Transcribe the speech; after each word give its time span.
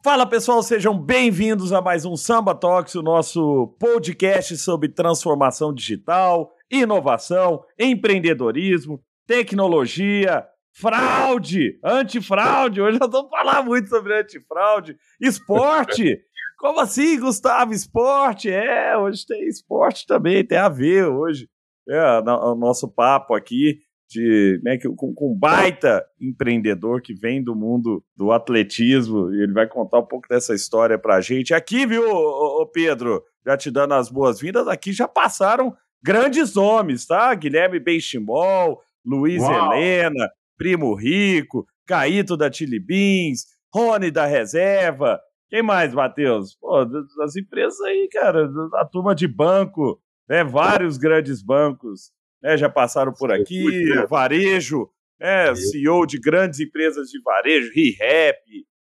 Fala 0.00 0.24
pessoal, 0.24 0.62
sejam 0.62 0.96
bem-vindos 0.96 1.72
a 1.72 1.82
mais 1.82 2.04
um 2.04 2.16
Samba 2.16 2.54
Talks, 2.54 2.94
o 2.94 3.02
nosso 3.02 3.74
podcast 3.80 4.56
sobre 4.56 4.88
transformação 4.88 5.74
digital, 5.74 6.54
inovação, 6.70 7.64
empreendedorismo, 7.76 9.02
tecnologia, 9.26 10.46
fraude, 10.72 11.80
antifraude. 11.84 12.80
Hoje 12.80 12.96
nós 13.00 13.10
vamos 13.10 13.28
falar 13.28 13.64
muito 13.64 13.88
sobre 13.88 14.20
antifraude, 14.20 14.96
esporte. 15.20 16.20
Como 16.58 16.78
assim, 16.78 17.18
Gustavo? 17.18 17.72
Esporte? 17.72 18.48
É, 18.48 18.96
hoje 18.96 19.26
tem 19.26 19.48
esporte 19.48 20.06
também, 20.06 20.46
tem 20.46 20.58
a 20.58 20.68
ver 20.68 21.06
hoje. 21.06 21.48
É, 21.88 22.20
o 22.20 22.54
nosso 22.54 22.88
papo 22.88 23.34
aqui 23.34 23.80
de 24.08 24.58
né, 24.64 24.78
com, 24.96 25.12
com 25.12 25.32
um 25.32 25.38
baita 25.38 26.04
empreendedor 26.20 27.02
que 27.02 27.12
vem 27.12 27.42
do 27.42 27.54
mundo 27.54 28.02
do 28.16 28.32
atletismo 28.32 29.32
e 29.34 29.42
ele 29.42 29.52
vai 29.52 29.68
contar 29.68 29.98
um 29.98 30.06
pouco 30.06 30.26
dessa 30.28 30.54
história 30.54 30.98
para 30.98 31.16
a 31.16 31.20
gente. 31.20 31.52
Aqui, 31.52 31.86
viu, 31.86 32.02
ô, 32.08 32.62
ô 32.62 32.66
Pedro, 32.66 33.22
já 33.44 33.56
te 33.56 33.70
dando 33.70 33.94
as 33.94 34.10
boas-vindas, 34.10 34.66
aqui 34.66 34.92
já 34.92 35.06
passaram 35.06 35.76
grandes 36.02 36.54
nomes, 36.54 37.06
tá? 37.06 37.34
Guilherme 37.34 37.78
Benchimol, 37.78 38.80
Luiz 39.04 39.42
Uau. 39.42 39.74
Helena, 39.74 40.30
Primo 40.56 40.94
Rico, 40.94 41.66
Caíto 41.86 42.36
da 42.36 42.50
Chili 42.50 42.80
Beans, 42.80 43.44
Rony 43.72 44.10
da 44.10 44.24
Reserva. 44.24 45.20
Quem 45.50 45.62
mais, 45.62 45.92
Matheus? 45.92 46.56
Pô, 46.56 46.84
das 46.84 47.36
empresas 47.36 47.80
aí, 47.82 48.08
cara, 48.10 48.50
a 48.74 48.86
turma 48.86 49.14
de 49.14 49.28
banco, 49.28 50.00
né? 50.28 50.44
Vários 50.44 50.96
grandes 50.96 51.42
bancos 51.42 52.10
né, 52.42 52.56
já 52.56 52.68
passaram 52.68 53.12
por 53.12 53.32
aqui, 53.32 53.88
varejo, 54.08 54.88
né, 55.20 55.54
CEO 55.54 56.06
de 56.06 56.18
grandes 56.18 56.60
empresas 56.60 57.08
de 57.08 57.20
varejo, 57.22 57.72
ReHap, 57.74 58.38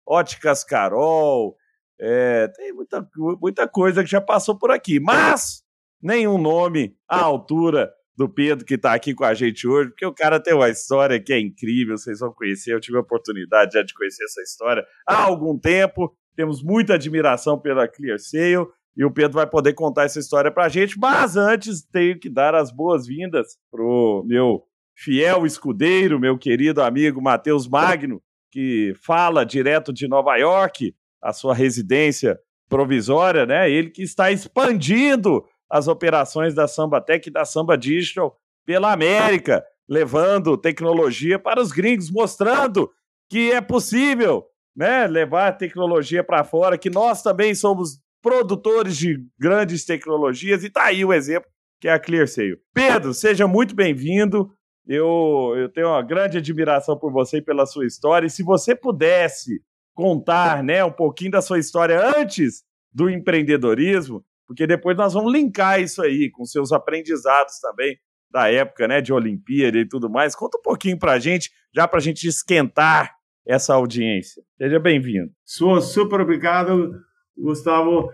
Óticas 0.08 0.64
Carol, 0.64 1.56
é, 2.00 2.48
tem 2.56 2.74
muita, 2.74 3.08
muita 3.42 3.68
coisa 3.68 4.04
que 4.04 4.10
já 4.10 4.22
passou 4.22 4.58
por 4.58 4.72
aqui, 4.72 5.00
mas 5.00 5.64
nenhum 6.02 6.38
nome 6.38 6.96
à 7.08 7.20
altura 7.22 7.92
do 8.16 8.28
Pedro 8.28 8.66
que 8.66 8.76
está 8.76 8.94
aqui 8.94 9.14
com 9.14 9.24
a 9.24 9.34
gente 9.34 9.68
hoje, 9.68 9.90
porque 9.90 10.06
o 10.06 10.14
cara 10.14 10.42
tem 10.42 10.54
uma 10.54 10.70
história 10.70 11.22
que 11.22 11.32
é 11.32 11.40
incrível, 11.40 11.98
vocês 11.98 12.20
vão 12.20 12.34
conhecer, 12.34 12.74
eu 12.74 12.80
tive 12.80 12.98
a 12.98 13.02
oportunidade 13.02 13.74
já 13.74 13.82
de 13.82 13.94
conhecer 13.94 14.24
essa 14.26 14.42
história 14.42 14.86
há 15.08 15.24
algum 15.24 15.58
tempo, 15.58 16.14
temos 16.36 16.64
muita 16.64 16.96
admiração 16.96 17.60
pela 17.60 17.88
ClearSale, 17.88 18.68
e 19.00 19.06
o 19.06 19.10
Pedro 19.10 19.38
vai 19.38 19.48
poder 19.48 19.72
contar 19.72 20.04
essa 20.04 20.20
história 20.20 20.52
para 20.52 20.66
a 20.66 20.70
gente. 20.70 21.00
Mas 21.00 21.38
antes, 21.38 21.82
tenho 21.82 22.20
que 22.20 22.30
dar 22.30 22.54
as 22.54 22.70
boas-vindas 22.70 23.58
pro 23.72 24.26
meu 24.28 24.66
fiel 24.94 25.46
escudeiro, 25.46 26.20
meu 26.20 26.38
querido 26.38 26.82
amigo 26.82 27.22
Matheus 27.22 27.66
Magno, 27.66 28.22
que 28.52 28.94
fala 29.02 29.46
direto 29.46 29.94
de 29.94 30.06
Nova 30.06 30.36
York, 30.36 30.94
a 31.24 31.32
sua 31.32 31.56
residência 31.56 32.38
provisória, 32.68 33.46
né? 33.46 33.72
Ele 33.72 33.90
que 33.90 34.04
está 34.04 34.34
expandindo 34.34 35.46
as 35.70 35.88
operações 35.88 36.54
da 36.54 36.68
Samba 36.68 37.00
Tech 37.00 37.26
e 37.26 37.32
da 37.32 37.46
Samba 37.46 37.78
Digital 37.78 38.38
pela 38.66 38.92
América, 38.92 39.64
levando 39.88 40.58
tecnologia 40.58 41.40
para 41.40 41.62
os 41.62 41.72
gringos, 41.72 42.12
mostrando 42.12 42.92
que 43.30 43.50
é 43.50 43.62
possível, 43.62 44.46
né, 44.76 45.08
levar 45.08 45.58
tecnologia 45.58 46.22
para 46.22 46.44
fora, 46.44 46.78
que 46.78 46.90
nós 46.90 47.22
também 47.22 47.56
somos 47.56 47.98
produtores 48.22 48.98
de 48.98 49.18
grandes 49.40 49.86
tecnologias, 49.86 50.64
e 50.64 50.70
tá 50.70 50.86
aí 50.86 51.04
o 51.04 51.14
exemplo 51.14 51.50
que 51.80 51.88
é 51.88 51.94
a 51.94 52.00
ClearSale. 52.00 52.60
Pedro, 52.74 53.14
seja 53.14 53.48
muito 53.48 53.74
bem-vindo. 53.74 54.52
Eu, 54.86 55.54
eu 55.56 55.70
tenho 55.70 55.88
uma 55.88 56.02
grande 56.02 56.38
admiração 56.38 56.98
por 56.98 57.12
você 57.12 57.38
e 57.38 57.42
pela 57.42 57.66
sua 57.66 57.86
história. 57.86 58.28
E 58.28 58.30
se 58.30 58.44
você 58.44 58.76
pudesse 58.76 59.62
contar 59.94 60.64
né, 60.64 60.84
um 60.84 60.92
pouquinho 60.92 61.32
da 61.32 61.42
sua 61.42 61.60
história 61.60 62.18
antes 62.18 62.64
do 62.92 63.10
empreendedorismo, 63.10 64.24
porque 64.48 64.66
depois 64.66 64.98
nós 64.98 65.14
vamos 65.14 65.32
linkar 65.32 65.80
isso 65.80 66.02
aí 66.02 66.30
com 66.30 66.44
seus 66.44 66.72
aprendizados 66.72 67.60
também 67.60 67.98
da 68.32 68.52
época 68.52 68.88
né, 68.88 69.00
de 69.00 69.14
Olimpíada 69.14 69.78
e 69.78 69.88
tudo 69.88 70.10
mais. 70.10 70.36
Conta 70.36 70.58
um 70.58 70.62
pouquinho 70.62 70.98
para 70.98 71.14
a 71.14 71.20
gente, 71.20 71.50
já 71.74 71.88
para 71.88 72.00
a 72.00 72.02
gente 72.02 72.28
esquentar 72.28 73.14
essa 73.48 73.74
audiência. 73.74 74.44
Seja 74.58 74.80
bem-vindo. 74.80 75.32
Sou 75.46 75.82
super 75.82 76.22
obrigado 76.22 76.94
Gustavo, 77.42 78.10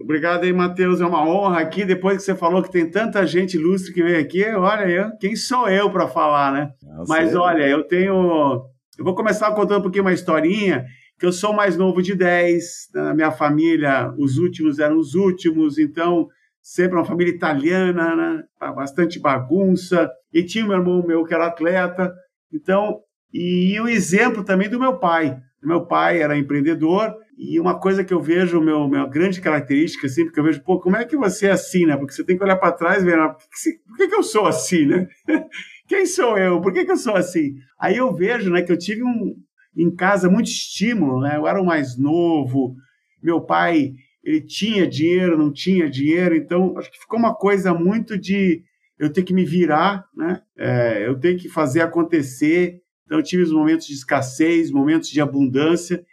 obrigado 0.00 0.44
aí, 0.44 0.52
Matheus. 0.52 1.00
É 1.00 1.06
uma 1.06 1.26
honra 1.26 1.60
aqui. 1.60 1.84
Depois 1.84 2.18
que 2.18 2.22
você 2.22 2.34
falou 2.34 2.62
que 2.62 2.70
tem 2.70 2.90
tanta 2.90 3.26
gente 3.26 3.56
ilustre 3.56 3.92
que 3.92 4.02
vem 4.02 4.16
aqui, 4.16 4.44
olha, 4.44 4.88
eu, 4.88 5.10
quem 5.18 5.36
sou 5.36 5.68
eu 5.68 5.90
para 5.90 6.08
falar, 6.08 6.52
né? 6.52 6.70
Mas 7.06 7.34
olha, 7.34 7.66
eu 7.68 7.84
tenho. 7.84 8.64
Eu 8.98 9.04
vou 9.04 9.14
começar 9.14 9.52
contando 9.52 9.78
um 9.78 9.82
pouquinho 9.82 10.04
uma 10.04 10.12
historinha, 10.12 10.84
que 11.18 11.26
eu 11.26 11.32
sou 11.32 11.52
mais 11.52 11.76
novo 11.76 12.02
de 12.02 12.14
10, 12.14 12.64
na 12.94 13.14
minha 13.14 13.30
família, 13.30 14.12
os 14.18 14.38
últimos 14.38 14.78
eram 14.78 14.98
os 14.98 15.14
últimos, 15.14 15.78
então 15.78 16.28
sempre 16.60 16.96
uma 16.96 17.04
família 17.04 17.32
italiana, 17.32 18.16
né? 18.16 18.42
bastante 18.74 19.20
bagunça. 19.20 20.10
E 20.32 20.42
tinha 20.42 20.66
um 20.66 20.72
irmão 20.72 21.04
meu 21.06 21.24
que 21.24 21.32
era 21.32 21.46
atleta, 21.46 22.12
então, 22.52 22.98
e 23.32 23.78
o 23.80 23.88
exemplo 23.88 24.44
também 24.44 24.68
do 24.68 24.80
meu 24.80 24.98
pai. 24.98 25.38
Meu 25.62 25.86
pai 25.86 26.20
era 26.20 26.36
empreendedor 26.36 27.14
e 27.38 27.60
uma 27.60 27.78
coisa 27.78 28.02
que 28.02 28.12
eu 28.12 28.20
vejo, 28.20 28.60
meu, 28.60 28.88
minha 28.88 29.06
grande 29.06 29.40
característica, 29.40 30.08
assim, 30.08 30.24
porque 30.24 30.40
eu 30.40 30.44
vejo, 30.44 30.60
pô, 30.60 30.80
como 30.80 30.96
é 30.96 31.04
que 31.04 31.16
você 31.16 31.46
é 31.46 31.52
assim, 31.52 31.86
né? 31.86 31.96
Porque 31.96 32.12
você 32.12 32.24
tem 32.24 32.36
que 32.36 32.42
olhar 32.42 32.56
para 32.56 32.72
trás 32.72 33.00
e 33.00 33.06
ver, 33.06 33.16
ah, 33.16 33.28
por, 33.28 33.38
que, 33.48 33.78
por 33.86 33.96
que, 33.96 34.08
que 34.08 34.14
eu 34.16 34.24
sou 34.24 34.46
assim, 34.46 34.86
né? 34.86 35.06
Quem 35.86 36.04
sou 36.04 36.36
eu? 36.36 36.60
Por 36.60 36.72
que, 36.72 36.84
que 36.84 36.90
eu 36.90 36.96
sou 36.96 37.14
assim? 37.14 37.54
Aí 37.78 37.96
eu 37.96 38.12
vejo, 38.12 38.50
né, 38.50 38.62
que 38.62 38.72
eu 38.72 38.76
tive 38.76 39.04
um, 39.04 39.36
em 39.76 39.94
casa 39.94 40.28
muito 40.28 40.48
estímulo, 40.48 41.20
né? 41.20 41.36
Eu 41.36 41.46
era 41.46 41.62
o 41.62 41.64
mais 41.64 41.96
novo, 41.96 42.74
meu 43.22 43.40
pai, 43.40 43.92
ele 44.24 44.40
tinha 44.40 44.84
dinheiro, 44.84 45.38
não 45.38 45.52
tinha 45.52 45.88
dinheiro, 45.88 46.34
então 46.34 46.76
acho 46.76 46.90
que 46.90 46.98
ficou 46.98 47.20
uma 47.20 47.34
coisa 47.34 47.72
muito 47.72 48.18
de 48.18 48.64
eu 48.98 49.12
ter 49.12 49.22
que 49.22 49.32
me 49.32 49.44
virar, 49.44 50.04
né? 50.14 50.42
É, 50.56 51.06
eu 51.06 51.16
ter 51.16 51.36
que 51.36 51.48
fazer 51.48 51.82
acontecer. 51.82 52.80
Então 53.06 53.18
eu 53.18 53.24
tive 53.24 53.44
os 53.44 53.52
momentos 53.52 53.86
de 53.86 53.94
escassez, 53.94 54.72
momentos 54.72 55.08
de 55.08 55.20
abundância, 55.20 56.04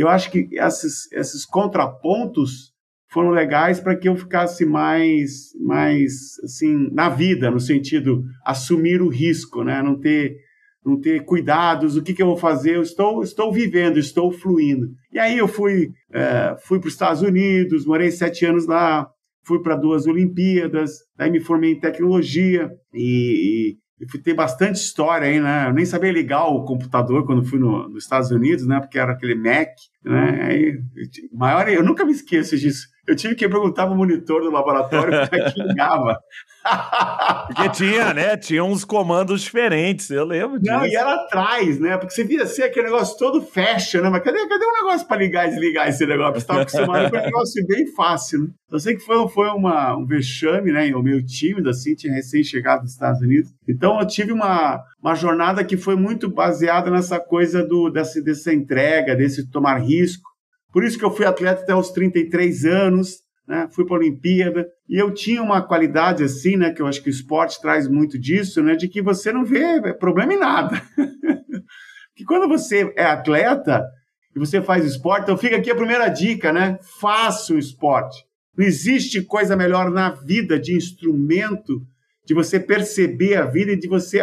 eu 0.00 0.08
acho 0.08 0.30
que 0.30 0.48
esses, 0.52 1.10
esses 1.12 1.44
contrapontos 1.44 2.72
foram 3.14 3.30
legais 3.30 3.78
para 3.78 3.96
que 3.96 4.08
eu 4.08 4.16
ficasse 4.16 4.66
mais, 4.66 5.52
mais 5.60 6.12
assim, 6.42 6.90
na 6.92 7.08
vida, 7.08 7.50
no 7.50 7.60
sentido 7.60 8.24
assumir 8.44 9.00
o 9.00 9.08
risco, 9.08 9.62
né? 9.62 9.80
Não 9.80 9.98
ter, 9.98 10.36
não 10.84 11.00
ter 11.00 11.24
cuidados, 11.24 11.96
o 11.96 12.02
que, 12.02 12.12
que 12.12 12.20
eu 12.20 12.26
vou 12.26 12.36
fazer? 12.36 12.74
Eu 12.74 12.82
estou, 12.82 13.22
estou 13.22 13.52
vivendo, 13.52 13.98
estou 13.98 14.32
fluindo. 14.32 14.88
E 15.12 15.18
aí 15.18 15.38
eu 15.38 15.46
fui, 15.46 15.92
é, 16.12 16.56
fui 16.64 16.80
para 16.80 16.88
os 16.88 16.94
Estados 16.94 17.22
Unidos, 17.22 17.86
morei 17.86 18.10
sete 18.10 18.44
anos 18.44 18.66
lá, 18.66 19.08
fui 19.44 19.62
para 19.62 19.76
duas 19.76 20.06
Olimpíadas, 20.06 20.98
aí 21.16 21.30
me 21.30 21.40
formei 21.40 21.72
em 21.72 21.80
tecnologia 21.80 22.68
e, 22.92 23.76
tem 24.22 24.34
bastante 24.34 24.76
história 24.76 25.28
aí, 25.28 25.40
né? 25.40 25.66
Eu 25.68 25.72
nem 25.72 25.84
sabia 25.84 26.12
ligar 26.12 26.44
o 26.44 26.64
computador 26.64 27.24
quando 27.26 27.44
fui 27.44 27.58
no, 27.58 27.88
nos 27.88 28.04
Estados 28.04 28.30
Unidos, 28.30 28.66
né? 28.66 28.80
Porque 28.80 28.98
era 28.98 29.12
aquele 29.12 29.34
Mac, 29.34 29.70
né? 30.04 30.42
Aí, 30.42 30.80
maior, 31.32 31.68
eu 31.68 31.82
nunca 31.82 32.04
me 32.04 32.12
esqueço 32.12 32.56
disso. 32.56 32.88
Eu 33.06 33.14
tive 33.14 33.34
que 33.34 33.48
perguntar 33.48 33.86
pro 33.86 33.94
monitor 33.94 34.42
do 34.42 34.50
laboratório 34.50 35.28
como 35.28 35.42
é 35.42 35.50
que 35.50 35.62
ligava. 35.62 36.18
Porque 37.46 37.68
tinha, 37.70 38.14
né? 38.14 38.36
Tinha 38.36 38.64
uns 38.64 38.84
comandos 38.84 39.42
diferentes, 39.42 40.08
eu 40.10 40.24
lembro 40.24 40.58
disso. 40.58 40.72
Não, 40.72 40.86
e 40.86 40.96
era 40.96 41.14
atrás, 41.14 41.78
né? 41.78 41.98
Porque 41.98 42.14
você 42.14 42.24
via 42.24 42.42
assim, 42.42 42.62
aquele 42.62 42.86
negócio 42.86 43.18
todo 43.18 43.42
fecha, 43.42 44.00
né? 44.00 44.08
Mas 44.08 44.22
cadê, 44.22 44.38
cadê 44.48 44.64
um 44.64 44.84
negócio 44.84 45.06
para 45.06 45.18
ligar 45.18 45.46
e 45.46 45.50
desligar 45.50 45.88
esse 45.88 46.06
negócio? 46.06 46.34
Você 46.34 46.38
estava 46.38 46.62
acostumado 46.62 47.10
com 47.10 47.16
um 47.18 47.20
negócio 47.20 47.66
bem 47.66 47.86
fácil, 47.94 48.40
né? 48.40 48.48
Eu 48.72 48.80
sei 48.80 48.96
que 48.96 49.02
foi, 49.02 49.28
foi 49.28 49.48
uma, 49.48 49.96
um 49.96 50.06
vexame, 50.06 50.72
né? 50.72 50.88
Eu 50.88 51.02
meio 51.02 51.24
tímido, 51.24 51.68
assim, 51.68 51.94
tinha 51.94 52.12
recém-chegado 52.12 52.82
dos 52.82 52.92
Estados 52.92 53.20
Unidos. 53.20 53.52
Então 53.68 54.00
eu 54.00 54.06
tive 54.06 54.32
uma, 54.32 54.82
uma 55.02 55.14
jornada 55.14 55.62
que 55.62 55.76
foi 55.76 55.96
muito 55.96 56.30
baseada 56.30 56.90
nessa 56.90 57.20
coisa 57.20 57.62
do, 57.62 57.90
dessa, 57.90 58.20
dessa 58.22 58.52
entrega, 58.52 59.14
desse 59.14 59.48
tomar 59.50 59.76
risco. 59.76 60.33
Por 60.74 60.84
isso 60.84 60.98
que 60.98 61.04
eu 61.04 61.10
fui 61.12 61.24
atleta 61.24 61.62
até 61.62 61.72
os 61.72 61.90
33 61.92 62.64
anos, 62.64 63.20
né? 63.46 63.68
Fui 63.70 63.86
para 63.86 63.94
a 63.94 64.00
Olimpíada 64.00 64.66
e 64.88 65.00
eu 65.00 65.14
tinha 65.14 65.40
uma 65.40 65.62
qualidade 65.62 66.24
assim, 66.24 66.56
né? 66.56 66.72
Que 66.72 66.82
eu 66.82 66.86
acho 66.88 67.00
que 67.00 67.08
o 67.08 67.10
esporte 67.10 67.60
traz 67.62 67.86
muito 67.86 68.18
disso, 68.18 68.60
né? 68.60 68.74
De 68.74 68.88
que 68.88 69.00
você 69.00 69.32
não 69.32 69.44
vê 69.44 69.94
problema 69.94 70.34
em 70.34 70.38
nada. 70.38 70.82
que 72.16 72.24
quando 72.24 72.48
você 72.48 72.92
é 72.96 73.04
atleta, 73.04 73.84
e 74.34 74.38
você 74.38 74.60
faz 74.60 74.84
esporte, 74.84 75.22
então 75.22 75.38
fica 75.38 75.56
aqui 75.56 75.70
a 75.70 75.76
primeira 75.76 76.08
dica, 76.08 76.52
né? 76.52 76.76
Faça 77.00 77.54
o 77.54 77.58
esporte. 77.58 78.24
Não 78.56 78.66
existe 78.66 79.22
coisa 79.22 79.56
melhor 79.56 79.90
na 79.92 80.10
vida 80.10 80.58
de 80.58 80.76
instrumento 80.76 81.80
de 82.26 82.34
você 82.34 82.58
perceber 82.58 83.36
a 83.36 83.46
vida 83.46 83.72
e 83.72 83.78
de 83.78 83.86
você 83.86 84.20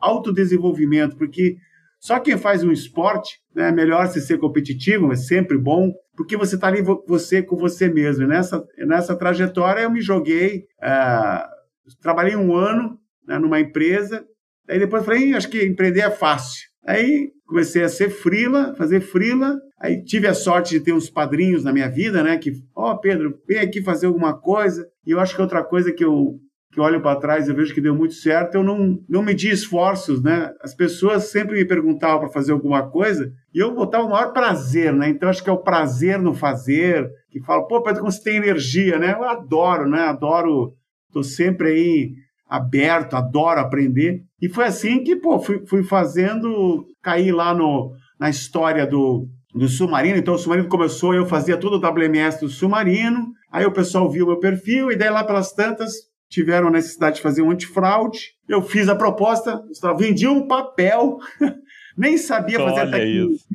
autodesenvolvimento, 0.00 1.16
porque 1.16 1.56
só 2.06 2.20
quem 2.20 2.38
faz 2.38 2.62
um 2.62 2.70
esporte, 2.70 3.40
né, 3.52 3.70
é 3.70 3.72
melhor 3.72 4.06
se 4.06 4.20
ser 4.20 4.38
competitivo, 4.38 5.10
é 5.10 5.16
sempre 5.16 5.58
bom, 5.58 5.92
porque 6.16 6.36
você 6.36 6.54
está 6.54 6.68
ali 6.68 6.80
você 6.80 7.42
com 7.42 7.56
você 7.56 7.88
mesmo. 7.88 8.22
E 8.22 8.28
nessa, 8.28 8.64
nessa 8.86 9.16
trajetória 9.16 9.80
eu 9.80 9.90
me 9.90 10.00
joguei, 10.00 10.66
uh, 10.80 11.90
trabalhei 12.00 12.36
um 12.36 12.54
ano 12.54 12.96
né, 13.26 13.40
numa 13.40 13.58
empresa, 13.58 14.24
aí 14.68 14.78
depois 14.78 15.04
falei, 15.04 15.34
acho 15.34 15.48
que 15.48 15.66
empreender 15.66 16.02
é 16.02 16.10
fácil. 16.12 16.68
Aí 16.86 17.32
comecei 17.44 17.82
a 17.82 17.88
ser 17.88 18.08
frila, 18.08 18.72
fazer 18.76 19.00
frila, 19.00 19.58
aí 19.80 20.00
tive 20.04 20.28
a 20.28 20.34
sorte 20.34 20.78
de 20.78 20.84
ter 20.84 20.92
uns 20.92 21.10
padrinhos 21.10 21.64
na 21.64 21.72
minha 21.72 21.88
vida, 21.88 22.22
né, 22.22 22.38
que, 22.38 22.52
ó, 22.72 22.92
oh, 22.92 23.00
Pedro, 23.00 23.36
vem 23.48 23.58
aqui 23.58 23.82
fazer 23.82 24.06
alguma 24.06 24.32
coisa. 24.32 24.88
E 25.04 25.10
eu 25.10 25.18
acho 25.18 25.34
que 25.34 25.42
outra 25.42 25.64
coisa 25.64 25.92
que 25.92 26.04
eu 26.04 26.38
que 26.76 26.80
olho 26.80 27.00
para 27.00 27.18
trás 27.18 27.48
e 27.48 27.54
vejo 27.54 27.72
que 27.72 27.80
deu 27.80 27.94
muito 27.94 28.12
certo, 28.12 28.56
eu 28.56 28.62
não, 28.62 28.98
não 29.08 29.22
medi 29.22 29.48
esforços, 29.48 30.22
né? 30.22 30.52
As 30.60 30.74
pessoas 30.74 31.30
sempre 31.30 31.56
me 31.56 31.64
perguntavam 31.64 32.20
para 32.20 32.28
fazer 32.28 32.52
alguma 32.52 32.86
coisa 32.90 33.32
e 33.54 33.58
eu 33.58 33.74
botava 33.74 34.04
o 34.04 34.10
maior 34.10 34.34
prazer, 34.34 34.92
né? 34.92 35.08
Então 35.08 35.30
acho 35.30 35.42
que 35.42 35.48
é 35.48 35.52
o 35.52 35.62
prazer 35.62 36.18
no 36.18 36.34
fazer, 36.34 37.10
que 37.30 37.40
fala, 37.40 37.66
pô, 37.66 37.82
Pedro, 37.82 38.00
como 38.00 38.12
você 38.12 38.22
tem 38.22 38.36
energia, 38.36 38.98
né? 38.98 39.14
Eu 39.14 39.24
adoro, 39.24 39.88
né? 39.88 40.00
Adoro, 40.00 40.74
tô 41.10 41.22
sempre 41.22 41.68
aí 41.70 42.12
aberto, 42.46 43.16
adoro 43.16 43.58
aprender. 43.58 44.20
E 44.38 44.46
foi 44.46 44.66
assim 44.66 45.02
que, 45.02 45.16
pô, 45.16 45.38
fui, 45.38 45.64
fui 45.66 45.82
fazendo, 45.82 46.84
caí 47.02 47.32
lá 47.32 47.54
no, 47.54 47.90
na 48.20 48.28
história 48.28 48.86
do, 48.86 49.26
do 49.54 49.66
submarino. 49.66 50.18
Então, 50.18 50.34
o 50.34 50.38
submarino 50.38 50.68
começou, 50.68 51.14
eu 51.14 51.24
fazia 51.24 51.56
todo 51.56 51.76
o 51.76 51.90
WMS 51.90 52.40
do 52.40 52.50
submarino. 52.50 53.28
Aí 53.50 53.64
o 53.64 53.72
pessoal 53.72 54.10
viu 54.10 54.26
meu 54.26 54.38
perfil, 54.38 54.92
e 54.92 54.96
daí 54.96 55.08
lá 55.08 55.24
pelas 55.24 55.52
tantas, 55.52 55.94
tiveram 56.28 56.68
a 56.68 56.70
necessidade 56.70 57.16
de 57.16 57.22
fazer 57.22 57.42
um 57.42 57.50
antifraude. 57.50 58.34
Eu 58.48 58.62
fiz 58.62 58.88
a 58.88 58.96
proposta, 58.96 59.62
vendi 59.98 60.26
um 60.26 60.46
papel, 60.46 61.18
nem 61.96 62.16
sabia 62.18 62.58
fazer 62.58 62.80
Olha 62.80 62.90
tecnologia. 62.90 63.34
Isso. 63.34 63.46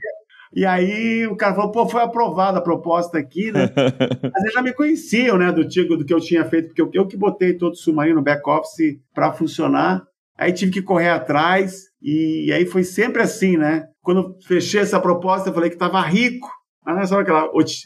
E 0.54 0.66
aí 0.66 1.26
o 1.28 1.36
cara 1.38 1.56
falou, 1.56 1.72
pô, 1.72 1.88
foi 1.88 2.02
aprovada 2.02 2.58
a 2.58 2.62
proposta 2.62 3.18
aqui, 3.18 3.52
né? 3.52 3.70
Mas 4.22 4.44
eles 4.44 4.54
já 4.54 4.62
me 4.62 4.74
conheciam, 4.74 5.38
né, 5.38 5.52
do, 5.52 5.66
tipo, 5.66 5.96
do 5.96 6.04
que 6.04 6.14
eu 6.14 6.20
tinha 6.20 6.44
feito, 6.44 6.68
porque 6.68 6.82
eu, 6.82 6.90
eu 6.94 7.08
que 7.08 7.16
botei 7.16 7.54
todo 7.54 7.72
o 7.72 7.78
submarino 7.78 8.18
no 8.18 8.22
back-office 8.22 9.00
para 9.14 9.32
funcionar. 9.32 10.04
Aí 10.38 10.52
tive 10.52 10.72
que 10.72 10.82
correr 10.82 11.10
atrás, 11.10 11.84
e 12.02 12.52
aí 12.52 12.66
foi 12.66 12.84
sempre 12.84 13.22
assim, 13.22 13.58
né? 13.58 13.86
Quando 14.02 14.36
fechei 14.46 14.82
essa 14.82 15.00
proposta, 15.00 15.50
eu 15.50 15.54
falei 15.54 15.70
que 15.70 15.76
estava 15.76 16.02
rico. 16.02 16.50
Mas 16.84 16.96
não 16.96 17.04
é 17.04 17.06
só 17.06 17.20
aquele 17.20 17.38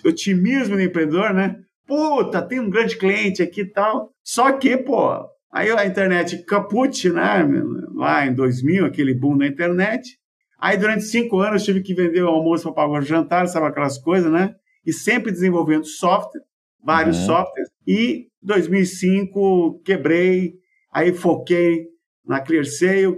otimismo 0.06 0.76
do 0.76 0.82
empreendedor, 0.82 1.34
né? 1.34 1.58
Puta, 1.86 2.42
tem 2.42 2.60
um 2.60 2.70
grande 2.70 2.98
cliente 2.98 3.44
aqui 3.44 3.62
e 3.62 3.72
tal. 3.72 4.12
Só 4.24 4.52
que, 4.54 4.76
pô, 4.78 5.10
aí 5.52 5.70
a 5.72 5.86
internet 5.86 6.44
caput, 6.46 7.10
né? 7.10 7.48
Lá 7.94 8.26
em 8.26 8.34
2000, 8.34 8.86
aquele 8.86 9.14
boom 9.14 9.38
da 9.38 9.48
internet. 9.48 10.18
Aí 10.60 10.78
durante 10.78 11.04
cinco 11.04 11.40
anos 11.40 11.64
tive 11.64 11.82
que 11.82 11.94
vender 11.94 12.24
o 12.24 12.28
almoço 12.28 12.64
para 12.64 12.74
pagar 12.74 13.00
o 13.00 13.02
jantar, 13.02 13.48
sabe 13.48 13.68
aquelas 13.68 13.98
coisas, 13.98 14.32
né? 14.32 14.56
E 14.86 14.92
sempre 14.92 15.32
desenvolvendo 15.32 15.86
software, 15.86 16.42
vários 16.84 17.20
uhum. 17.20 17.26
softwares. 17.26 17.70
E 17.88 18.28
2005 18.42 19.82
quebrei, 19.84 20.54
aí 20.92 21.14
foquei 21.14 21.88
na 22.26 22.40
ClearSale, 22.40 23.16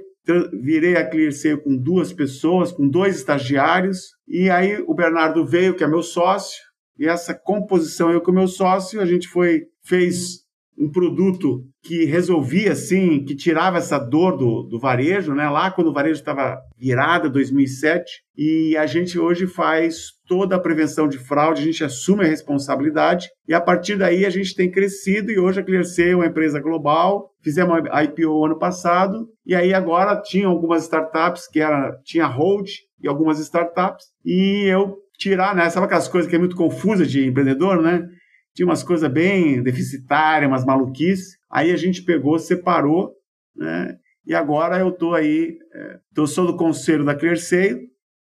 virei 0.61 0.95
a 0.97 1.09
ClearSale 1.09 1.61
com 1.61 1.77
duas 1.77 2.11
pessoas, 2.11 2.71
com 2.71 2.87
dois 2.87 3.15
estagiários. 3.17 4.09
E 4.27 4.49
aí 4.49 4.83
o 4.85 4.93
Bernardo 4.93 5.45
veio, 5.45 5.75
que 5.75 5.83
é 5.83 5.87
meu 5.87 6.01
sócio, 6.01 6.57
e 6.99 7.07
essa 7.07 7.33
composição, 7.33 8.11
eu 8.11 8.21
com 8.21 8.31
meu 8.31 8.47
sócio, 8.47 9.01
a 9.01 9.05
gente 9.05 9.27
foi 9.27 9.63
fez 9.83 10.47
um 10.77 10.91
produto 10.91 11.63
que 11.81 12.05
resolvia, 12.05 12.73
assim, 12.73 13.23
que 13.23 13.35
tirava 13.35 13.79
essa 13.79 13.97
dor 13.97 14.38
do, 14.38 14.63
do 14.63 14.79
varejo, 14.79 15.33
né? 15.33 15.49
Lá 15.49 15.71
quando 15.71 15.88
o 15.88 15.94
varejo 15.94 16.19
estava 16.19 16.59
virada, 16.77 17.29
2007, 17.29 18.21
e 18.38 18.77
a 18.77 18.85
gente 18.85 19.17
hoje 19.17 19.47
faz 19.47 20.11
toda 20.27 20.55
a 20.55 20.59
prevenção 20.59 21.07
de 21.07 21.17
fraude, 21.17 21.61
a 21.61 21.65
gente 21.65 21.83
assume 21.83 22.23
a 22.23 22.27
responsabilidade, 22.27 23.27
e 23.47 23.53
a 23.53 23.61
partir 23.61 23.97
daí 23.97 24.25
a 24.25 24.29
gente 24.29 24.53
tem 24.53 24.69
crescido, 24.69 25.31
e 25.31 25.39
hoje 25.39 25.59
a 25.59 25.63
ClearSale 25.63 26.11
é 26.11 26.15
uma 26.15 26.27
empresa 26.27 26.59
global, 26.59 27.31
fizemos 27.41 27.81
a 27.89 28.03
IPO 28.03 28.45
ano 28.45 28.59
passado, 28.59 29.27
e 29.45 29.55
aí 29.55 29.73
agora 29.73 30.21
tinha 30.21 30.47
algumas 30.47 30.83
startups 30.83 31.47
que 31.47 31.59
era, 31.59 31.97
tinha 32.03 32.27
hold, 32.27 32.69
e 33.01 33.07
algumas 33.07 33.39
startups, 33.39 34.05
e 34.23 34.65
eu 34.67 34.97
tirar, 35.17 35.55
né? 35.55 35.69
Sabe 35.69 35.85
aquelas 35.85 36.07
coisas 36.07 36.29
que 36.29 36.35
é 36.35 36.39
muito 36.39 36.55
confusa 36.55 37.05
de 37.05 37.25
empreendedor, 37.25 37.81
né? 37.81 38.07
Tinha 38.55 38.65
umas 38.65 38.83
coisas 38.83 39.11
bem 39.11 39.61
deficitárias, 39.61 40.49
umas 40.49 40.65
maluquices. 40.65 41.37
Aí 41.49 41.71
a 41.71 41.77
gente 41.77 42.03
pegou, 42.03 42.37
separou, 42.39 43.13
né? 43.55 43.97
E 44.25 44.33
agora 44.33 44.77
eu 44.77 44.91
tô 44.91 45.13
aí, 45.13 45.57
é, 45.73 45.99
tô, 46.13 46.27
sou 46.27 46.45
do 46.45 46.57
conselho 46.57 47.05
da 47.05 47.15
Clearseio 47.15 47.79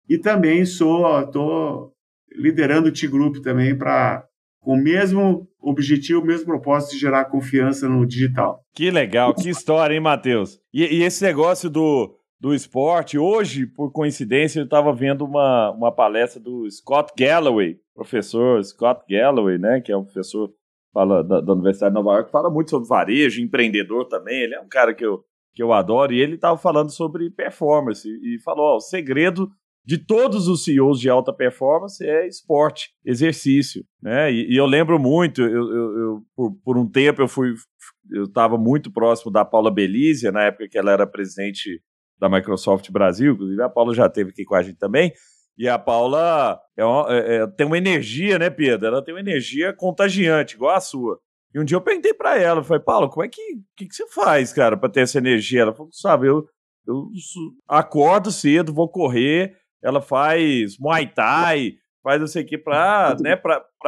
e 0.08 0.19
também 0.19 0.67
sou, 0.67 1.26
tô 1.31 1.93
liderando 2.31 2.88
o 2.88 2.93
T-Group 2.93 3.37
também 3.38 3.76
para 3.76 4.25
com 4.61 4.73
o 4.73 4.82
mesmo 4.82 5.46
objetivo, 5.61 6.20
o 6.20 6.25
mesmo 6.25 6.46
propósito 6.46 6.93
de 6.93 6.99
gerar 6.99 7.26
confiança 7.26 7.87
no 7.87 8.06
digital. 8.06 8.61
Que 8.75 8.91
legal, 8.91 9.35
que 9.35 9.50
história, 9.50 9.94
hein, 9.94 10.00
Matheus? 10.00 10.58
E, 10.73 10.82
e 10.82 11.02
esse 11.02 11.23
negócio 11.23 11.69
do 11.69 12.19
do 12.44 12.52
esporte. 12.52 13.17
Hoje, 13.17 13.64
por 13.64 13.91
coincidência, 13.91 14.61
eu 14.61 14.64
estava 14.64 14.93
vendo 14.93 15.25
uma, 15.25 15.70
uma 15.70 15.91
palestra 15.91 16.38
do 16.38 16.70
Scott 16.70 17.11
Galloway, 17.19 17.79
professor 17.94 18.62
Scott 18.62 19.00
Galloway, 19.08 19.56
né, 19.56 19.81
que 19.81 19.91
é 19.91 19.96
um 19.96 20.05
professor 20.05 20.52
fala, 20.93 21.25
da, 21.25 21.41
da 21.41 21.52
Universidade 21.55 21.94
de 21.94 21.94
Nova 21.94 22.19
York, 22.19 22.31
fala 22.31 22.50
muito 22.50 22.69
sobre 22.69 22.87
varejo, 22.87 23.41
empreendedor 23.41 24.08
também. 24.08 24.43
Ele 24.43 24.55
é 24.55 24.61
um 24.61 24.69
cara 24.69 24.93
que 24.93 25.06
eu, 25.06 25.25
que 25.55 25.62
eu 25.62 25.73
adoro 25.73 26.12
e 26.12 26.20
ele 26.20 26.35
estava 26.35 26.58
falando 26.58 26.91
sobre 26.91 27.31
performance 27.31 28.06
e, 28.06 28.38
falou: 28.43 28.75
ó, 28.75 28.76
o 28.76 28.81
segredo 28.81 29.50
de 29.82 29.96
todos 29.96 30.46
os 30.46 30.64
CEOs 30.64 31.00
de 31.00 31.08
alta 31.08 31.32
performance 31.32 32.06
é 32.06 32.29
esporte, 32.29 32.91
exercício, 33.02 33.87
né? 34.02 34.31
E, 34.31 34.52
e 34.52 34.56
eu 34.56 34.67
lembro 34.67 34.99
muito, 34.99 35.41
eu, 35.41 35.73
eu, 35.73 35.99
eu 35.99 36.23
por, 36.37 36.55
por, 36.62 36.76
um 36.76 36.87
tempo 36.87 37.23
eu 37.23 37.29
fui, 37.29 37.55
eu 38.12 38.25
estava 38.25 38.58
muito 38.58 38.93
próximo 38.93 39.32
da 39.32 39.46
Paula 39.46 39.70
Belizia, 39.70 40.31
na 40.31 40.43
época 40.43 40.69
que 40.69 40.76
ela 40.76 40.93
era 40.93 41.06
presidente 41.06 41.81
da 42.25 42.29
Microsoft 42.29 42.91
Brasil, 42.91 43.35
inclusive 43.35 43.62
a 43.62 43.69
Paula 43.69 43.94
já 43.94 44.06
esteve 44.06 44.31
aqui 44.31 44.44
com 44.44 44.55
a 44.55 44.62
gente 44.62 44.79
também. 44.79 45.12
E 45.56 45.69
a 45.69 45.79
Paula 45.79 46.59
é 46.76 46.85
uma, 46.85 47.06
é, 47.15 47.37
é, 47.37 47.47
tem 47.47 47.67
uma 47.67 47.79
energia, 47.79 48.38
né, 48.38 48.50
Pedro? 48.50 48.88
Ela 48.88 49.05
tem 49.05 49.15
uma 49.15 49.20
energia 49.20 49.72
contagiante, 49.72 50.55
igual 50.55 50.75
a 50.75 50.81
sua. 50.81 51.20
E 51.55 51.60
um 51.60 51.65
dia 51.65 51.77
eu 51.77 51.82
perguntei 51.82 52.13
para 52.13 52.37
ela, 52.37 52.60
eu 52.60 52.65
falei, 52.65 52.82
Paula, 52.82 53.08
como 53.08 53.25
é 53.25 53.29
que, 53.29 53.41
que, 53.77 53.87
que 53.87 53.94
você 53.94 54.08
faz, 54.08 54.53
cara, 54.53 54.77
para 54.77 54.89
ter 54.89 55.01
essa 55.03 55.19
energia? 55.19 55.63
Ela 55.63 55.75
falou, 55.75 55.93
sabe, 55.93 56.27
eu, 56.27 56.44
eu 56.87 57.08
acordo 57.69 58.32
cedo, 58.32 58.75
vou 58.75 58.89
correr, 58.89 59.55
ela 59.82 60.01
faz 60.01 60.77
Muay 60.79 61.06
Thai, 61.06 61.75
faz 62.03 62.19
não 62.19 62.27
sei 62.27 62.43
o 62.43 62.46
que 62.46 62.58
para 62.58 63.17
né, 63.20 63.41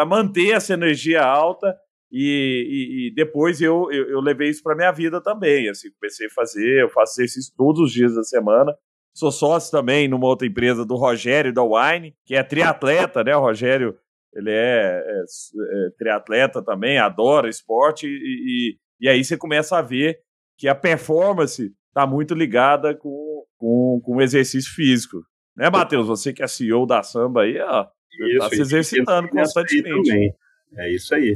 manter 0.07 0.51
essa 0.51 0.75
energia 0.75 1.25
alta 1.25 1.75
e, 2.11 3.09
e, 3.09 3.09
e 3.09 3.15
depois 3.15 3.61
eu, 3.61 3.91
eu, 3.91 4.09
eu, 4.11 4.21
levei 4.21 4.49
isso 4.49 4.63
para 4.63 4.77
minha 4.77 4.93
vida 4.93 5.21
também. 5.21 5.69
Assim, 5.69 5.89
comecei 5.99 6.27
a 6.27 6.31
fazer, 6.31 6.83
eu 6.83 6.89
faço 6.89 7.21
exercício 7.21 7.53
todos 7.57 7.81
os 7.81 7.93
dias 7.93 8.15
da 8.15 8.23
semana. 8.23 8.75
Sou 9.13 9.33
sócio 9.33 9.71
também 9.71 10.09
numa 10.09 10.27
outra 10.27 10.47
empresa 10.47 10.85
do 10.85 10.95
Rogério 10.95 11.53
da 11.53 11.63
Wine, 11.63 12.15
que 12.25 12.35
é 12.35 12.43
triatleta, 12.43 13.25
né? 13.25 13.35
O 13.35 13.41
Rogério, 13.41 13.97
ele 14.35 14.51
é, 14.51 15.03
é, 15.05 15.23
é 15.23 15.91
triatleta 15.99 16.63
também, 16.63 16.99
adora 16.99 17.49
esporte, 17.49 18.07
e, 18.07 18.11
e, 18.11 19.07
e, 19.07 19.09
aí 19.09 19.25
você 19.25 19.37
começa 19.37 19.79
a 19.79 19.83
ver 19.83 20.21
que 20.59 20.69
a 20.69 20.75
performance 20.75 21.73
está 21.89 22.07
muito 22.07 22.35
ligada 22.35 22.95
com, 22.95 23.45
com, 23.57 24.01
com 24.05 24.17
o 24.17 24.23
exercício 24.23 24.73
físico. 24.75 25.23
Né, 25.57 25.71
Matheus? 25.71 26.07
Você 26.07 26.33
que 26.33 26.43
é 26.43 26.47
CEO 26.47 26.87
da 26.87 27.03
samba 27.03 27.43
aí, 27.43 27.59
ó, 27.59 27.87
está 28.21 28.51
se 28.51 28.61
exercitando 28.61 29.29
constantemente. 29.29 30.35
É 30.77 30.95
isso 30.95 31.15
aí. 31.15 31.35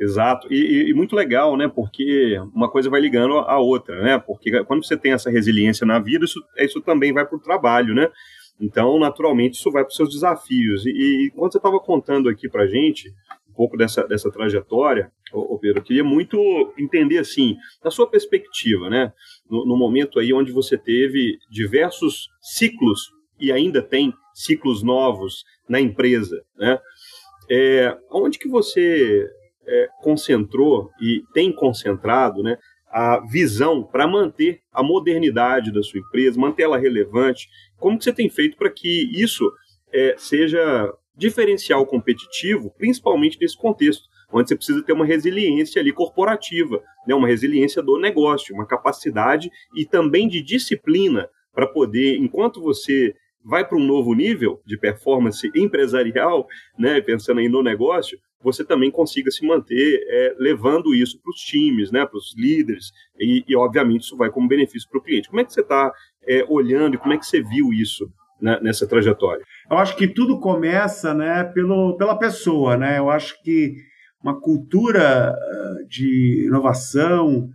Exato, 0.00 0.46
e, 0.52 0.90
e, 0.90 0.94
muito 0.94 1.16
legal, 1.16 1.56
né? 1.56 1.66
Porque 1.66 2.38
uma 2.54 2.70
coisa 2.70 2.88
vai 2.88 3.00
ligando 3.00 3.34
a 3.38 3.58
outra, 3.58 4.00
né? 4.00 4.18
Porque 4.18 4.62
quando 4.64 4.84
você 4.84 4.96
tem 4.96 5.12
essa 5.12 5.28
resiliência 5.28 5.84
na 5.84 5.98
vida, 5.98 6.24
isso, 6.24 6.40
isso 6.56 6.80
também 6.80 7.12
vai 7.12 7.26
para 7.26 7.36
o 7.36 7.40
trabalho, 7.40 7.94
né? 7.94 8.08
Então, 8.60 8.96
naturalmente, 8.98 9.54
isso 9.54 9.72
vai 9.72 9.82
para 9.82 9.90
os 9.90 9.96
seus 9.96 10.10
desafios. 10.10 10.86
E, 10.86 10.90
e 10.90 11.30
quando 11.34 11.50
você 11.52 11.58
estava 11.58 11.80
contando 11.80 12.28
aqui 12.28 12.48
para 12.48 12.68
gente 12.68 13.08
um 13.50 13.52
pouco 13.54 13.76
dessa, 13.76 14.06
dessa 14.06 14.30
trajetória, 14.30 15.10
ô, 15.32 15.58
Pedro, 15.58 15.80
eu 15.80 15.84
queria 15.84 16.04
muito 16.04 16.38
entender, 16.78 17.18
assim, 17.18 17.56
da 17.82 17.90
sua 17.90 18.08
perspectiva, 18.08 18.88
né? 18.88 19.12
No, 19.50 19.66
no 19.66 19.76
momento 19.76 20.20
aí 20.20 20.32
onde 20.32 20.52
você 20.52 20.78
teve 20.78 21.38
diversos 21.50 22.28
ciclos 22.40 23.10
e 23.40 23.50
ainda 23.50 23.82
tem 23.82 24.12
ciclos 24.32 24.80
novos 24.80 25.44
na 25.68 25.80
empresa, 25.80 26.40
né? 26.56 26.78
É, 27.50 27.96
onde 28.10 28.38
que 28.38 28.48
você 28.48 29.26
é, 29.68 29.88
concentrou 30.02 30.90
e 31.00 31.22
tem 31.34 31.52
concentrado 31.52 32.42
né, 32.42 32.56
a 32.90 33.20
visão 33.20 33.82
para 33.82 34.06
manter 34.06 34.60
a 34.72 34.82
modernidade 34.82 35.70
da 35.72 35.82
sua 35.82 36.00
empresa, 36.00 36.40
manter 36.40 36.62
ela 36.62 36.78
relevante? 36.78 37.48
Como 37.78 37.98
que 37.98 38.04
você 38.04 38.12
tem 38.12 38.28
feito 38.30 38.56
para 38.56 38.70
que 38.70 39.10
isso 39.12 39.44
é, 39.92 40.14
seja 40.16 40.92
diferencial 41.16 41.84
competitivo, 41.84 42.72
principalmente 42.78 43.38
nesse 43.40 43.56
contexto, 43.56 44.04
onde 44.32 44.48
você 44.48 44.56
precisa 44.56 44.82
ter 44.82 44.92
uma 44.92 45.06
resiliência 45.06 45.80
ali 45.80 45.92
corporativa, 45.92 46.82
né, 47.06 47.14
uma 47.14 47.26
resiliência 47.26 47.82
do 47.82 47.98
negócio, 47.98 48.54
uma 48.54 48.66
capacidade 48.66 49.50
e 49.74 49.84
também 49.84 50.28
de 50.28 50.42
disciplina 50.42 51.28
para 51.52 51.66
poder, 51.66 52.16
enquanto 52.18 52.60
você 52.60 53.14
vai 53.44 53.66
para 53.66 53.78
um 53.78 53.84
novo 53.84 54.14
nível 54.14 54.60
de 54.66 54.78
performance 54.78 55.50
empresarial, 55.56 56.46
né, 56.78 57.00
pensando 57.00 57.40
aí 57.40 57.48
no 57.48 57.62
negócio, 57.62 58.18
você 58.42 58.64
também 58.64 58.90
consiga 58.90 59.30
se 59.30 59.46
manter 59.46 60.00
é, 60.08 60.34
levando 60.38 60.94
isso 60.94 61.20
para 61.20 61.30
os 61.30 61.40
times, 61.40 61.90
né, 61.90 62.06
para 62.06 62.16
os 62.16 62.34
líderes, 62.36 62.90
e, 63.18 63.44
e, 63.48 63.56
obviamente 63.56 64.02
isso 64.02 64.16
vai 64.16 64.30
como 64.30 64.48
benefício 64.48 64.88
para 64.88 64.98
o 64.98 65.02
cliente. 65.02 65.28
Como 65.28 65.40
é 65.40 65.44
que 65.44 65.52
você 65.52 65.60
está 65.60 65.92
é, 66.26 66.44
olhando 66.48 66.94
e 66.94 66.98
como 66.98 67.12
é 67.12 67.18
que 67.18 67.26
você 67.26 67.42
viu 67.42 67.72
isso 67.72 68.08
né, 68.40 68.58
nessa 68.62 68.86
trajetória? 68.86 69.44
Eu 69.70 69.78
acho 69.78 69.96
que 69.96 70.06
tudo 70.06 70.38
começa 70.38 71.12
né, 71.12 71.44
pelo, 71.44 71.96
pela 71.96 72.16
pessoa. 72.18 72.76
Né? 72.76 72.98
Eu 72.98 73.10
acho 73.10 73.42
que 73.42 73.74
uma 74.22 74.40
cultura 74.40 75.30
ah, 75.30 75.74
de 75.88 76.44
inovação 76.46 77.48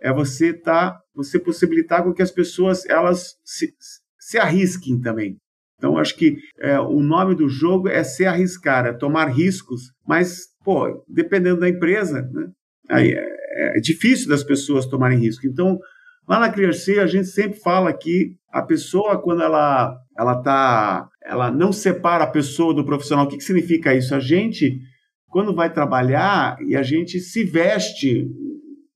é 0.00 0.12
você 0.12 0.52
tá, 0.52 0.98
você 1.14 1.38
possibilitar 1.38 2.02
com 2.02 2.12
que 2.12 2.22
as 2.22 2.30
pessoas 2.30 2.86
elas 2.86 3.36
se, 3.44 3.74
se 4.18 4.38
arrisquem 4.38 5.00
também. 5.00 5.36
Então, 5.80 5.96
acho 5.96 6.14
que 6.14 6.36
é, 6.58 6.78
o 6.78 7.00
nome 7.00 7.34
do 7.34 7.48
jogo 7.48 7.88
é 7.88 8.04
se 8.04 8.26
arriscar, 8.26 8.84
é 8.84 8.92
tomar 8.92 9.28
riscos, 9.28 9.90
mas, 10.06 10.48
pô, 10.62 11.02
dependendo 11.08 11.60
da 11.60 11.70
empresa, 11.70 12.20
né, 12.20 12.48
aí 12.90 13.10
é, 13.10 13.78
é 13.78 13.80
difícil 13.80 14.28
das 14.28 14.44
pessoas 14.44 14.84
tomarem 14.84 15.18
risco. 15.18 15.46
Então, 15.46 15.78
lá 16.28 16.38
na 16.38 16.52
ClearC, 16.52 16.98
a 16.98 17.06
gente 17.06 17.28
sempre 17.28 17.58
fala 17.58 17.94
que 17.94 18.34
a 18.52 18.60
pessoa, 18.60 19.22
quando 19.22 19.42
ela, 19.42 19.96
ela, 20.18 20.42
tá, 20.42 21.08
ela 21.24 21.50
não 21.50 21.72
separa 21.72 22.24
a 22.24 22.30
pessoa 22.30 22.74
do 22.74 22.84
profissional, 22.84 23.24
o 23.24 23.28
que, 23.28 23.38
que 23.38 23.44
significa 23.44 23.94
isso? 23.94 24.14
A 24.14 24.20
gente, 24.20 24.78
quando 25.28 25.54
vai 25.54 25.72
trabalhar, 25.72 26.58
e 26.68 26.76
a 26.76 26.82
gente 26.82 27.18
se 27.20 27.42
veste 27.42 28.28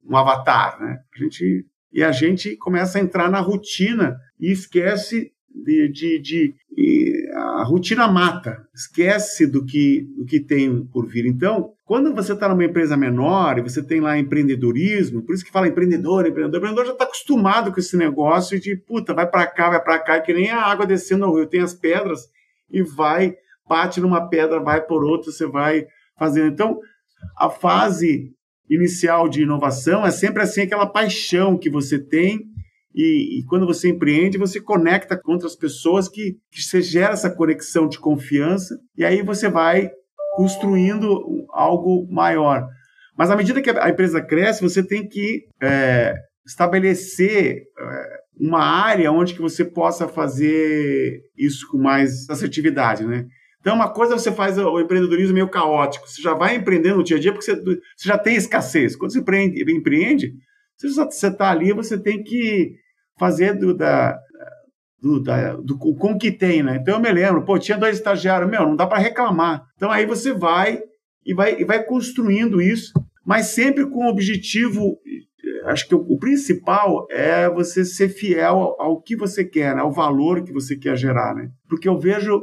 um 0.07 0.15
avatar, 0.19 0.79
né? 0.79 0.99
A 1.15 1.19
gente, 1.19 1.65
e 1.91 2.05
a 2.05 2.13
gente 2.13 2.59
começa 2.59 2.99
a 2.99 3.01
entrar 3.01 3.31
na 3.31 3.41
rotina 3.41 4.19
e 4.39 4.53
esquece 4.53 5.33
de, 5.55 5.89
de, 5.89 6.19
de 6.19 6.55
a 7.35 7.63
rotina 7.65 8.09
mata, 8.09 8.67
esquece 8.75 9.47
do 9.47 9.65
que, 9.65 10.07
do 10.17 10.25
que 10.25 10.41
tem 10.41 10.85
por 10.87 11.07
vir. 11.07 11.27
Então, 11.27 11.73
quando 11.85 12.15
você 12.15 12.33
está 12.33 12.49
numa 12.49 12.65
empresa 12.65 12.97
menor 12.97 13.59
e 13.59 13.63
você 13.63 13.83
tem 13.83 14.01
lá 14.01 14.19
empreendedorismo, 14.19 15.23
por 15.23 15.35
isso 15.35 15.45
que 15.45 15.53
fala 15.53 15.69
empreendedor, 15.69 16.27
empreendedor, 16.27 16.59
empreendedor 16.59 16.87
já 16.87 16.93
está 16.93 17.05
acostumado 17.05 17.73
com 17.73 17.79
esse 17.79 17.97
negócio 17.97 18.59
de 18.59 18.77
puta, 18.77 19.15
vai 19.15 19.29
para 19.29 19.47
cá, 19.47 19.71
vai 19.71 19.83
para 19.83 19.99
cá, 19.99 20.21
que 20.21 20.33
nem 20.33 20.51
a 20.51 20.63
água 20.63 20.87
descendo 20.87 21.27
no 21.27 21.35
rio, 21.35 21.47
tem 21.47 21.61
as 21.61 21.75
pedras 21.75 22.29
e 22.71 22.83
vai, 22.83 23.37
bate 23.69 24.01
numa 24.01 24.29
pedra, 24.29 24.61
vai 24.61 24.81
por 24.85 25.05
outra, 25.05 25.31
você 25.31 25.47
vai 25.47 25.87
fazendo. 26.19 26.53
Então, 26.53 26.81
a 27.39 27.49
fase 27.49 28.33
inicial 28.69 29.29
de 29.29 29.43
inovação 29.43 30.05
é 30.07 30.11
sempre 30.11 30.43
assim 30.43 30.63
aquela 30.63 30.87
paixão 30.87 31.57
que 31.57 31.71
você 31.71 31.99
tem 31.99 32.41
e, 32.95 33.41
e, 33.41 33.45
quando 33.47 33.67
você 33.67 33.89
empreende, 33.89 34.39
você 34.39 34.61
conecta 34.61 35.21
com 35.21 35.33
outras 35.33 35.57
pessoas 35.57 36.09
que, 36.09 36.37
que 36.51 36.63
você 36.63 36.81
gera 36.81 37.15
essa 37.15 37.29
conexão 37.29 37.89
de 37.89 37.99
confiança 37.99 38.79
e 38.97 39.05
aí 39.05 39.21
você 39.21 39.49
vai 39.49 39.91
construindo 40.37 41.47
algo 41.51 42.07
maior. 42.09 42.67
Mas 43.19 43.31
à 43.31 43.37
medida 43.37 43.61
que 43.61 43.71
a 43.71 43.89
empresa 43.89 44.21
cresce, 44.21 44.63
você 44.63 44.83
tem 44.83 45.09
que 45.09 45.45
é, 45.61 46.15
estabelecer 46.47 47.63
é, 47.79 48.21
uma 48.39 48.63
área 48.63 49.11
onde 49.11 49.35
que 49.35 49.43
você 49.43 49.65
possa 49.65 50.07
fazer 50.07 51.21
isso 51.37 51.69
com 51.71 51.79
mais 51.79 52.29
assertividade, 52.31 53.05
né? 53.05 53.27
Então, 53.61 53.75
uma 53.75 53.91
coisa 53.91 54.19
você 54.19 54.31
faz 54.31 54.59
o 54.59 54.79
empreendedorismo 54.79 55.33
meio 55.35 55.49
caótico. 55.49 56.07
Você 56.07 56.21
já 56.21 56.35
vai 56.35 56.55
empreendendo 56.55 56.99
no 56.99 57.05
dia 57.05 57.17
a 57.17 57.21
dia 57.21 57.33
porque 57.33 57.47
você, 57.47 57.57
você 57.57 58.09
já 58.09 58.19
tem 58.19 58.37
escassez. 58.37 58.95
Quando 58.95 59.13
você 59.13 59.21
empreende, 59.21 59.73
empreende 59.73 60.35
você 60.79 61.29
está 61.29 61.51
ali, 61.51 61.73
você 61.73 61.97
tem 61.97 62.23
que 62.23 62.75
fazer 63.19 63.55
do, 63.55 63.75
da, 63.75 64.19
do, 65.01 65.23
da, 65.23 65.57
do, 65.57 65.79
com 65.79 66.13
o 66.13 66.19
que 66.19 66.33
tem, 66.33 66.63
né? 66.63 66.79
Então 66.81 66.95
eu 66.95 67.01
me 67.01 67.13
lembro, 67.13 67.45
pô, 67.45 67.59
tinha 67.59 67.79
dois 67.79 67.97
estagiários, 67.97 68.51
meu, 68.51 68.63
não 68.63 68.77
dá 68.77 68.87
para 68.87 68.99
reclamar. 68.99 69.63
Então 69.77 69.91
aí 69.91 70.07
você 70.07 70.33
vai 70.33 70.81
e 71.25 71.35
vai, 71.35 71.61
e 71.61 71.65
vai 71.65 71.83
construindo 71.85 72.61
isso, 72.61 72.93
mas 73.25 73.47
sempre 73.47 73.89
com 73.89 74.07
o 74.07 74.11
objetivo, 74.11 74.99
acho 75.67 75.87
que 75.89 75.95
o, 75.95 75.99
o 75.99 76.19
principal 76.19 77.07
é 77.11 77.49
você 77.49 77.85
ser 77.85 78.09
fiel 78.09 78.57
ao, 78.57 78.83
ao, 78.83 79.03
que 79.03 79.17
você 79.17 79.45
quer, 79.45 79.75
né? 79.75 79.83
ao 79.83 79.93
valor 79.93 80.43
que 80.43 80.53
você 80.53 80.77
quer 80.77 80.97
gerar, 80.97 81.35
né? 81.35 81.49
Porque 81.69 81.89
eu 81.89 81.99
vejo 81.99 82.43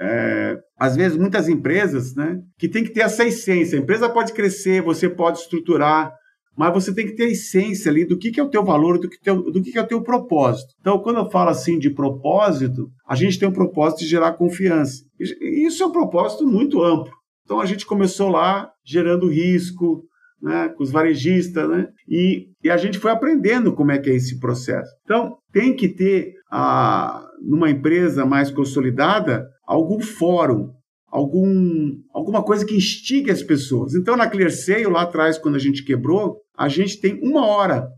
é, 0.00 0.58
às 0.78 0.96
vezes 0.96 1.16
muitas 1.16 1.48
empresas, 1.48 2.14
né, 2.14 2.40
que 2.58 2.68
tem 2.68 2.82
que 2.84 2.90
ter 2.90 3.00
essa 3.00 3.24
essência. 3.24 3.78
A 3.78 3.82
empresa 3.82 4.08
pode 4.08 4.32
crescer, 4.32 4.82
você 4.82 5.08
pode 5.08 5.38
estruturar, 5.38 6.12
mas 6.56 6.72
você 6.72 6.94
tem 6.94 7.06
que 7.06 7.14
ter 7.14 7.24
a 7.24 7.30
essência 7.30 7.90
ali 7.90 8.04
do 8.04 8.18
que, 8.18 8.30
que 8.30 8.40
é 8.40 8.42
o 8.42 8.48
teu 8.48 8.64
valor, 8.64 8.98
do 8.98 9.08
que, 9.08 9.20
teu, 9.20 9.42
do 9.42 9.62
que, 9.62 9.72
que 9.72 9.78
é 9.78 9.82
o 9.82 9.86
teu 9.86 10.02
propósito. 10.02 10.72
Então, 10.80 10.98
quando 10.98 11.18
eu 11.18 11.30
falo 11.30 11.50
assim 11.50 11.78
de 11.78 11.90
propósito, 11.90 12.88
a 13.06 13.14
gente 13.14 13.38
tem 13.38 13.48
um 13.48 13.52
propósito 13.52 14.00
de 14.00 14.06
gerar 14.06 14.32
confiança. 14.32 15.02
E 15.18 15.66
isso 15.66 15.82
é 15.82 15.86
um 15.86 15.92
propósito 15.92 16.46
muito 16.46 16.82
amplo. 16.82 17.12
Então, 17.44 17.60
a 17.60 17.66
gente 17.66 17.84
começou 17.84 18.28
lá 18.28 18.70
gerando 18.84 19.28
risco, 19.28 20.04
né, 20.40 20.68
com 20.68 20.82
os 20.82 20.90
varejistas, 20.90 21.68
né, 21.68 21.88
e, 22.08 22.48
e 22.62 22.70
a 22.70 22.76
gente 22.76 22.98
foi 22.98 23.10
aprendendo 23.10 23.74
como 23.74 23.92
é 23.92 23.98
que 23.98 24.10
é 24.10 24.14
esse 24.14 24.38
processo. 24.38 24.90
Então, 25.02 25.36
tem 25.52 25.74
que 25.74 25.88
ter, 25.88 26.34
a, 26.50 27.26
numa 27.42 27.70
empresa 27.70 28.24
mais 28.24 28.50
consolidada, 28.50 29.46
algum 29.66 30.00
fórum, 30.00 30.70
algum, 31.08 31.92
alguma 32.12 32.42
coisa 32.42 32.66
que 32.66 32.76
instigue 32.76 33.30
as 33.30 33.42
pessoas. 33.42 33.94
Então, 33.94 34.16
na 34.16 34.28
ClearSale, 34.28 34.86
lá 34.86 35.02
atrás, 35.02 35.38
quando 35.38 35.54
a 35.54 35.60
gente 35.60 35.84
quebrou, 35.84 36.36
a 36.56 36.68
gente 36.68 37.00
tem 37.00 37.18
uma 37.22 37.46
hora, 37.46 37.88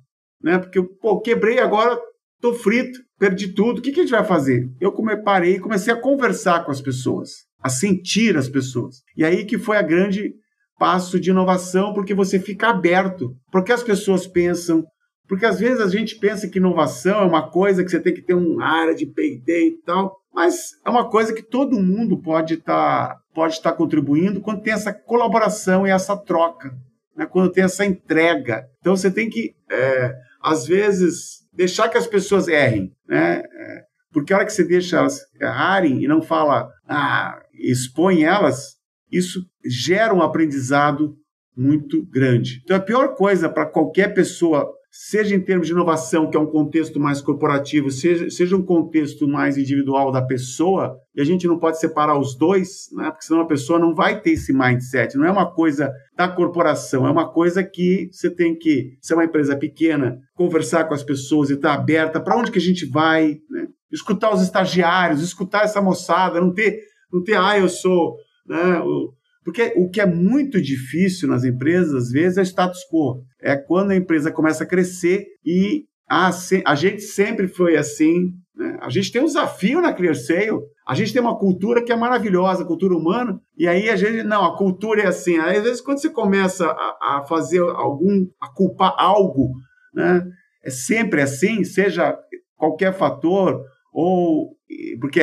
né? 0.43 0.59
Porque, 0.59 0.83
pô, 0.83 1.21
quebrei 1.21 1.59
agora, 1.59 1.99
tô 2.41 2.55
frito, 2.55 2.99
perdi 3.19 3.49
tudo, 3.49 3.79
o 3.79 3.83
que, 3.83 3.93
que 3.93 4.01
a 4.01 4.03
gente 4.03 4.13
vai 4.13 4.25
fazer? 4.25 4.69
Eu 4.81 4.93
come, 4.93 5.17
parei 5.23 5.57
e 5.57 5.61
comecei 5.61 5.93
a 5.93 6.01
conversar 6.01 6.65
com 6.65 6.71
as 6.71 6.81
pessoas, 6.81 7.31
a 7.61 7.69
sentir 7.69 8.37
as 8.37 8.49
pessoas. 8.49 8.97
E 9.17 9.25
aí 9.25 9.45
que 9.45 9.59
foi 9.59 9.77
a 9.77 9.83
grande 9.83 10.33
passo 10.79 11.19
de 11.19 11.31
inovação, 11.31 11.93
porque 11.93 12.15
você 12.15 12.39
fica 12.39 12.69
aberto, 12.69 13.35
porque 13.51 13.73
as 13.73 13.83
pessoas 13.83 14.27
pensam, 14.27 14.85
porque 15.29 15.47
às 15.47 15.59
vezes 15.59 15.81
a 15.81 15.89
gente 15.89 16.19
pensa 16.19 16.49
que 16.49 16.59
inovação 16.59 17.21
é 17.21 17.25
uma 17.25 17.51
coisa 17.51 17.83
que 17.83 17.91
você 17.91 18.01
tem 18.01 18.15
que 18.15 18.23
ter 18.23 18.35
uma 18.35 18.65
área 18.65 18.95
de 18.95 19.07
P&D 19.07 19.69
e 19.69 19.83
tal, 19.85 20.17
mas 20.33 20.73
é 20.85 20.91
uma 20.91 21.09
coisa 21.09 21.33
que 21.33 21.43
todo 21.43 21.81
mundo 21.81 22.21
pode 22.21 22.55
estar 22.55 23.09
tá, 23.09 23.17
pode 23.35 23.61
tá 23.61 23.73
contribuindo 23.73 24.41
quando 24.41 24.63
tem 24.63 24.73
essa 24.73 24.93
colaboração 24.93 25.87
e 25.87 25.91
essa 25.91 26.17
troca, 26.17 26.77
né? 27.17 27.27
quando 27.27 27.53
tem 27.53 27.65
essa 27.65 27.85
entrega. 27.85 28.67
Então 28.81 28.97
você 28.97 29.11
tem 29.11 29.29
que, 29.29 29.55
é, 29.71 30.15
às 30.43 30.67
vezes, 30.67 31.47
deixar 31.53 31.89
que 31.89 31.99
as 31.99 32.07
pessoas 32.07 32.49
errem, 32.49 32.93
né? 33.09 33.43
É, 33.43 33.83
porque 34.13 34.33
a 34.33 34.37
hora 34.37 34.47
que 34.47 34.53
você 34.53 34.65
deixa 34.65 34.99
elas 34.99 35.21
errarem 35.41 36.03
e 36.03 36.09
não 36.09 36.23
fala, 36.23 36.71
ah, 36.89 37.39
expõe 37.53 38.25
elas, 38.25 38.77
isso 39.11 39.45
gera 39.65 40.15
um 40.15 40.23
aprendizado 40.23 41.17
muito 41.57 42.05
grande. 42.07 42.61
Então 42.65 42.77
a 42.77 42.81
pior 42.81 43.15
coisa 43.15 43.49
para 43.49 43.67
qualquer 43.67 44.15
pessoa 44.15 44.71
seja 44.91 45.35
em 45.35 45.41
termos 45.41 45.67
de 45.67 45.73
inovação, 45.73 46.31
que 46.31 46.37
é 46.37 46.41
um 46.41 46.47
contexto 46.47 46.99
mais 46.99 47.21
corporativo, 47.21 47.91
seja, 47.91 48.31
seja 48.31 48.57
um 48.57 48.63
contexto 48.63 49.29
mais 49.29 49.59
individual 49.59 50.11
da 50.11 50.23
pessoa, 50.23 50.97
e 51.15 51.21
a 51.21 51.25
gente 51.25 51.47
não 51.47 51.59
pode 51.59 51.79
separar 51.79 52.19
os 52.19 52.37
dois, 52.37 52.89
né? 52.93 53.11
porque 53.11 53.27
senão 53.27 53.41
a 53.41 53.47
pessoa 53.47 53.79
não 53.79 53.95
vai 53.95 54.21
ter 54.21 54.31
esse 54.33 54.53
mindset. 54.53 55.17
Não 55.17 55.27
é 55.27 55.31
uma 55.31 55.51
coisa 55.51 55.93
da 56.17 56.29
corporação, 56.29 57.07
é 57.07 57.11
uma 57.11 57.31
coisa 57.31 57.63
que 57.63 58.09
você 58.11 58.31
tem 58.31 58.57
que 58.57 58.97
ser 59.01 59.15
uma 59.15 59.25
empresa 59.25 59.57
pequena, 59.57 60.19
conversar 60.35 60.85
com 60.85 60.95
as 60.95 61.03
pessoas 61.03 61.51
e 61.51 61.55
estar 61.55 61.75
aberta 61.75 62.21
para 62.21 62.37
onde 62.37 62.51
que 62.51 62.59
a 62.59 62.63
gente 62.63 62.87
vai, 62.87 63.39
né? 63.51 63.69
escutar 63.93 64.33
os 64.33 64.43
estagiários, 64.43 65.23
escutar 65.23 65.65
essa 65.65 65.81
moçada, 65.81 66.41
não 66.41 66.53
ter, 66.53 66.81
não 67.13 67.23
ter 67.23 67.37
ah, 67.37 67.59
eu 67.59 67.69
sou. 67.69 68.17
Né, 68.47 68.81
o, 68.81 69.13
porque 69.47 69.73
o 69.77 69.89
que 69.89 70.01
é 70.01 70.07
muito 70.07 70.61
difícil 70.61 71.29
nas 71.29 71.45
empresas, 71.45 71.95
às 71.95 72.11
vezes, 72.11 72.37
é 72.37 72.43
status 72.43 72.81
quo. 72.91 73.23
É 73.41 73.55
quando 73.55 73.93
a 73.93 73.97
empresa 73.97 74.33
começa 74.33 74.65
a 74.65 74.67
crescer 74.67 75.25
e 75.45 75.85
a, 76.11 76.33
a 76.65 76.75
gente 76.75 77.03
sempre 77.03 77.47
foi 77.47 77.77
assim. 77.77 78.33
Né? 78.57 78.77
A 78.81 78.91
gente 78.91 79.13
tem 79.13 79.23
um 79.23 79.27
desafio 79.27 79.81
na 79.81 79.93
ClearSale. 79.93 80.59
A 80.85 80.97
gente 80.97 81.13
tem 81.13 81.23
uma 81.23 81.39
cultura 81.39 81.81
que 81.85 81.93
é 81.93 81.97
maravilhosa, 81.97 82.65
cultura 82.65 82.97
humana, 82.97 83.41
e 83.57 83.69
aí 83.69 83.89
a 83.89 83.95
gente, 83.95 84.25
não, 84.25 84.45
a 84.45 84.57
cultura 84.57 85.03
é 85.03 85.07
assim. 85.07 85.39
Aí, 85.39 85.59
às 85.59 85.63
vezes, 85.63 85.81
quando 85.81 86.01
você 86.01 86.11
começa 86.11 86.67
a, 86.67 87.19
a 87.19 87.25
fazer 87.29 87.61
algum, 87.61 88.27
a 88.41 88.49
culpar 88.53 88.97
algo, 88.99 89.53
né? 89.95 90.27
é 90.65 90.71
sempre 90.71 91.23
assim, 91.23 91.63
seja 91.63 92.19
qualquer 92.57 92.93
fator, 92.93 93.63
ou 93.93 94.57
porque 95.01 95.21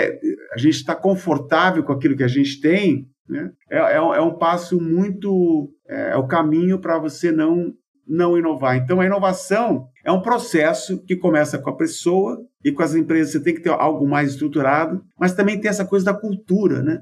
a 0.54 0.58
gente 0.58 0.76
está 0.76 0.96
confortável 0.96 1.84
com 1.84 1.92
aquilo 1.92 2.16
que 2.16 2.24
a 2.24 2.28
gente 2.30 2.62
tem, 2.62 3.06
né? 3.28 3.52
É, 3.70 3.78
é, 3.78 3.96
é, 3.96 4.22
um 4.22 4.38
passo 4.38 4.80
muito. 4.80 5.72
É, 5.88 6.12
é 6.12 6.18
o 6.18 6.28
caminho 6.28 6.80
para 6.80 6.98
você 7.00 7.32
não, 7.32 7.74
não 8.08 8.38
inovar. 8.38 8.78
Então, 8.78 9.00
a 9.00 9.06
inovação 9.06 9.88
é 10.04 10.12
um 10.12 10.22
processo 10.22 11.04
que 11.06 11.16
começa 11.16 11.58
com 11.58 11.70
a 11.70 11.76
pessoa, 11.76 12.38
e 12.64 12.72
com 12.72 12.82
as 12.82 12.96
empresas 12.96 13.34
você 13.34 13.44
tem 13.44 13.54
que 13.54 13.62
ter 13.62 13.70
algo 13.70 14.08
mais 14.08 14.32
estruturado, 14.32 15.04
mas 15.20 15.34
também 15.34 15.60
tem 15.60 15.70
essa 15.70 15.86
coisa 15.86 16.06
da 16.06 16.14
cultura, 16.14 16.82
né? 16.82 17.02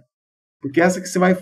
Porque 0.62 0.82
essa 0.82 1.00
que 1.00 1.08
você 1.08 1.20
vai. 1.20 1.38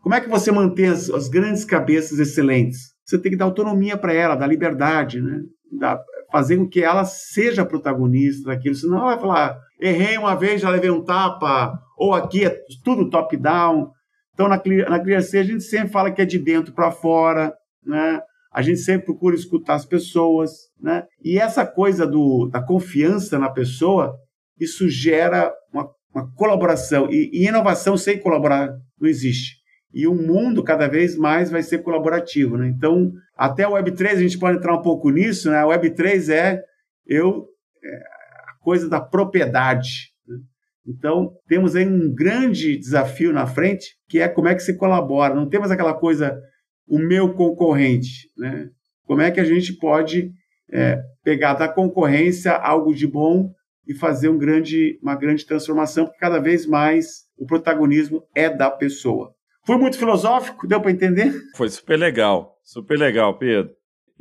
Como 0.00 0.14
é 0.14 0.20
que 0.20 0.28
você 0.28 0.52
mantém 0.52 0.86
as, 0.86 1.08
as 1.08 1.28
grandes 1.28 1.64
cabeças 1.64 2.18
excelentes? 2.18 2.92
Você 3.04 3.18
tem 3.18 3.32
que 3.32 3.38
dar 3.38 3.46
autonomia 3.46 3.96
para 3.96 4.12
ela, 4.12 4.34
dar 4.34 4.46
liberdade, 4.46 5.20
né? 5.20 5.40
Da, 5.78 5.98
fazer 6.30 6.56
com 6.56 6.68
que 6.68 6.82
ela 6.82 7.04
seja 7.04 7.64
protagonista 7.64 8.50
daquilo, 8.50 8.74
senão 8.74 8.96
ela 8.96 9.14
vai 9.14 9.20
falar, 9.20 9.56
errei 9.80 10.18
uma 10.18 10.34
vez, 10.34 10.60
já 10.60 10.68
levei 10.68 10.90
um 10.90 11.04
tapa, 11.04 11.78
ou 11.96 12.12
aqui 12.12 12.44
é 12.44 12.60
tudo 12.82 13.08
top-down. 13.08 13.90
Então, 14.34 14.48
na, 14.48 14.56
na 14.56 14.96
a 14.96 15.20
gente 15.42 15.62
sempre 15.62 15.88
fala 15.88 16.10
que 16.10 16.20
é 16.20 16.24
de 16.24 16.38
dentro 16.38 16.74
para 16.74 16.90
fora, 16.90 17.54
né? 17.84 18.20
A 18.52 18.62
gente 18.62 18.80
sempre 18.80 19.06
procura 19.06 19.34
escutar 19.34 19.74
as 19.74 19.84
pessoas, 19.84 20.50
né? 20.80 21.04
E 21.22 21.38
essa 21.38 21.66
coisa 21.66 22.06
do, 22.06 22.48
da 22.48 22.62
confiança 22.62 23.38
na 23.38 23.50
pessoa, 23.50 24.14
isso 24.60 24.88
gera 24.88 25.52
uma, 25.72 25.88
uma 26.14 26.32
colaboração. 26.34 27.08
E, 27.10 27.30
e 27.32 27.48
inovação 27.48 27.96
sem 27.96 28.18
colaborar 28.18 28.68
não 29.00 29.08
existe. 29.08 29.56
E 29.92 30.06
o 30.06 30.14
mundo 30.14 30.62
cada 30.62 30.88
vez 30.88 31.16
mais 31.16 31.50
vai 31.50 31.62
ser 31.62 31.78
colaborativo, 31.78 32.56
né? 32.56 32.68
Então, 32.68 33.12
até 33.36 33.66
o 33.66 33.72
Web3, 33.72 34.10
a 34.10 34.16
gente 34.16 34.38
pode 34.38 34.58
entrar 34.58 34.74
um 34.74 34.82
pouco 34.82 35.10
nisso, 35.10 35.50
né? 35.50 35.64
O 35.64 35.68
Web3 35.68 36.32
é 36.32 36.62
eu 37.06 37.46
é, 37.84 37.96
a 38.48 38.64
coisa 38.64 38.88
da 38.88 39.00
propriedade. 39.00 40.13
Então, 40.86 41.32
temos 41.48 41.74
aí 41.74 41.86
um 41.86 42.14
grande 42.14 42.76
desafio 42.76 43.32
na 43.32 43.46
frente, 43.46 43.96
que 44.08 44.18
é 44.20 44.28
como 44.28 44.48
é 44.48 44.54
que 44.54 44.62
se 44.62 44.76
colabora. 44.76 45.34
Não 45.34 45.48
temos 45.48 45.70
aquela 45.70 45.94
coisa 45.94 46.38
o 46.86 46.98
meu 46.98 47.32
concorrente, 47.32 48.28
né? 48.36 48.68
Como 49.04 49.22
é 49.22 49.30
que 49.30 49.40
a 49.40 49.44
gente 49.44 49.72
pode 49.74 50.30
é, 50.70 50.98
pegar 51.22 51.54
da 51.54 51.68
concorrência 51.68 52.52
algo 52.52 52.94
de 52.94 53.06
bom 53.06 53.50
e 53.86 53.94
fazer 53.94 54.28
um 54.28 54.38
grande, 54.38 54.98
uma 55.02 55.14
grande 55.14 55.44
transformação, 55.46 56.06
porque 56.06 56.18
cada 56.18 56.38
vez 56.38 56.66
mais 56.66 57.24
o 57.38 57.46
protagonismo 57.46 58.22
é 58.34 58.48
da 58.48 58.70
pessoa. 58.70 59.34
Foi 59.66 59.76
muito 59.76 59.98
filosófico, 59.98 60.66
deu 60.66 60.80
para 60.80 60.90
entender? 60.90 61.32
Foi 61.56 61.68
super 61.68 61.98
legal, 61.98 62.58
super 62.62 62.98
legal, 62.98 63.38
Pedro. 63.38 63.72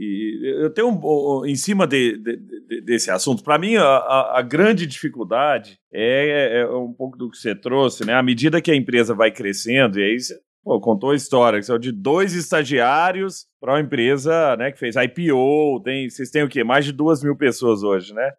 E 0.03 0.63
eu 0.63 0.69
tenho 0.69 0.89
um, 0.89 1.45
em 1.45 1.55
cima 1.55 1.87
de, 1.87 2.17
de, 2.17 2.37
de, 2.37 2.81
desse 2.81 3.09
assunto, 3.09 3.43
para 3.43 3.57
mim 3.57 3.75
a, 3.75 4.37
a, 4.37 4.41
grande 4.41 4.85
dificuldade 4.85 5.79
é, 5.93 6.61
é, 6.61 6.67
um 6.67 6.93
pouco 6.93 7.17
do 7.17 7.29
que 7.29 7.37
você 7.37 7.55
trouxe, 7.55 8.05
né? 8.05 8.13
À 8.13 8.23
medida 8.23 8.61
que 8.61 8.71
a 8.71 8.75
empresa 8.75 9.13
vai 9.13 9.31
crescendo, 9.31 9.99
e 9.99 10.03
aí 10.03 10.19
você 10.19 10.35
Pô, 10.63 10.79
contou 10.79 11.11
a 11.11 11.15
história, 11.15 11.59
que 11.59 11.65
são 11.65 11.77
de 11.77 11.91
dois 11.91 12.33
estagiários 12.33 13.45
para 13.59 13.73
uma 13.73 13.81
empresa 13.81 14.55
né, 14.55 14.71
que 14.71 14.79
fez 14.79 14.95
IPO. 14.95 15.81
Tem, 15.83 16.09
vocês 16.09 16.29
têm 16.29 16.43
o 16.43 16.47
quê? 16.47 16.63
Mais 16.63 16.85
de 16.85 16.93
duas 16.93 17.21
mil 17.21 17.35
pessoas 17.35 17.83
hoje, 17.83 18.13
né? 18.13 18.31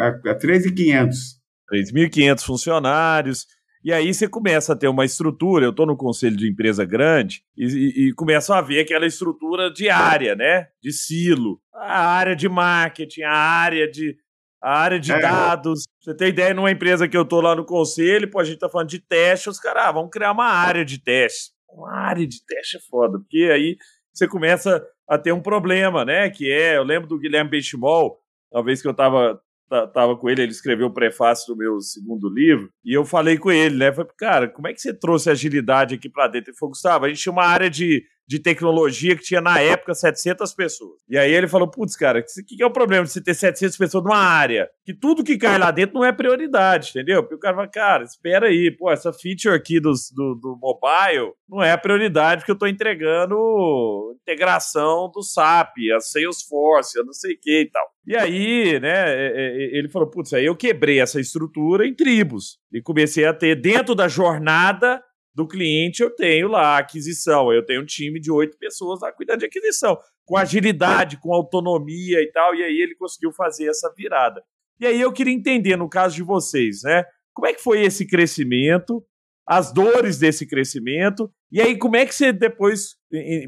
É, 0.00 0.30
é 0.30 0.34
3.500. 0.38 1.14
3.500 1.72 2.44
funcionários. 2.44 3.46
E 3.84 3.92
aí 3.92 4.12
você 4.12 4.28
começa 4.28 4.72
a 4.72 4.76
ter 4.76 4.88
uma 4.88 5.04
estrutura. 5.04 5.64
Eu 5.64 5.70
estou 5.70 5.86
no 5.86 5.96
conselho 5.96 6.36
de 6.36 6.48
empresa 6.48 6.84
grande 6.84 7.42
e, 7.56 7.64
e, 7.64 8.08
e 8.08 8.12
começam 8.14 8.54
a 8.54 8.60
ver 8.60 8.80
aquela 8.80 9.06
estrutura 9.06 9.70
diária, 9.70 10.34
né? 10.34 10.68
De 10.80 10.92
silo. 10.92 11.60
A 11.74 12.06
área 12.08 12.36
de 12.36 12.48
marketing, 12.48 13.22
a 13.22 13.32
área 13.32 13.90
de, 13.90 14.16
a 14.62 14.78
área 14.78 15.00
de 15.00 15.12
é. 15.12 15.20
dados. 15.20 15.84
Você 16.00 16.14
tem 16.14 16.28
ideia, 16.28 16.54
numa 16.54 16.70
empresa 16.70 17.08
que 17.08 17.16
eu 17.16 17.24
tô 17.24 17.40
lá 17.40 17.54
no 17.54 17.64
conselho, 17.64 18.30
pô, 18.30 18.40
a 18.40 18.44
gente 18.44 18.58
tá 18.58 18.68
falando 18.68 18.88
de 18.88 18.98
teste, 18.98 19.48
os 19.48 19.58
caras, 19.58 19.84
ah, 19.86 19.92
vamos 19.92 20.10
criar 20.10 20.32
uma 20.32 20.46
área 20.46 20.84
de 20.84 20.98
teste 20.98 21.52
uma 21.74 21.92
área 21.92 22.26
de 22.26 22.44
teste 22.44 22.76
é 22.76 22.80
foda, 22.80 23.18
porque 23.18 23.50
aí 23.52 23.76
você 24.12 24.28
começa 24.28 24.84
a 25.08 25.18
ter 25.18 25.32
um 25.32 25.40
problema, 25.40 26.04
né? 26.04 26.28
Que 26.30 26.50
é, 26.50 26.76
eu 26.76 26.84
lembro 26.84 27.08
do 27.08 27.18
Guilherme 27.18 27.50
Benchimol, 27.50 28.18
uma 28.52 28.62
vez 28.62 28.82
que 28.82 28.88
eu 28.88 28.94
tava, 28.94 29.40
tava 29.92 30.16
com 30.16 30.28
ele, 30.28 30.42
ele 30.42 30.52
escreveu 30.52 30.86
o 30.86 30.92
prefácio 30.92 31.52
do 31.52 31.58
meu 31.58 31.80
segundo 31.80 32.28
livro, 32.28 32.70
e 32.84 32.96
eu 32.96 33.04
falei 33.04 33.38
com 33.38 33.50
ele, 33.50 33.76
né? 33.76 33.92
Falei, 33.92 34.10
cara, 34.18 34.48
como 34.48 34.68
é 34.68 34.72
que 34.72 34.80
você 34.80 34.92
trouxe 34.92 35.30
agilidade 35.30 35.94
aqui 35.94 36.08
para 36.08 36.28
dentro? 36.28 36.50
Ele 36.50 36.58
falou, 36.58 36.72
Gustavo, 36.72 37.04
a 37.04 37.08
gente 37.08 37.20
tinha 37.20 37.32
uma 37.32 37.44
área 37.44 37.70
de 37.70 38.02
de 38.32 38.38
tecnologia 38.38 39.16
que 39.16 39.22
tinha 39.22 39.40
na 39.40 39.60
época 39.60 39.94
700 39.94 40.54
pessoas. 40.54 41.00
E 41.08 41.18
aí 41.18 41.30
ele 41.32 41.48
falou: 41.48 41.68
putz, 41.68 41.96
cara, 41.96 42.20
o 42.20 42.22
que, 42.22 42.56
que, 42.56 42.62
é 42.62 42.66
o 42.66 42.70
problema 42.70 43.04
de 43.04 43.12
você 43.12 43.20
ter 43.20 43.34
700 43.34 43.76
pessoas 43.76 44.04
numa 44.04 44.16
área? 44.16 44.70
Que 44.84 44.94
tudo 44.94 45.24
que 45.24 45.36
cai 45.36 45.58
lá 45.58 45.70
dentro 45.70 45.94
não 45.94 46.04
é 46.04 46.12
prioridade, 46.12 46.90
entendeu? 46.90 47.22
Porque 47.22 47.34
o 47.34 47.38
cara 47.38 47.56
fala: 47.56 47.68
cara, 47.68 48.04
espera 48.04 48.46
aí, 48.46 48.70
pô, 48.70 48.90
essa 48.90 49.12
feature 49.12 49.54
aqui 49.54 49.80
do, 49.80 49.92
do, 50.14 50.58
mobile 50.60 51.32
não 51.48 51.62
é 51.62 51.72
a 51.72 51.78
prioridade 51.78 52.40
porque 52.40 52.52
eu 52.52 52.54
estou 52.54 52.68
entregando 52.68 53.36
integração 54.22 55.10
do 55.12 55.22
SAP, 55.22 55.74
a 55.94 56.00
Salesforce, 56.00 56.98
a 56.98 57.04
não 57.04 57.12
sei 57.12 57.34
o 57.34 57.40
que 57.40 57.62
e 57.62 57.70
tal. 57.70 57.91
E 58.06 58.16
aí, 58.16 58.80
né, 58.80 59.14
é, 59.14 59.32
é, 59.34 59.78
ele 59.78 59.88
falou: 59.88 60.08
putz, 60.08 60.32
aí 60.32 60.44
eu 60.44 60.56
quebrei 60.56 61.00
essa 61.00 61.20
estrutura 61.20 61.86
em 61.86 61.94
tribos 61.94 62.58
e 62.72 62.82
comecei 62.82 63.24
a 63.24 63.32
ter 63.32 63.60
dentro 63.60 63.94
da 63.94 64.08
jornada 64.08 65.02
do 65.34 65.46
cliente, 65.46 66.02
eu 66.02 66.14
tenho 66.14 66.48
lá 66.48 66.76
a 66.76 66.78
aquisição. 66.78 67.52
Eu 67.52 67.64
tenho 67.64 67.82
um 67.82 67.86
time 67.86 68.20
de 68.20 68.30
oito 68.30 68.58
pessoas 68.58 69.00
lá 69.00 69.10
cuidando 69.12 69.40
de 69.40 69.46
aquisição, 69.46 69.98
com 70.24 70.36
agilidade, 70.36 71.18
com 71.18 71.32
autonomia 71.32 72.20
e 72.20 72.30
tal. 72.30 72.54
E 72.54 72.62
aí 72.62 72.80
ele 72.80 72.94
conseguiu 72.94 73.32
fazer 73.32 73.66
essa 73.68 73.92
virada. 73.96 74.42
E 74.78 74.86
aí 74.86 75.00
eu 75.00 75.12
queria 75.12 75.32
entender, 75.32 75.76
no 75.76 75.88
caso 75.88 76.14
de 76.16 76.22
vocês, 76.22 76.82
né? 76.82 77.04
Como 77.32 77.46
é 77.46 77.54
que 77.54 77.62
foi 77.62 77.82
esse 77.82 78.06
crescimento, 78.06 79.02
as 79.46 79.72
dores 79.72 80.18
desse 80.18 80.46
crescimento, 80.46 81.30
e 81.50 81.60
aí 81.60 81.76
como 81.76 81.96
é 81.96 82.06
que 82.06 82.14
você 82.14 82.32
depois, 82.32 82.96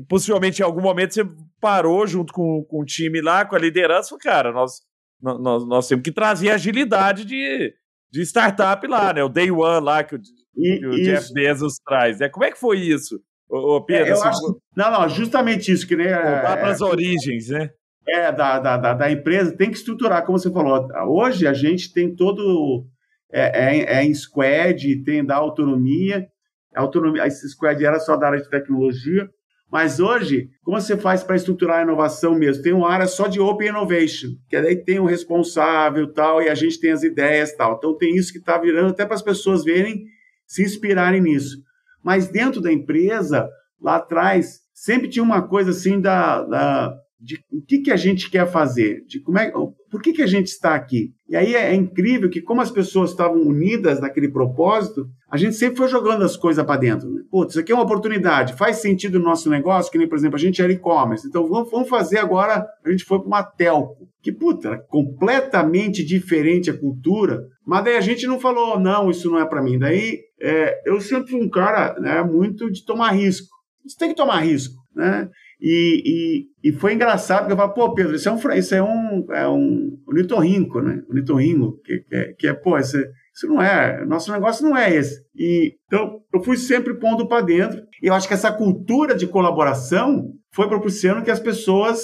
possivelmente 0.08 0.60
em 0.60 0.64
algum 0.64 0.82
momento, 0.82 1.14
você 1.14 1.24
parou 1.60 2.06
junto 2.06 2.32
com, 2.32 2.64
com 2.64 2.80
o 2.80 2.84
time 2.84 3.20
lá, 3.20 3.44
com 3.44 3.54
a 3.54 3.58
liderança, 3.58 4.10
falou, 4.10 4.20
cara, 4.20 4.52
nós, 4.52 4.80
nós, 5.20 5.66
nós 5.66 5.88
temos 5.88 6.02
que 6.02 6.12
trazer 6.12 6.50
agilidade 6.50 7.24
de, 7.24 7.72
de 8.10 8.22
startup 8.22 8.86
lá, 8.86 9.12
né? 9.12 9.24
O 9.24 9.28
Day 9.28 9.50
One 9.50 9.84
lá, 9.84 10.04
que 10.04 10.16
o 10.16 10.20
que 10.54 10.86
o. 10.86 10.90
Jeff 10.92 11.32
Bezos 11.32 11.78
traz. 11.84 12.20
É, 12.20 12.28
como 12.28 12.44
é 12.44 12.50
que 12.50 12.58
foi 12.58 12.78
isso, 12.78 13.20
ô, 13.48 13.80
Pedro? 13.82 14.08
É, 14.08 14.12
assim, 14.12 14.28
acho, 14.28 14.60
não, 14.76 14.90
não, 14.90 15.08
justamente 15.08 15.72
isso. 15.72 15.86
que 15.86 15.96
nem 15.96 16.08
Voltar 16.08 16.56
para 16.58 16.68
as 16.68 16.80
é, 16.80 16.84
origens, 16.84 17.48
né? 17.48 17.70
É, 18.06 18.30
da, 18.30 18.58
da, 18.58 18.76
da, 18.76 18.94
da, 18.94 19.10
empresa, 19.10 19.56
tem 19.56 19.70
que 19.70 19.78
estruturar, 19.78 20.24
como 20.26 20.38
você 20.38 20.52
falou. 20.52 20.86
Hoje 21.08 21.46
a 21.46 21.54
gente 21.54 21.92
tem 21.92 22.14
todo. 22.14 22.86
É, 23.36 23.78
é, 23.78 23.98
é 23.98 24.04
em 24.04 24.14
squad, 24.14 25.02
tem 25.02 25.24
da 25.24 25.34
autonomia. 25.34 26.24
A 26.72 26.80
autonomia, 26.80 27.26
esse 27.26 27.48
squad 27.48 27.84
era 27.84 27.98
só 27.98 28.16
da 28.16 28.28
área 28.28 28.40
de 28.40 28.48
tecnologia. 28.48 29.28
Mas 29.72 29.98
hoje, 29.98 30.50
como 30.62 30.80
você 30.80 30.96
faz 30.96 31.24
para 31.24 31.34
estruturar 31.34 31.80
a 31.80 31.82
inovação 31.82 32.36
mesmo? 32.36 32.62
Tem 32.62 32.72
uma 32.72 32.88
área 32.88 33.08
só 33.08 33.26
de 33.26 33.40
Open 33.40 33.70
Innovation, 33.70 34.28
que 34.48 34.60
daí 34.60 34.76
tem 34.76 35.00
o 35.00 35.02
um 35.02 35.06
responsável 35.06 36.12
tal, 36.12 36.40
e 36.40 36.48
a 36.48 36.54
gente 36.54 36.78
tem 36.78 36.92
as 36.92 37.02
ideias 37.02 37.52
tal. 37.56 37.74
Então 37.76 37.96
tem 37.96 38.14
isso 38.14 38.32
que 38.32 38.38
está 38.38 38.56
virando 38.56 38.90
até 38.90 39.04
para 39.04 39.16
as 39.16 39.22
pessoas 39.22 39.64
verem 39.64 40.04
se 40.46 40.62
inspirarem 40.62 41.20
nisso. 41.20 41.56
Mas 42.04 42.28
dentro 42.28 42.60
da 42.60 42.72
empresa, 42.72 43.48
lá 43.80 43.96
atrás, 43.96 44.60
sempre 44.72 45.08
tinha 45.08 45.24
uma 45.24 45.42
coisa 45.42 45.70
assim 45.70 46.00
da, 46.00 46.44
da 46.44 46.94
de 47.18 47.42
o 47.50 47.60
que, 47.60 47.78
que 47.78 47.90
a 47.90 47.96
gente 47.96 48.30
quer 48.30 48.46
fazer, 48.46 49.04
de 49.06 49.18
como 49.20 49.38
é, 49.38 49.50
por 49.94 50.02
que, 50.02 50.12
que 50.12 50.22
a 50.22 50.26
gente 50.26 50.48
está 50.48 50.74
aqui. 50.74 51.12
E 51.28 51.36
aí 51.36 51.54
é, 51.54 51.70
é 51.70 51.74
incrível 51.76 52.28
que, 52.28 52.42
como 52.42 52.60
as 52.60 52.68
pessoas 52.68 53.10
estavam 53.10 53.40
unidas 53.40 54.00
naquele 54.00 54.28
propósito, 54.28 55.06
a 55.30 55.36
gente 55.36 55.54
sempre 55.54 55.76
foi 55.76 55.86
jogando 55.86 56.24
as 56.24 56.36
coisas 56.36 56.66
para 56.66 56.80
dentro. 56.80 57.08
Né? 57.08 57.22
Putz, 57.30 57.52
isso 57.52 57.60
aqui 57.60 57.70
é 57.70 57.74
uma 57.76 57.84
oportunidade, 57.84 58.54
faz 58.54 58.78
sentido 58.78 59.20
no 59.20 59.24
nosso 59.24 59.48
negócio, 59.48 59.92
que 59.92 59.96
nem, 59.96 60.08
por 60.08 60.18
exemplo, 60.18 60.34
a 60.34 60.40
gente 60.40 60.60
era 60.60 60.72
e-commerce. 60.72 61.28
Então 61.28 61.48
vamos, 61.48 61.70
vamos 61.70 61.88
fazer 61.88 62.18
agora, 62.18 62.66
a 62.84 62.90
gente 62.90 63.04
foi 63.04 63.20
para 63.20 63.28
uma 63.28 63.44
telco, 63.44 64.08
que, 64.20 64.32
puta, 64.32 64.78
completamente 64.88 66.04
diferente 66.04 66.70
a 66.70 66.76
cultura, 66.76 67.44
mas 67.64 67.84
daí 67.84 67.96
a 67.96 68.00
gente 68.00 68.26
não 68.26 68.40
falou, 68.40 68.80
não, 68.80 69.12
isso 69.12 69.30
não 69.30 69.38
é 69.38 69.46
para 69.46 69.62
mim. 69.62 69.78
Daí 69.78 70.22
é, 70.42 70.82
eu 70.84 71.00
sempre 71.00 71.30
fui 71.30 71.40
um 71.40 71.48
cara 71.48 71.94
né, 72.00 72.20
muito 72.24 72.68
de 72.68 72.84
tomar 72.84 73.12
risco. 73.12 73.46
Você 73.86 73.96
tem 73.96 74.08
que 74.08 74.16
tomar 74.16 74.40
risco, 74.40 74.74
né? 74.92 75.28
E, 75.60 76.46
e, 76.62 76.68
e, 76.68 76.72
foi 76.72 76.94
engraçado, 76.94 77.40
porque 77.40 77.52
eu 77.52 77.56
falei, 77.56 77.74
pô, 77.74 77.94
Pedro, 77.94 78.14
isso 78.14 78.28
é 78.28 78.32
um, 78.32 78.52
isso 78.54 78.74
é 78.74 78.82
um, 78.82 79.26
é 79.32 79.48
um, 79.48 79.98
litorrinco, 80.10 80.80
né? 80.80 81.02
Um 81.08 81.14
litorrinco, 81.14 81.80
que, 81.84 82.00
que, 82.00 82.14
é, 82.14 82.32
que 82.32 82.46
é, 82.48 82.52
pô, 82.52 82.76
isso, 82.76 82.98
isso 83.34 83.46
não 83.46 83.62
é, 83.62 84.04
nosso 84.04 84.30
negócio 84.32 84.68
não 84.68 84.76
é 84.76 84.94
esse. 84.94 85.24
E, 85.34 85.76
então, 85.86 86.20
eu 86.32 86.42
fui 86.42 86.56
sempre 86.56 86.98
pondo 86.98 87.26
para 87.28 87.44
dentro. 87.44 87.82
E 88.02 88.06
eu 88.08 88.14
acho 88.14 88.28
que 88.28 88.34
essa 88.34 88.52
cultura 88.52 89.14
de 89.14 89.26
colaboração 89.26 90.32
foi 90.52 90.68
propiciando 90.68 91.22
que 91.22 91.30
as 91.30 91.40
pessoas, 91.40 92.02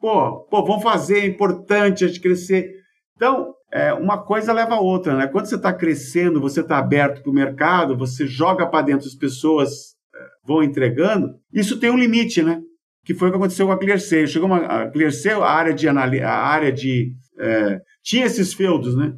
pô, 0.00 0.44
pô 0.44 0.64
vão 0.64 0.80
fazer, 0.80 1.18
é 1.18 1.26
importante 1.26 2.04
a 2.04 2.08
gente 2.08 2.20
crescer. 2.20 2.70
Então, 3.16 3.52
é, 3.72 3.92
uma 3.94 4.22
coisa 4.22 4.52
leva 4.52 4.74
a 4.74 4.80
outra, 4.80 5.16
né? 5.16 5.26
Quando 5.26 5.46
você 5.46 5.56
está 5.56 5.72
crescendo, 5.72 6.40
você 6.40 6.60
está 6.60 6.78
aberto 6.78 7.22
para 7.22 7.30
o 7.30 7.34
mercado, 7.34 7.96
você 7.96 8.26
joga 8.26 8.66
para 8.66 8.84
dentro, 8.84 9.06
as 9.06 9.14
pessoas 9.14 9.94
é, 10.14 10.18
vão 10.44 10.62
entregando, 10.62 11.34
isso 11.52 11.78
tem 11.78 11.90
um 11.90 11.96
limite, 11.96 12.42
né? 12.42 12.60
Que 13.04 13.14
foi 13.14 13.28
o 13.28 13.30
que 13.30 13.36
aconteceu 13.36 13.66
com 13.66 13.72
a 13.72 13.78
ClearSale. 13.78 14.28
Chegou 14.28 14.46
uma, 14.46 14.58
a 14.58 14.90
ClearSale, 14.90 15.42
a 15.42 15.48
área 15.48 15.74
de 15.74 15.88
a 15.88 16.30
área 16.30 16.72
de 16.72 17.12
é, 17.38 17.80
tinha 18.02 18.26
esses 18.26 18.52
feudos, 18.54 18.96
né? 18.96 19.12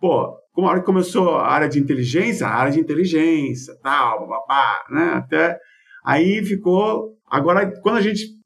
Pô, 0.00 0.36
como 0.52 0.66
a 0.66 0.70
hora 0.70 0.80
que 0.80 0.86
começou 0.86 1.36
a 1.36 1.48
área 1.48 1.68
de 1.68 1.78
inteligência, 1.78 2.46
a 2.46 2.54
área 2.54 2.72
de 2.72 2.80
inteligência, 2.80 3.74
tal, 3.82 4.28
babá, 4.28 4.84
né? 4.90 5.12
Até 5.14 5.58
aí 6.04 6.44
ficou. 6.44 7.14
Agora, 7.28 7.70
quando 7.82 7.96
a 7.96 8.00
gente 8.00 8.36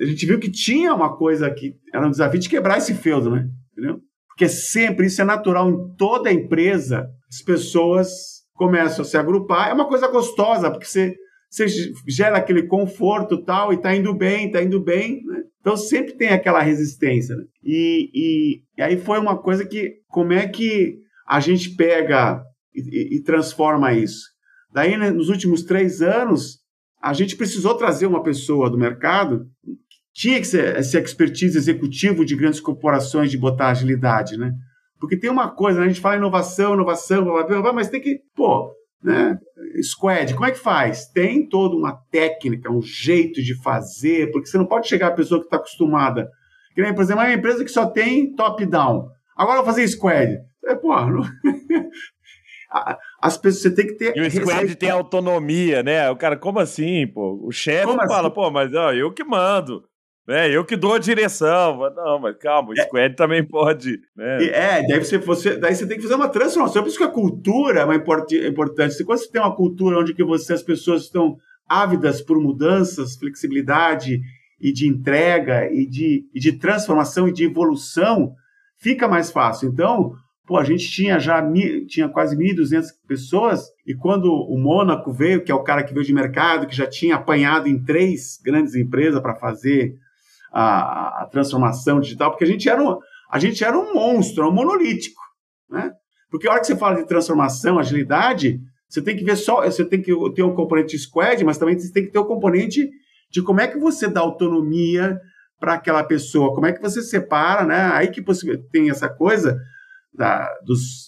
a 0.00 0.04
gente 0.04 0.26
viu 0.26 0.40
que 0.40 0.50
tinha 0.50 0.92
uma 0.92 1.16
coisa 1.16 1.48
que 1.50 1.74
era 1.92 2.06
um 2.06 2.10
desafio 2.10 2.40
de 2.40 2.48
quebrar 2.48 2.78
esse 2.78 2.92
feudo, 2.94 3.30
né? 3.30 3.48
Entendeu? 3.72 4.00
porque 4.34 4.48
sempre 4.48 5.06
isso 5.06 5.22
é 5.22 5.24
natural 5.24 5.70
em 5.70 5.94
toda 5.96 6.32
empresa, 6.32 7.08
as 7.28 7.40
pessoas 7.40 8.08
começam 8.54 9.02
a 9.02 9.04
se 9.04 9.16
agrupar, 9.16 9.70
é 9.70 9.72
uma 9.72 9.86
coisa 9.86 10.08
gostosa, 10.08 10.70
porque 10.70 10.86
você, 10.86 11.14
você 11.54 11.66
gera 12.08 12.36
aquele 12.36 12.64
conforto 12.64 13.42
tal, 13.44 13.72
e 13.72 13.76
está 13.76 13.94
indo 13.94 14.12
bem, 14.12 14.46
está 14.46 14.62
indo 14.62 14.82
bem, 14.82 15.22
né? 15.24 15.42
Então 15.60 15.76
sempre 15.76 16.14
tem 16.14 16.28
aquela 16.28 16.60
resistência. 16.60 17.36
Né? 17.36 17.44
E, 17.62 18.10
e, 18.12 18.62
e, 18.76 18.82
aí 18.82 18.96
foi 18.98 19.18
uma 19.18 19.38
coisa 19.40 19.64
que, 19.64 19.94
como 20.08 20.32
é 20.32 20.46
que 20.46 20.98
a 21.26 21.40
gente 21.40 21.70
pega 21.74 22.42
e, 22.74 23.16
e 23.16 23.22
transforma 23.22 23.92
isso? 23.92 24.24
Daí, 24.72 24.96
né, 24.96 25.10
nos 25.10 25.28
últimos 25.28 25.62
três 25.62 26.02
anos, 26.02 26.58
a 27.00 27.12
gente 27.12 27.36
precisou 27.36 27.76
trazer 27.76 28.06
uma 28.06 28.22
pessoa 28.22 28.68
do 28.68 28.76
mercado 28.76 29.46
tinha 30.14 30.38
que 30.38 30.46
ser 30.46 30.76
esse 30.76 30.96
expertise 30.96 31.58
executivo 31.58 32.24
de 32.24 32.36
grandes 32.36 32.60
corporações 32.60 33.30
de 33.30 33.36
botar 33.36 33.68
agilidade, 33.68 34.36
né? 34.36 34.52
Porque 35.00 35.18
tem 35.18 35.28
uma 35.28 35.50
coisa, 35.50 35.80
né? 35.80 35.86
a 35.86 35.88
gente 35.88 36.00
fala 36.00 36.16
inovação, 36.16 36.74
inovação, 36.74 37.24
blá, 37.24 37.42
blá, 37.42 37.60
blá, 37.60 37.72
mas 37.72 37.88
tem 37.88 38.00
que, 38.00 38.20
pô, 38.34 38.72
né? 39.02 39.36
Squad, 39.82 40.34
como 40.34 40.46
é 40.46 40.50
que 40.50 40.58
faz? 40.58 41.06
Tem 41.06 41.48
toda 41.48 41.76
uma 41.76 41.92
técnica, 42.10 42.70
um 42.70 42.82
jeito 42.82 43.42
de 43.42 43.54
fazer, 43.62 44.30
porque 44.30 44.48
você 44.48 44.58
não 44.58 44.66
pode 44.66 44.88
chegar 44.88 45.08
a 45.08 45.12
pessoa 45.12 45.40
que 45.40 45.46
está 45.46 45.56
acostumada. 45.56 46.30
Que 46.74 46.82
nem, 46.82 46.94
por 46.94 47.02
exemplo, 47.02 47.22
é 47.22 47.26
uma 47.26 47.34
empresa 47.34 47.64
que 47.64 47.70
só 47.70 47.86
tem 47.86 48.34
top-down. 48.34 49.08
Agora 49.36 49.58
eu 49.58 49.64
vou 49.64 49.72
fazer 49.72 49.86
squad. 49.88 50.38
É, 50.64 50.74
pô, 50.74 50.94
não... 51.06 51.22
as 53.22 53.36
pessoas 53.36 53.62
você 53.62 53.74
tem 53.74 53.86
que 53.86 53.94
ter. 53.94 54.16
E 54.16 54.20
o 54.20 54.30
squad 54.30 54.74
tem 54.74 54.90
autonomia, 54.90 55.82
né? 55.82 56.10
O 56.10 56.16
cara, 56.16 56.36
como 56.36 56.58
assim, 56.58 57.06
pô? 57.06 57.40
O 57.42 57.52
chefe 57.52 57.86
fala, 57.86 58.28
assim? 58.28 58.34
pô, 58.34 58.50
mas 58.50 58.74
ó, 58.74 58.92
eu 58.92 59.12
que 59.12 59.24
mando. 59.24 59.84
É, 60.26 60.50
eu 60.50 60.64
que 60.64 60.76
dou 60.76 60.94
a 60.94 60.98
direção. 60.98 61.78
Não, 61.94 62.18
mas 62.18 62.36
calma, 62.38 62.70
o 62.70 62.78
é. 62.78 62.82
Squad 62.82 63.14
também 63.14 63.44
pode. 63.44 64.00
Né? 64.16 64.44
É, 64.46 64.86
daí 64.86 64.98
você, 64.98 65.18
você, 65.18 65.56
daí 65.56 65.74
você 65.74 65.86
tem 65.86 65.96
que 65.96 66.02
fazer 66.02 66.14
uma 66.14 66.28
transformação. 66.28 66.82
Por 66.82 66.88
isso 66.88 66.98
que 66.98 67.04
a 67.04 67.08
cultura 67.08 67.80
é 67.80 68.48
importante. 68.48 69.04
Quando 69.04 69.18
você 69.18 69.30
tem 69.30 69.40
uma 69.40 69.54
cultura 69.54 69.98
onde 69.98 70.14
que 70.14 70.24
você, 70.24 70.54
as 70.54 70.62
pessoas 70.62 71.02
estão 71.02 71.36
ávidas 71.68 72.22
por 72.22 72.40
mudanças, 72.40 73.16
flexibilidade 73.16 74.20
e 74.60 74.72
de 74.72 74.88
entrega 74.88 75.70
e 75.70 75.86
de, 75.86 76.26
e 76.34 76.40
de 76.40 76.52
transformação 76.52 77.28
e 77.28 77.32
de 77.32 77.44
evolução, 77.44 78.34
fica 78.78 79.06
mais 79.06 79.30
fácil. 79.30 79.68
Então, 79.68 80.14
pô, 80.46 80.56
a 80.56 80.64
gente 80.64 80.90
tinha 80.90 81.18
já 81.18 81.42
tinha 81.86 82.08
quase 82.08 82.34
1.200 82.34 82.84
pessoas 83.06 83.66
e 83.86 83.94
quando 83.94 84.32
o 84.32 84.58
Mônaco 84.58 85.12
veio, 85.12 85.42
que 85.42 85.52
é 85.52 85.54
o 85.54 85.62
cara 85.62 85.82
que 85.82 85.92
veio 85.92 86.06
de 86.06 86.14
mercado, 86.14 86.66
que 86.66 86.76
já 86.76 86.86
tinha 86.86 87.16
apanhado 87.16 87.68
em 87.68 87.82
três 87.82 88.40
grandes 88.42 88.74
empresas 88.74 89.20
para 89.20 89.34
fazer 89.34 89.98
a, 90.54 91.22
a, 91.22 91.26
transformação 91.26 91.98
digital, 91.98 92.30
porque 92.30 92.44
a 92.44 92.46
gente 92.46 92.68
era 92.68 92.80
um, 92.80 92.96
a 93.28 93.38
gente 93.40 93.64
era 93.64 93.76
um 93.76 93.92
monstro, 93.92 94.48
um 94.48 94.52
monolítico, 94.52 95.20
né? 95.68 95.92
Porque 96.30 96.46
a 96.46 96.52
hora 96.52 96.60
que 96.60 96.66
você 96.68 96.76
fala 96.76 96.96
de 96.96 97.06
transformação, 97.06 97.78
agilidade, 97.78 98.60
você 98.88 99.02
tem 99.02 99.16
que 99.16 99.24
ver 99.24 99.36
só, 99.36 99.64
você 99.64 99.84
tem 99.84 100.00
que 100.00 100.12
ter 100.34 100.44
um 100.44 100.54
componente 100.54 100.96
squad, 100.96 101.42
mas 101.44 101.58
também 101.58 101.76
você 101.76 101.92
tem 101.92 102.04
que 102.04 102.12
ter 102.12 102.18
o 102.20 102.22
um 102.22 102.26
componente 102.26 102.88
de 103.30 103.42
como 103.42 103.60
é 103.60 103.66
que 103.66 103.78
você 103.78 104.06
dá 104.08 104.20
autonomia 104.20 105.18
para 105.58 105.74
aquela 105.74 106.04
pessoa, 106.04 106.54
como 106.54 106.66
é 106.66 106.72
que 106.72 106.80
você 106.80 107.02
separa, 107.02 107.66
né? 107.66 107.90
Aí 107.92 108.08
que 108.08 108.22
tem 108.70 108.90
essa 108.90 109.08
coisa 109.08 109.58
da, 110.12 110.48
dos, 110.64 111.06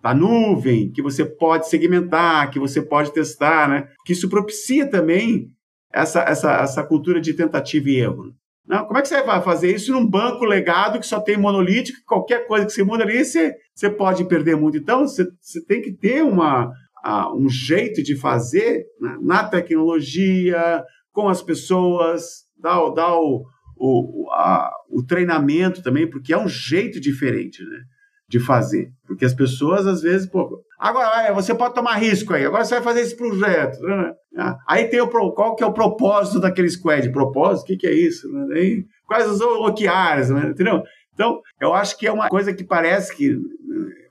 da 0.00 0.14
nuvem, 0.14 0.92
que 0.92 1.02
você 1.02 1.24
pode 1.24 1.68
segmentar, 1.68 2.50
que 2.50 2.58
você 2.60 2.80
pode 2.80 3.12
testar, 3.12 3.68
né? 3.68 3.88
Que 4.04 4.12
isso 4.12 4.28
propicia 4.28 4.88
também 4.88 5.48
essa, 5.92 6.20
essa, 6.22 6.52
essa 6.60 6.84
cultura 6.84 7.20
de 7.20 7.34
tentativa 7.34 7.88
e 7.88 7.96
erro. 7.96 8.32
Não, 8.70 8.86
como 8.86 8.98
é 8.98 9.02
que 9.02 9.08
você 9.08 9.20
vai 9.24 9.42
fazer 9.42 9.74
isso 9.74 9.92
num 9.92 10.08
banco 10.08 10.44
legado 10.44 11.00
que 11.00 11.06
só 11.06 11.18
tem 11.18 11.36
monolítico, 11.36 11.98
qualquer 12.06 12.46
coisa 12.46 12.64
que 12.64 12.70
você 12.70 12.84
muda 12.84 13.02
ali, 13.02 13.24
você, 13.24 13.52
você 13.74 13.90
pode 13.90 14.24
perder 14.26 14.56
muito. 14.56 14.78
Então, 14.78 15.00
você, 15.00 15.26
você 15.40 15.60
tem 15.64 15.82
que 15.82 15.92
ter 15.92 16.22
uma, 16.22 16.68
uh, 17.04 17.36
um 17.36 17.48
jeito 17.48 18.00
de 18.00 18.14
fazer 18.14 18.84
né, 19.00 19.18
na 19.22 19.42
tecnologia, 19.42 20.84
com 21.10 21.28
as 21.28 21.42
pessoas, 21.42 22.44
dar, 22.56 22.78
dar 22.90 23.12
o, 23.16 23.44
o, 23.76 24.30
a, 24.30 24.70
o 24.88 25.04
treinamento 25.04 25.82
também, 25.82 26.08
porque 26.08 26.32
é 26.32 26.38
um 26.38 26.46
jeito 26.46 27.00
diferente 27.00 27.64
né, 27.64 27.80
de 28.30 28.38
fazer. 28.38 28.92
Porque 29.06 29.24
as 29.24 29.34
pessoas, 29.34 29.88
às 29.88 30.02
vezes, 30.02 30.28
pô, 30.28 30.62
agora 30.78 31.32
você 31.34 31.52
pode 31.52 31.74
tomar 31.74 31.96
risco 31.96 32.32
aí, 32.32 32.46
agora 32.46 32.64
você 32.64 32.76
vai 32.76 32.84
fazer 32.84 33.00
esse 33.00 33.16
projeto. 33.16 33.80
Né? 33.80 34.12
Ah, 34.38 34.56
aí 34.68 34.84
tem 34.84 35.00
o 35.00 35.08
qual 35.08 35.56
que 35.56 35.64
é 35.64 35.66
o 35.66 35.72
propósito 35.72 36.38
daquele 36.38 36.70
squad? 36.70 37.10
Propósito? 37.10 37.64
O 37.64 37.66
que, 37.66 37.76
que 37.76 37.86
é 37.88 37.92
isso? 37.92 38.30
Né? 38.32 38.84
Quais 39.04 39.28
os 39.28 39.40
OKRs? 39.40 40.30
Né? 40.30 40.50
Entendeu? 40.50 40.80
Então, 41.12 41.40
eu 41.60 41.74
acho 41.74 41.98
que 41.98 42.06
é 42.06 42.12
uma 42.12 42.28
coisa 42.28 42.54
que 42.54 42.62
parece 42.62 43.14
que 43.14 43.36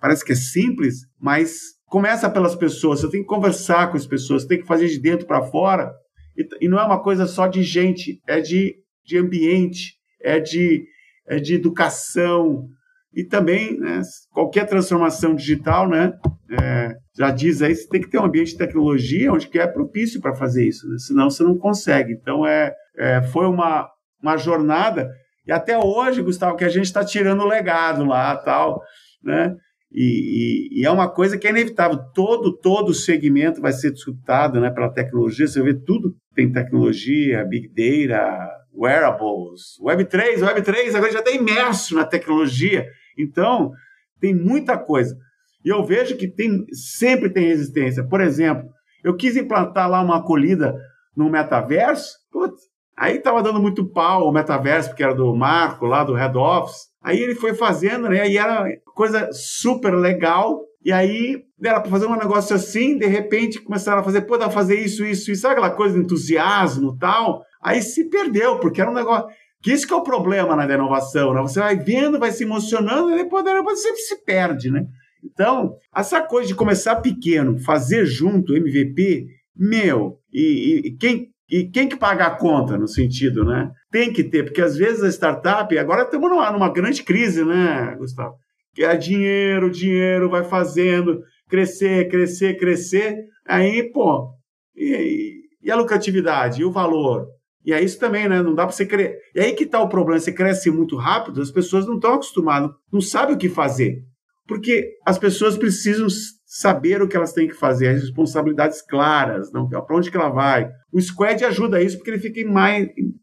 parece 0.01 0.23
que 0.23 0.33
é 0.33 0.35
simples, 0.35 0.97
mas 1.19 1.59
começa 1.85 2.29
pelas 2.29 2.55
pessoas. 2.55 2.99
Você 2.99 3.09
tem 3.09 3.21
que 3.21 3.27
conversar 3.27 3.89
com 3.89 3.95
as 3.95 4.05
pessoas, 4.05 4.41
você 4.41 4.49
tem 4.49 4.59
que 4.59 4.67
fazer 4.67 4.87
de 4.87 4.99
dentro 4.99 5.25
para 5.25 5.41
fora. 5.41 5.93
E, 6.37 6.65
e, 6.65 6.67
não 6.67 6.77
é 6.77 6.83
uma 6.83 7.01
coisa 7.01 7.25
só 7.25 7.47
de 7.47 7.63
gente, 7.63 8.21
é 8.27 8.41
de, 8.41 8.75
de 9.05 9.17
ambiente, 9.17 9.95
é 10.21 10.39
de, 10.39 10.85
é 11.27 11.39
de 11.39 11.55
educação, 11.55 12.67
e 13.13 13.23
também, 13.23 13.77
né, 13.79 14.01
qualquer 14.31 14.67
transformação 14.67 15.33
digital, 15.33 15.89
né, 15.89 16.13
é, 16.61 16.95
já 17.17 17.31
diz 17.31 17.61
aí, 17.61 17.75
você 17.75 17.87
tem 17.87 18.01
que 18.01 18.09
ter 18.09 18.19
um 18.19 18.25
ambiente 18.25 18.51
de 18.51 18.57
tecnologia 18.57 19.31
onde 19.31 19.47
que 19.47 19.59
é 19.59 19.67
propício 19.67 20.21
para 20.21 20.35
fazer 20.35 20.67
isso, 20.67 20.87
né? 20.87 20.95
senão 20.99 21.29
você 21.29 21.43
não 21.43 21.57
consegue. 21.57 22.13
Então, 22.13 22.45
é, 22.45 22.73
é, 22.97 23.21
foi 23.21 23.47
uma, 23.47 23.89
uma 24.21 24.37
jornada, 24.37 25.09
e 25.45 25.51
até 25.51 25.77
hoje, 25.77 26.21
Gustavo, 26.21 26.55
que 26.55 26.63
a 26.63 26.69
gente 26.69 26.85
está 26.85 27.03
tirando 27.03 27.41
o 27.41 27.47
legado 27.47 28.05
lá, 28.05 28.35
tal, 28.37 28.81
né, 29.23 29.55
e, 29.91 30.69
e, 30.71 30.81
e, 30.81 30.85
é 30.85 30.91
uma 30.91 31.09
coisa 31.09 31.35
que 31.35 31.47
é 31.47 31.49
inevitável. 31.49 31.97
Todo 32.13 32.55
todo 32.55 32.93
segmento 32.93 33.59
vai 33.59 33.73
ser 33.73 33.91
disputado 33.91 34.61
né, 34.61 34.69
pela 34.69 34.93
tecnologia. 34.93 35.47
Você 35.47 35.63
vê 35.63 35.73
tudo 35.73 36.15
tem 36.35 36.51
tecnologia, 36.51 37.43
big 37.43 37.69
data, 37.69 38.49
wearables, 38.73 39.77
Web3, 39.81 40.37
Web3 40.37 40.95
agora 40.95 41.11
já 41.11 41.19
está 41.19 41.31
imerso 41.31 41.95
na 41.95 42.05
tecnologia. 42.05 42.87
Então, 43.21 43.71
tem 44.19 44.33
muita 44.33 44.77
coisa. 44.77 45.15
E 45.63 45.69
eu 45.69 45.83
vejo 45.83 46.17
que 46.17 46.27
tem, 46.27 46.65
sempre 46.71 47.29
tem 47.29 47.47
resistência. 47.47 48.03
Por 48.03 48.21
exemplo, 48.21 48.69
eu 49.03 49.15
quis 49.15 49.35
implantar 49.35 49.89
lá 49.89 50.01
uma 50.01 50.17
acolhida 50.17 50.75
no 51.15 51.29
metaverso, 51.29 52.13
putz, 52.31 52.61
aí 52.97 53.17
estava 53.17 53.43
dando 53.43 53.61
muito 53.61 53.89
pau 53.91 54.27
o 54.27 54.31
metaverso, 54.31 54.89
porque 54.89 55.03
era 55.03 55.13
do 55.13 55.35
Marco, 55.35 55.85
lá 55.85 56.03
do 56.03 56.13
Head 56.13 56.37
Office. 56.37 56.87
Aí 57.01 57.19
ele 57.19 57.35
foi 57.35 57.53
fazendo, 57.53 58.09
né? 58.09 58.29
E 58.29 58.37
era 58.37 58.65
coisa 58.95 59.29
super 59.31 59.93
legal. 59.93 60.61
E 60.83 60.91
aí 60.91 61.43
era 61.61 61.81
para 61.81 61.91
fazer 61.91 62.05
um 62.05 62.15
negócio 62.15 62.55
assim, 62.55 62.97
de 62.97 63.05
repente 63.05 63.61
começaram 63.61 63.99
a 63.99 64.03
fazer, 64.03 64.21
pô, 64.21 64.37
dá 64.37 64.45
pra 64.45 64.53
fazer 64.53 64.79
isso, 64.79 65.05
isso, 65.05 65.29
isso, 65.31 65.41
sabe 65.41 65.53
aquela 65.53 65.71
coisa 65.71 65.95
de 65.95 66.01
entusiasmo 66.01 66.97
tal. 66.97 67.43
Aí 67.61 67.81
se 67.81 68.09
perdeu, 68.09 68.59
porque 68.59 68.79
era 68.79 68.89
um 68.89 68.93
negócio. 68.93 69.27
Que 69.61 69.73
isso 69.73 69.85
que 69.85 69.93
é 69.93 69.95
o 69.95 70.03
problema 70.03 70.55
na 70.55 70.73
inovação, 70.73 71.33
né? 71.33 71.41
Você 71.41 71.59
vai 71.59 71.77
vendo, 71.77 72.19
vai 72.19 72.31
se 72.31 72.43
emocionando, 72.43 73.11
e 73.11 73.17
depois, 73.17 73.81
sempre 73.81 73.99
se 73.99 74.23
perde, 74.23 74.71
né? 74.71 74.85
Então, 75.23 75.73
essa 75.93 76.21
coisa 76.21 76.47
de 76.47 76.55
começar 76.55 76.95
pequeno, 76.97 77.59
fazer 77.59 78.05
junto 78.05 78.55
MVP, 78.55 79.27
meu, 79.55 80.17
e, 80.31 80.81
e 80.85 80.97
quem, 80.97 81.27
e 81.51 81.65
quem 81.65 81.89
que 81.89 81.97
paga 81.97 82.27
a 82.27 82.35
conta 82.37 82.77
no 82.77 82.87
sentido, 82.87 83.43
né? 83.43 83.69
Tem 83.91 84.13
que 84.13 84.23
ter, 84.23 84.43
porque 84.43 84.61
às 84.61 84.77
vezes 84.77 85.03
a 85.03 85.09
startup, 85.09 85.77
agora 85.77 86.03
estamos 86.03 86.29
numa, 86.29 86.51
numa 86.51 86.71
grande 86.71 87.03
crise, 87.03 87.43
né, 87.43 87.95
Gustavo? 87.97 88.35
Que 88.73 88.85
é 88.85 88.95
dinheiro, 88.95 89.69
dinheiro, 89.69 90.29
vai 90.29 90.45
fazendo, 90.45 91.19
crescer, 91.49 92.07
crescer, 92.07 92.57
crescer, 92.57 93.17
aí, 93.45 93.91
pô, 93.91 94.29
e, 94.73 95.33
e 95.61 95.69
a 95.69 95.75
lucratividade, 95.75 96.61
e 96.61 96.65
o 96.65 96.71
valor? 96.71 97.27
E 97.65 97.73
é 97.73 97.83
isso 97.83 97.99
também, 97.99 98.27
né? 98.27 98.41
Não 98.41 98.55
dá 98.55 98.65
para 98.65 98.71
você 98.71 98.85
crescer. 98.85 99.19
E 99.35 99.39
aí 99.39 99.53
que 99.53 99.63
está 99.63 99.81
o 99.81 99.89
problema: 99.89 100.19
você 100.19 100.31
cresce 100.31 100.71
muito 100.71 100.95
rápido, 100.95 101.41
as 101.41 101.51
pessoas 101.51 101.85
não 101.85 101.95
estão 101.95 102.13
acostumadas, 102.13 102.71
não 102.91 103.01
sabem 103.01 103.35
o 103.35 103.37
que 103.37 103.49
fazer. 103.49 104.03
Porque 104.47 104.93
as 105.05 105.17
pessoas 105.17 105.57
precisam 105.57 106.07
saber 106.45 107.01
o 107.01 107.07
que 107.07 107.15
elas 107.15 107.33
têm 107.33 107.47
que 107.47 107.53
fazer, 107.53 107.89
as 107.89 108.01
responsabilidades 108.01 108.81
claras, 108.81 109.51
não 109.51 109.69
para 109.69 109.95
onde 109.95 110.09
que 110.09 110.17
ela 110.17 110.29
vai. 110.29 110.67
O 110.91 110.99
Squad 110.99 111.45
ajuda 111.45 111.81
isso 111.81 111.97
porque 111.97 112.09
ele 112.09 112.19
fica 112.19 112.39
em 112.39 112.45
mais. 112.45 112.87
Em, 112.97 113.13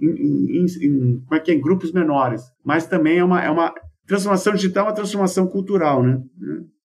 em, 0.00 0.66
em, 0.82 1.20
como 1.20 1.34
é 1.34 1.40
que 1.40 1.50
é? 1.50 1.54
em 1.54 1.60
grupos 1.60 1.92
menores. 1.92 2.42
Mas 2.62 2.86
também 2.86 3.18
é 3.18 3.24
uma, 3.24 3.42
é 3.42 3.50
uma 3.50 3.72
transformação 4.06 4.54
digital, 4.54 4.86
uma 4.86 4.94
transformação 4.94 5.46
cultural, 5.46 6.02
né? 6.02 6.20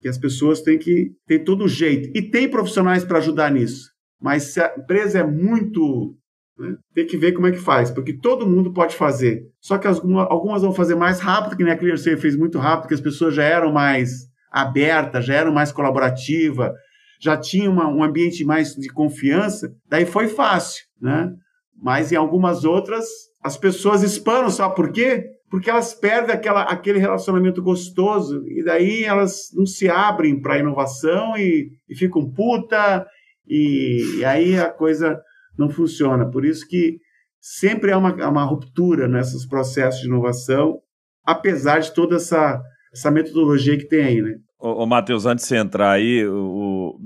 Que 0.02 0.08
as 0.08 0.18
pessoas 0.18 0.62
têm 0.62 0.78
que 0.78 1.12
ter 1.28 1.40
todo 1.40 1.68
jeito. 1.68 2.10
E 2.18 2.22
tem 2.22 2.50
profissionais 2.50 3.04
para 3.04 3.20
ajudar 3.20 3.52
nisso. 3.52 3.92
Mas 4.20 4.54
se 4.54 4.60
a 4.60 4.74
empresa 4.78 5.20
é 5.20 5.24
muito 5.24 6.16
né? 6.58 6.76
Tem 6.94 7.06
que 7.06 7.18
ver 7.18 7.34
como 7.34 7.48
é 7.48 7.52
que 7.52 7.60
faz, 7.60 7.92
porque 7.92 8.14
todo 8.14 8.48
mundo 8.48 8.74
pode 8.74 8.96
fazer. 8.96 9.44
Só 9.60 9.78
que 9.78 9.88
algumas 9.88 10.62
vão 10.62 10.74
fazer 10.74 10.96
mais 10.96 11.20
rápido, 11.20 11.56
que 11.56 11.64
nem 11.64 11.74
a 11.74 11.78
ClearSafe 11.78 12.18
fez 12.18 12.36
muito 12.36 12.58
rápido, 12.58 12.88
que 12.88 12.94
as 12.94 13.02
pessoas 13.02 13.36
já 13.36 13.44
eram 13.44 13.72
mais 13.72 14.28
abertas, 14.52 15.26
já 15.26 15.36
eram 15.36 15.54
mais 15.54 15.72
colaborativas, 15.72 16.72
já 17.20 17.38
tinham 17.38 17.74
uma, 17.74 17.88
um 17.88 18.04
ambiente 18.04 18.44
mais 18.44 18.74
de 18.74 18.90
confiança, 18.90 19.72
daí 19.88 20.06
foi 20.06 20.28
fácil, 20.28 20.84
né? 21.02 21.32
Mas 21.80 22.12
em 22.12 22.16
algumas 22.16 22.64
outras, 22.64 23.06
as 23.44 23.56
pessoas 23.58 24.02
espanam, 24.02 24.50
sabe 24.50 24.76
por 24.76 24.92
quê? 24.92 25.38
porque 25.50 25.70
elas 25.70 25.94
perdem 25.94 26.36
aquela, 26.36 26.64
aquele 26.64 27.00
relacionamento 27.00 27.62
gostoso 27.62 28.44
e 28.48 28.64
daí 28.64 29.04
elas 29.04 29.50
não 29.54 29.66
se 29.66 29.90
abrem 29.90 30.40
para 30.40 30.56
a 30.56 30.60
inovação 30.60 31.38
e, 31.38 31.70
e, 31.88 31.96
ficam 31.96 32.30
puta 32.30 33.06
e, 33.48 34.18
e, 34.20 34.26
aí 34.26 34.60
a 34.60 34.70
coisa 34.70 35.20
não 35.58 35.70
funciona. 35.70 36.30
Por 36.30 36.46
isso 36.46 36.68
que 36.68 36.98
sempre 37.40 37.92
há 37.92 37.98
uma, 37.98 38.14
uma 38.28 38.44
ruptura 38.44 39.08
nesses 39.08 39.46
processos 39.46 40.02
de 40.02 40.08
inovação, 40.08 40.80
apesar 41.26 41.80
de 41.80 41.94
toda 41.94 42.16
essa, 42.16 42.62
essa 42.94 43.12
metodologia 43.12 43.78
que 43.78 43.88
tem 43.88 44.04
aí, 44.04 44.22
né? 44.22 44.36
Ô, 44.60 44.84
ô 44.84 44.86
Matheus, 44.86 45.26
antes 45.26 45.46
de 45.46 45.50
você 45.50 45.58
entrar 45.58 45.92
aí, 45.92 46.26
o, 46.28 46.34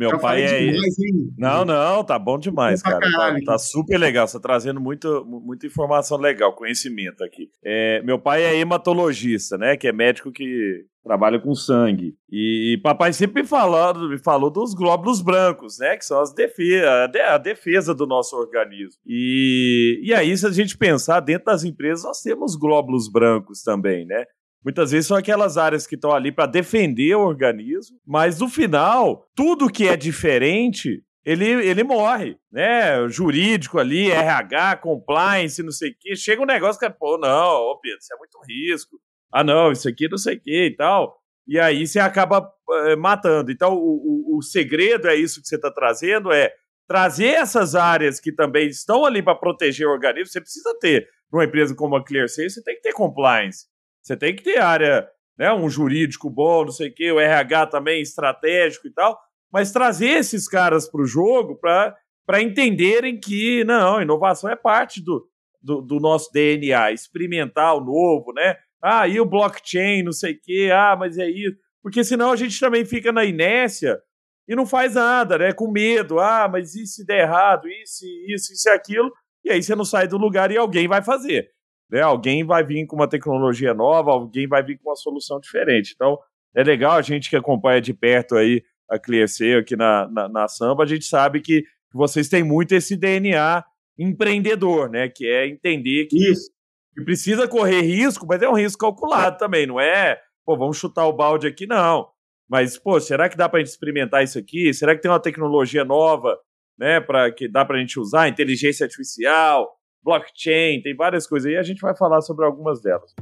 meu 0.02 0.20
pai 0.20 0.44
é. 0.44 0.60
Demais, 0.60 0.96
não, 1.38 1.64
não, 1.64 2.04
tá 2.04 2.18
bom 2.18 2.40
demais, 2.40 2.82
cara. 2.82 3.00
Tá, 3.00 3.36
tá, 3.46 3.58
super 3.60 4.00
legal. 4.00 4.28
Você 4.28 4.38
tá 4.40 4.42
trazendo 4.42 4.82
muito, 4.82 5.24
muita 5.26 5.68
informação 5.68 6.18
legal, 6.18 6.56
conhecimento 6.56 7.24
aqui. 7.24 7.50
É, 7.64 8.02
meu 8.02 8.18
pai 8.18 8.44
é 8.44 8.58
hematologista, 8.58 9.60
né? 9.60 9.78
Que 9.78 9.88
é 9.88 9.92
médico 9.92 10.32
que 10.32 10.86
trabalha 11.04 11.40
com 11.40 11.54
sangue. 11.54 12.16
E, 12.32 12.80
papai 12.82 13.14
sempre 13.14 13.44
me 13.44 13.48
falou, 13.48 14.10
me 14.10 14.18
falou 14.18 14.50
dos 14.50 14.74
glóbulos 14.74 15.22
brancos, 15.22 15.78
né? 15.78 15.96
Que 15.98 16.06
são 16.06 16.20
as 16.20 16.34
defesa, 16.34 17.10
a 17.28 17.38
defesa 17.38 17.94
do 17.94 18.08
nosso 18.08 18.36
organismo. 18.36 19.00
E, 19.06 20.02
e 20.04 20.14
aí, 20.14 20.36
se 20.36 20.48
a 20.48 20.52
gente 20.52 20.78
pensar, 20.78 21.20
dentro 21.20 21.46
das 21.46 21.64
empresas, 21.64 22.06
nós 22.06 22.22
temos 22.22 22.56
glóbulos 22.56 23.08
brancos 23.08 23.62
também, 23.62 24.06
né? 24.06 24.26
Muitas 24.64 24.92
vezes 24.92 25.08
são 25.08 25.18
aquelas 25.18 25.58
áreas 25.58 25.88
que 25.88 25.96
estão 25.96 26.12
ali 26.12 26.32
para 26.32 26.46
defender 26.46 27.16
o 27.16 27.26
organismo, 27.26 27.98
mas 28.06 28.40
no 28.40 28.48
final, 28.48 29.28
tudo 29.36 29.72
que 29.72 29.88
é 29.88 29.98
diferente, 29.98 31.04
ele, 31.26 31.46
ele 31.46 31.84
morre, 31.84 32.38
né? 32.52 33.08
Jurídico 33.10 33.80
ali, 33.80 34.12
RH, 34.12 34.78
compliance, 34.78 35.64
não 35.64 35.72
sei 35.72 35.92
o 35.92 35.96
quê. 36.00 36.16
Chega 36.16 36.42
um 36.42 36.46
negócio 36.46 36.80
que 36.80 36.86
é, 36.86 36.90
pô, 36.90 37.18
não, 37.18 37.56
ô 37.56 37.80
Pedro, 37.80 38.00
isso 38.00 38.14
é 38.14 38.18
muito 38.18 38.40
risco. 38.48 39.00
Ah, 39.32 39.44
não, 39.44 39.72
isso 39.72 39.88
aqui 39.88 40.08
não 40.08 40.18
sei 40.18 40.36
o 40.36 40.42
quê 40.42 40.68
e 40.72 40.76
tal. 40.76 41.18
E 41.48 41.60
aí 41.60 41.88
você 41.88 42.00
acaba 42.00 42.48
é, 42.88 42.96
matando. 42.96 43.52
Então, 43.52 43.74
o, 43.74 44.36
o, 44.36 44.38
o 44.38 44.42
segredo 44.42 45.08
é 45.08 45.16
isso 45.16 45.42
que 45.42 45.48
você 45.48 45.56
está 45.56 45.72
trazendo, 45.72 46.32
é 46.32 46.52
trazer 46.88 47.28
essas 47.28 47.74
áreas 47.74 48.20
que 48.20 48.32
também 48.32 48.68
estão 48.68 49.06
ali 49.06 49.24
para 49.24 49.36
proteger 49.36 49.88
o 49.88 49.92
organismo. 49.92 50.32
Você 50.32 50.42
precisa 50.42 50.78
ter, 50.80 51.08
numa 51.32 51.46
empresa 51.46 51.76
como 51.76 51.96
a 51.96 52.04
ClearSale, 52.04 52.50
você 52.50 52.62
tem 52.64 52.76
que 52.76 52.82
ter 52.82 52.94
compliance. 52.94 53.66
Você 54.02 54.18
tem 54.18 54.36
que 54.36 54.44
ter 54.44 54.60
área, 54.60 55.08
né, 55.38 55.54
um 55.54 55.70
jurídico 55.70 56.30
bom, 56.30 56.66
não 56.66 56.72
sei 56.72 56.90
o 56.90 56.94
quê, 56.94 57.12
o 57.12 57.20
RH 57.20 57.68
também 57.68 58.02
estratégico 58.02 58.88
e 58.88 58.92
tal, 58.92 59.20
mas 59.52 59.72
trazer 59.72 60.10
esses 60.10 60.48
caras 60.48 60.90
para 60.90 61.02
o 61.02 61.06
jogo 61.06 61.58
para 61.58 62.42
entenderem 62.42 63.20
que, 63.20 63.64
não, 63.64 64.02
inovação 64.02 64.50
é 64.50 64.56
parte 64.56 65.02
do, 65.04 65.28
do, 65.62 65.82
do, 65.82 66.00
nosso 66.00 66.32
DNA, 66.32 66.92
experimentar 66.92 67.76
o 67.76 67.82
novo, 67.82 68.34
né? 68.34 68.58
Ah, 68.82 69.08
e 69.08 69.20
o 69.20 69.26
blockchain, 69.26 70.04
não 70.04 70.12
sei 70.12 70.34
o 70.34 70.42
quê, 70.42 70.70
ah, 70.74 70.96
mas 70.98 71.18
é 71.18 71.30
isso. 71.30 71.58
Porque 71.84 72.04
senão 72.04 72.32
a 72.32 72.36
gente 72.36 72.60
também 72.60 72.86
fica 72.86 73.12
na 73.12 73.26
inércia 73.26 74.00
e 74.48 74.56
não 74.56 74.66
faz 74.66 74.96
nada, 74.96 75.38
né? 75.38 75.54
Com 75.54 75.72
medo, 75.72 76.20
ah, 76.20 76.48
mas 76.48 76.76
e 76.76 76.88
se 76.88 77.06
der 77.06 77.24
errado, 77.24 77.68
isso, 77.68 78.06
isso, 78.28 78.54
isso 78.54 78.70
e 78.70 78.72
aquilo, 78.72 79.12
e 79.44 79.52
aí 79.52 79.62
você 79.62 79.76
não 79.76 79.86
sai 79.86 80.08
do 80.08 80.18
lugar 80.18 80.52
e 80.52 80.58
alguém 80.58 80.88
vai 80.88 81.04
fazer. 81.04 81.52
Né? 81.92 82.02
Alguém 82.02 82.44
vai 82.44 82.64
vir 82.64 82.86
com 82.86 82.96
uma 82.96 83.08
tecnologia 83.08 83.74
nova, 83.74 84.12
alguém 84.12 84.48
vai 84.48 84.64
vir 84.64 84.80
com 84.80 84.90
uma 84.90 84.96
solução 84.96 85.40
diferente. 85.40 85.94
Então, 85.94 86.18
é 86.56 86.64
legal 86.64 86.94
a 86.94 87.02
gente 87.02 87.30
que 87.30 87.36
acompanha 87.36 87.82
de 87.82 87.94
perto 87.94 88.36
aí 88.36 88.64
a 88.90 88.98
ClearSale 88.98 89.56
aqui 89.56 89.76
na, 89.76 90.08
na, 90.08 90.30
na 90.30 90.48
Samba, 90.48 90.84
a 90.84 90.88
gente 90.88 91.06
sabe 91.06 91.42
que 91.42 91.64
vocês 91.94 92.28
têm 92.28 92.44
muito 92.44 92.74
esse 92.74 92.96
DNA 92.96 93.64
empreendedor, 93.98 94.90
né? 94.90 95.08
Que 95.08 95.28
é 95.28 95.48
entender 95.48 96.06
que, 96.06 96.32
Isso. 96.32 96.50
que 96.94 97.04
precisa 97.04 97.48
correr 97.48 97.82
risco, 97.82 98.26
mas 98.28 98.42
é 98.42 98.50
um 98.50 98.56
risco 98.56 98.80
calculado 98.80 99.38
também, 99.38 99.66
não 99.66 99.80
é, 99.80 100.20
pô, 100.46 100.58
vamos 100.58 100.78
chutar 100.78 101.06
o 101.08 101.14
balde 101.14 101.48
aqui, 101.48 101.66
não. 101.66 102.08
Mas, 102.50 102.78
pô, 102.78 103.00
será 103.00 103.30
que 103.30 103.38
dá 103.38 103.48
para 103.48 103.60
a 103.60 103.64
gente 103.64 103.72
experimentar 103.72 104.24
isso 104.24 104.38
aqui? 104.38 104.74
Será 104.74 104.94
que 104.94 105.02
tem 105.02 105.10
uma 105.10 105.22
tecnologia 105.22 105.86
nova, 105.86 106.38
né, 106.78 107.00
para 107.00 107.32
que 107.32 107.48
dá 107.48 107.64
para 107.64 107.78
a 107.78 107.80
gente 107.80 107.98
usar? 107.98 108.28
Inteligência 108.28 108.84
artificial, 108.86 109.70
blockchain, 110.04 110.82
tem 110.82 110.96
várias 110.96 111.28
coisas 111.28 111.50
aí, 111.50 111.58
a 111.58 111.64
gente 111.64 111.82
vai 111.82 111.96
falar 111.96 112.22
sobre 112.22 112.46
algumas 112.46 112.82
delas. 112.82 113.14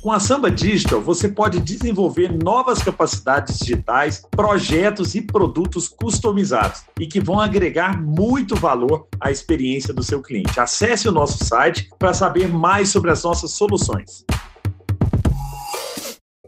Com 0.00 0.12
a 0.12 0.20
Samba 0.20 0.50
Digital, 0.50 1.00
você 1.00 1.28
pode 1.28 1.60
desenvolver 1.60 2.32
novas 2.32 2.82
capacidades 2.82 3.58
digitais, 3.58 4.22
projetos 4.30 5.14
e 5.14 5.20
produtos 5.20 5.88
customizados 5.88 6.84
e 7.00 7.06
que 7.06 7.20
vão 7.20 7.40
agregar 7.40 8.00
muito 8.00 8.54
valor 8.54 9.08
à 9.20 9.30
experiência 9.30 9.92
do 9.92 10.02
seu 10.02 10.22
cliente. 10.22 10.58
Acesse 10.58 11.08
o 11.08 11.12
nosso 11.12 11.44
site 11.44 11.90
para 11.98 12.14
saber 12.14 12.48
mais 12.48 12.90
sobre 12.90 13.10
as 13.10 13.24
nossas 13.24 13.52
soluções. 13.52 14.24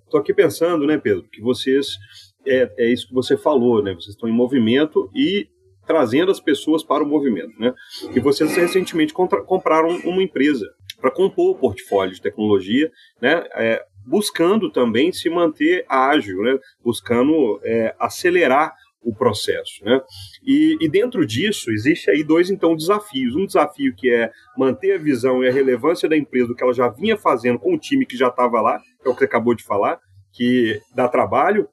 Estou 0.04 0.20
aqui 0.20 0.32
pensando, 0.32 0.86
né, 0.86 0.96
Pedro, 0.96 1.24
que 1.30 1.42
vocês 1.42 1.98
é, 2.46 2.72
é 2.78 2.92
isso 2.92 3.08
que 3.08 3.14
você 3.14 3.36
falou, 3.36 3.82
né? 3.82 3.92
Vocês 3.94 4.14
estão 4.14 4.28
em 4.28 4.32
movimento 4.32 5.10
e 5.14 5.48
trazendo 5.90 6.30
as 6.30 6.38
pessoas 6.38 6.84
para 6.84 7.02
o 7.02 7.06
movimento. 7.06 7.58
Né? 7.58 7.74
E 8.14 8.20
vocês 8.20 8.54
recentemente 8.54 9.12
compraram 9.12 9.88
uma 10.04 10.22
empresa 10.22 10.64
para 11.00 11.10
compor 11.10 11.50
o 11.50 11.58
portfólio 11.58 12.14
de 12.14 12.22
tecnologia, 12.22 12.92
né? 13.20 13.44
É, 13.56 13.82
buscando 14.06 14.70
também 14.70 15.12
se 15.12 15.28
manter 15.28 15.84
ágil, 15.88 16.42
né? 16.42 16.58
buscando 16.84 17.60
é, 17.64 17.92
acelerar 17.98 18.72
o 19.02 19.12
processo. 19.12 19.84
Né? 19.84 20.00
E, 20.46 20.76
e, 20.80 20.88
dentro 20.88 21.26
disso, 21.26 21.72
existe 21.72 22.08
aí 22.08 22.22
dois, 22.22 22.50
então, 22.50 22.76
desafios. 22.76 23.34
Um 23.34 23.46
desafio 23.46 23.92
que 23.96 24.08
é 24.12 24.30
manter 24.56 24.92
a 24.92 24.98
visão 24.98 25.42
e 25.42 25.48
a 25.48 25.52
relevância 25.52 26.08
da 26.08 26.16
empresa, 26.16 26.46
do 26.46 26.54
que 26.54 26.62
ela 26.62 26.72
já 26.72 26.88
vinha 26.88 27.16
fazendo 27.16 27.58
com 27.58 27.74
o 27.74 27.78
time 27.78 28.06
que 28.06 28.16
já 28.16 28.28
estava 28.28 28.60
lá, 28.60 28.78
que 29.02 29.08
é 29.08 29.10
o 29.10 29.14
que 29.14 29.20
você 29.20 29.24
acabou 29.24 29.56
de 29.56 29.64
falar, 29.64 29.98
que 30.32 30.80
dá 30.94 31.08
trabalho, 31.08 31.68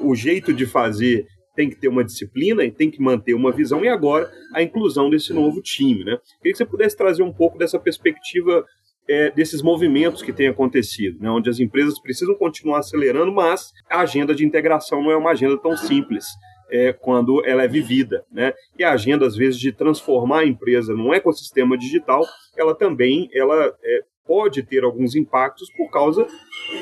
o 0.00 0.14
jeito 0.16 0.52
de 0.52 0.66
fazer 0.66 1.24
tem 1.60 1.68
que 1.68 1.76
ter 1.76 1.88
uma 1.88 2.02
disciplina 2.02 2.64
e 2.64 2.70
tem 2.70 2.90
que 2.90 3.02
manter 3.02 3.34
uma 3.34 3.52
visão, 3.52 3.84
e 3.84 3.88
agora 3.88 4.30
a 4.54 4.62
inclusão 4.62 5.10
desse 5.10 5.30
novo 5.34 5.60
time. 5.60 6.04
Né? 6.04 6.16
Queria 6.38 6.52
que 6.52 6.56
você 6.56 6.64
pudesse 6.64 6.96
trazer 6.96 7.22
um 7.22 7.30
pouco 7.30 7.58
dessa 7.58 7.78
perspectiva 7.78 8.64
é, 9.06 9.30
desses 9.30 9.60
movimentos 9.60 10.22
que 10.22 10.32
têm 10.32 10.48
acontecido, 10.48 11.20
né? 11.20 11.30
onde 11.30 11.50
as 11.50 11.60
empresas 11.60 12.00
precisam 12.00 12.34
continuar 12.34 12.78
acelerando, 12.78 13.30
mas 13.30 13.72
a 13.90 14.00
agenda 14.00 14.34
de 14.34 14.42
integração 14.42 15.02
não 15.02 15.10
é 15.10 15.16
uma 15.16 15.32
agenda 15.32 15.58
tão 15.58 15.76
simples. 15.76 16.24
É, 16.72 16.92
quando 16.92 17.44
ela 17.44 17.64
é 17.64 17.68
vivida. 17.68 18.24
Né? 18.30 18.52
E 18.78 18.84
a 18.84 18.92
agenda, 18.92 19.26
às 19.26 19.34
vezes, 19.34 19.58
de 19.58 19.72
transformar 19.72 20.42
a 20.42 20.46
empresa 20.46 20.94
num 20.94 21.12
ecossistema 21.12 21.76
digital, 21.76 22.24
ela 22.56 22.76
também 22.76 23.28
ela, 23.34 23.74
é, 23.82 24.04
pode 24.24 24.62
ter 24.62 24.84
alguns 24.84 25.14
impactos 25.14 25.70
por 25.76 25.90
causa 25.90 26.26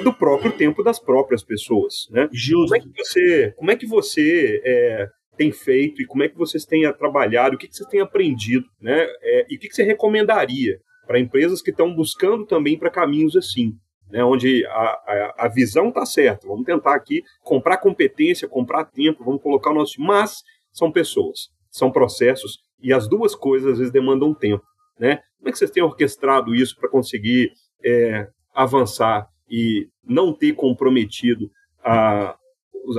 do 0.02 0.12
próprio 0.12 0.52
tempo 0.52 0.82
das 0.82 0.98
próprias 0.98 1.42
pessoas, 1.42 2.08
né? 2.10 2.28
Justo. 2.32 2.68
Como 2.68 2.76
é 2.76 2.80
que 2.80 2.92
você, 2.96 3.54
como 3.56 3.70
é 3.70 3.76
que 3.76 3.86
você 3.86 4.62
é, 4.64 5.08
tem 5.36 5.52
feito 5.52 6.02
e 6.02 6.06
como 6.06 6.22
é 6.22 6.28
que 6.28 6.36
vocês 6.36 6.64
têm 6.64 6.92
trabalhado, 6.94 7.54
o 7.54 7.58
que, 7.58 7.68
que 7.68 7.76
vocês 7.76 7.88
têm 7.88 8.00
aprendido, 8.00 8.66
né? 8.80 9.06
É, 9.22 9.46
e 9.48 9.56
o 9.56 9.58
que, 9.58 9.68
que 9.68 9.74
você 9.74 9.84
recomendaria 9.84 10.78
para 11.06 11.20
empresas 11.20 11.62
que 11.62 11.70
estão 11.70 11.94
buscando 11.94 12.44
também 12.44 12.78
para 12.78 12.90
caminhos 12.90 13.36
assim, 13.36 13.72
né? 14.10 14.22
Onde 14.24 14.66
a, 14.66 14.70
a, 14.70 15.34
a 15.46 15.48
visão 15.48 15.88
está 15.88 16.04
certa, 16.04 16.46
vamos 16.46 16.66
tentar 16.66 16.94
aqui 16.94 17.22
comprar 17.42 17.78
competência, 17.78 18.48
comprar 18.48 18.84
tempo, 18.84 19.24
vamos 19.24 19.42
colocar 19.42 19.70
o 19.70 19.74
nosso, 19.74 20.00
mas 20.00 20.42
são 20.72 20.92
pessoas, 20.92 21.48
são 21.70 21.90
processos 21.90 22.58
e 22.80 22.92
as 22.92 23.08
duas 23.08 23.34
coisas 23.34 23.72
às 23.72 23.78
vezes 23.78 23.92
demandam 23.92 24.34
tempo. 24.34 24.64
Né? 24.98 25.20
Como 25.38 25.48
é 25.48 25.52
que 25.52 25.58
vocês 25.58 25.70
têm 25.70 25.82
orquestrado 25.82 26.54
isso 26.54 26.76
para 26.76 26.90
conseguir 26.90 27.52
é, 27.84 28.28
avançar 28.54 29.28
e 29.48 29.88
não 30.04 30.32
ter 30.32 30.52
comprometido 30.52 31.50
a, 31.84 32.36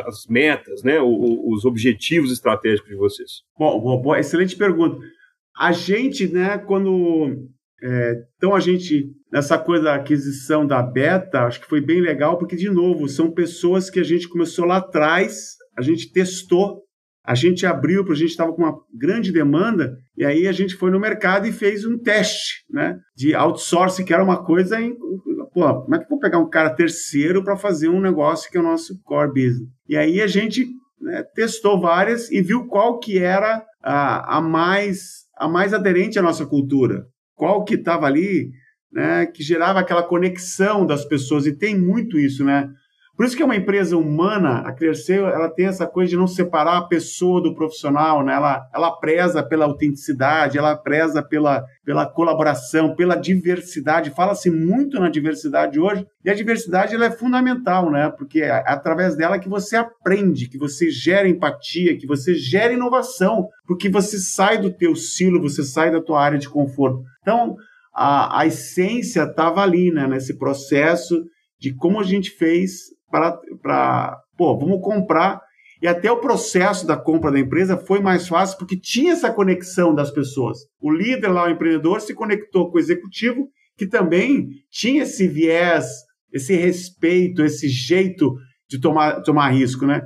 as 0.08 0.26
metas, 0.28 0.84
né, 0.84 1.00
os 1.02 1.66
objetivos 1.66 2.32
estratégicos 2.32 2.90
de 2.90 2.96
vocês? 2.96 3.30
Bom 3.58 4.16
excelente 4.16 4.56
pergunta. 4.56 4.98
A 5.58 5.72
gente, 5.72 6.32
né, 6.32 6.58
quando 6.58 7.50
é, 7.82 8.14
então 8.38 8.56
a 8.56 8.60
gente 8.60 9.12
nessa 9.32 9.58
coisa 9.58 9.86
da 9.86 9.96
aquisição 9.96 10.66
da 10.66 10.82
Beta, 10.82 11.44
acho 11.44 11.62
que 11.62 11.68
foi 11.68 11.82
bem 11.82 12.02
legal 12.02 12.38
porque 12.38 12.56
de 12.56 12.70
novo 12.70 13.08
são 13.08 13.32
pessoas 13.32 13.90
que 13.90 14.00
a 14.00 14.04
gente 14.04 14.28
começou 14.28 14.66
lá 14.66 14.78
atrás, 14.78 15.56
a 15.78 15.82
gente 15.82 16.12
testou 16.12 16.84
a 17.26 17.36
gente 17.36 17.66
abriu, 17.66 18.04
porque 18.04 18.18
a 18.18 18.22
gente 18.22 18.32
estava 18.32 18.54
com 18.54 18.64
uma 18.64 18.78
grande 18.94 19.32
demanda, 19.32 19.98
e 20.18 20.26
aí 20.26 20.48
a 20.48 20.52
gente 20.52 20.76
foi 20.76 20.90
no 20.90 21.00
mercado 21.00 21.48
e 21.48 21.52
fez 21.52 21.86
um 21.86 21.98
teste 21.98 22.64
né, 22.70 22.98
de 23.16 23.36
outsourcing, 23.36 24.06
que 24.06 24.14
era 24.14 24.24
uma 24.24 24.44
coisa. 24.44 24.80
Em, 24.82 24.96
pô, 25.54 25.82
como 25.84 25.96
é 25.96 26.00
que 26.00 26.06
eu 26.06 26.10
vou 26.10 26.20
pegar 26.20 26.40
um 26.40 26.50
cara 26.50 26.70
terceiro 26.70 27.44
para 27.44 27.58
fazer 27.58 27.90
um 27.90 28.02
negócio 28.02 28.50
que 28.50 28.58
é 28.58 28.62
o 28.62 28.64
nosso 28.64 29.00
core 29.04 29.34
business? 29.34 29.70
E 29.88 29.96
aí 29.96 30.22
a 30.22 30.28
gente 30.28 30.68
né, 31.00 31.24
testou 31.36 31.80
várias 31.80 32.32
e 32.32 32.42
viu 32.42 32.68
qual 32.68 33.00
que 33.00 33.20
era 33.20 33.64
a, 33.82 34.38
a, 34.38 34.42
mais, 34.42 35.26
a 35.38 35.48
mais 35.48 35.74
aderente 35.74 36.20
à 36.20 36.22
nossa 36.22 36.46
cultura, 36.46 37.06
qual 37.36 37.64
que 37.64 37.76
estava 37.76 38.06
ali, 38.06 38.50
né, 38.92 39.26
que 39.26 39.44
gerava 39.44 39.80
aquela 39.80 40.04
conexão 40.04 40.86
das 40.86 41.06
pessoas, 41.06 41.46
e 41.46 41.56
tem 41.56 41.78
muito 41.78 42.18
isso, 42.18 42.44
né? 42.44 42.70
Por 43.20 43.26
isso 43.26 43.36
que 43.36 43.44
é 43.44 43.46
uma 43.46 43.58
empresa 43.58 43.98
humana, 43.98 44.60
a 44.60 44.72
Clearseio, 44.72 45.26
ela 45.26 45.50
tem 45.50 45.66
essa 45.66 45.86
coisa 45.86 46.10
de 46.10 46.16
não 46.16 46.26
separar 46.26 46.78
a 46.78 46.88
pessoa 46.88 47.44
do 47.44 47.54
profissional, 47.54 48.24
né? 48.24 48.34
Ela, 48.34 48.66
ela 48.74 48.92
preza 48.92 49.44
pela 49.44 49.66
autenticidade, 49.66 50.58
ela 50.58 50.74
preza 50.78 51.22
pela, 51.22 51.66
pela 51.84 52.06
colaboração, 52.06 52.96
pela 52.96 53.18
diversidade. 53.18 54.12
Fala-se 54.12 54.50
muito 54.50 54.98
na 55.02 55.10
diversidade 55.10 55.78
hoje, 55.78 56.08
e 56.24 56.30
a 56.30 56.34
diversidade 56.34 56.96
ela 56.96 57.08
é 57.08 57.12
fundamental, 57.12 57.92
né? 57.92 58.10
Porque 58.18 58.40
é 58.40 58.64
através 58.66 59.18
dela 59.18 59.38
que 59.38 59.50
você 59.50 59.76
aprende, 59.76 60.48
que 60.48 60.58
você 60.58 60.90
gera 60.90 61.28
empatia, 61.28 61.98
que 61.98 62.08
você 62.08 62.36
gera 62.36 62.72
inovação, 62.72 63.50
porque 63.68 63.90
você 63.90 64.18
sai 64.18 64.60
do 64.60 64.72
teu 64.72 64.96
silo, 64.96 65.42
você 65.42 65.62
sai 65.62 65.92
da 65.92 66.02
tua 66.02 66.24
área 66.24 66.40
de 66.40 66.48
conforto. 66.48 67.04
Então, 67.22 67.58
a, 67.94 68.40
a 68.40 68.48
essência 68.48 69.24
estava 69.24 69.62
ali, 69.62 69.92
né? 69.92 70.08
Nesse 70.08 70.40
processo 70.40 71.22
de 71.60 71.76
como 71.76 72.00
a 72.00 72.04
gente 72.04 72.32
fez 72.32 72.98
para, 73.10 74.18
pô, 74.38 74.58
vamos 74.58 74.82
comprar. 74.82 75.42
E 75.82 75.88
até 75.88 76.12
o 76.12 76.20
processo 76.20 76.86
da 76.86 76.98
compra 76.98 77.32
da 77.32 77.40
empresa 77.40 77.78
foi 77.78 78.02
mais 78.02 78.28
fácil 78.28 78.58
porque 78.58 78.78
tinha 78.78 79.14
essa 79.14 79.32
conexão 79.32 79.96
das 79.96 80.12
pessoas. 80.12 80.60
O 80.82 80.92
líder 80.92 81.30
lá, 81.30 81.46
o 81.46 81.50
empreendedor, 81.50 82.02
se 82.02 82.14
conectou 82.14 82.70
com 82.70 82.78
o 82.78 82.80
executivo, 82.80 83.48
que 83.78 83.88
também 83.88 84.50
tinha 84.70 85.04
esse 85.04 85.26
viés, 85.28 85.86
esse 86.34 86.54
respeito, 86.54 87.44
esse 87.44 87.70
jeito 87.70 88.36
de 88.70 88.80
tomar, 88.80 89.22
tomar 89.22 89.50
risco, 89.50 89.86
né? 89.86 90.02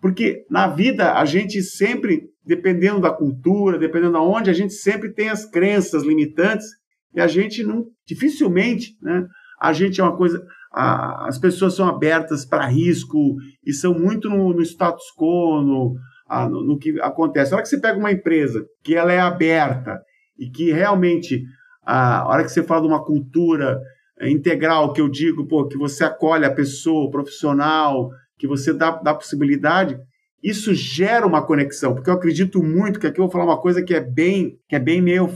Porque 0.00 0.44
na 0.48 0.68
vida 0.68 1.14
a 1.14 1.24
gente 1.24 1.60
sempre, 1.62 2.22
dependendo 2.44 3.00
da 3.00 3.10
cultura, 3.10 3.78
dependendo 3.78 4.12
de 4.12 4.18
onde, 4.18 4.50
a 4.50 4.54
gente 4.54 4.74
sempre 4.74 5.12
tem 5.12 5.28
as 5.28 5.44
crenças 5.44 6.04
limitantes 6.04 6.66
e 7.14 7.20
a 7.20 7.26
gente 7.26 7.64
não, 7.64 7.86
dificilmente, 8.06 8.96
né? 9.02 9.26
A 9.60 9.72
gente 9.72 10.00
é 10.00 10.04
uma 10.04 10.16
coisa, 10.16 10.40
a, 10.76 11.26
as 11.26 11.38
pessoas 11.38 11.74
são 11.74 11.88
abertas 11.88 12.44
para 12.44 12.66
risco 12.66 13.36
e 13.64 13.72
são 13.72 13.98
muito 13.98 14.28
no, 14.28 14.52
no 14.52 14.60
status 14.60 15.06
quo, 15.16 15.62
no, 15.62 15.96
a, 16.28 16.46
no, 16.46 16.62
no, 16.62 16.78
que 16.78 17.00
acontece. 17.00 17.52
A 17.52 17.56
hora 17.56 17.62
que 17.62 17.70
você 17.70 17.80
pega 17.80 17.98
uma 17.98 18.12
empresa 18.12 18.62
que 18.84 18.94
ela 18.94 19.10
é 19.10 19.18
aberta 19.18 19.98
e 20.38 20.50
que 20.50 20.70
realmente, 20.70 21.42
a 21.82 22.28
hora 22.28 22.44
que 22.44 22.50
você 22.50 22.62
fala 22.62 22.82
de 22.82 22.88
uma 22.88 23.02
cultura 23.02 23.80
é, 24.20 24.28
integral, 24.28 24.92
que 24.92 25.00
eu 25.00 25.08
digo, 25.08 25.46
pô, 25.46 25.66
que 25.66 25.78
você 25.78 26.04
acolhe 26.04 26.44
a 26.44 26.52
pessoa, 26.52 27.06
o 27.06 27.10
profissional, 27.10 28.10
que 28.38 28.46
você 28.46 28.74
dá, 28.74 28.90
dá 28.90 29.14
possibilidade, 29.14 29.98
isso 30.42 30.74
gera 30.74 31.26
uma 31.26 31.44
conexão, 31.44 31.94
porque 31.94 32.10
eu 32.10 32.14
acredito 32.14 32.62
muito 32.62 33.00
que 33.00 33.06
aqui 33.06 33.18
eu 33.18 33.24
vou 33.24 33.32
falar 33.32 33.46
uma 33.46 33.60
coisa 33.60 33.82
que 33.82 33.94
é 33.94 34.00
bem, 34.00 34.58
que 34.68 34.76
é 34.76 34.78
bem 34.78 35.00
meio 35.00 35.28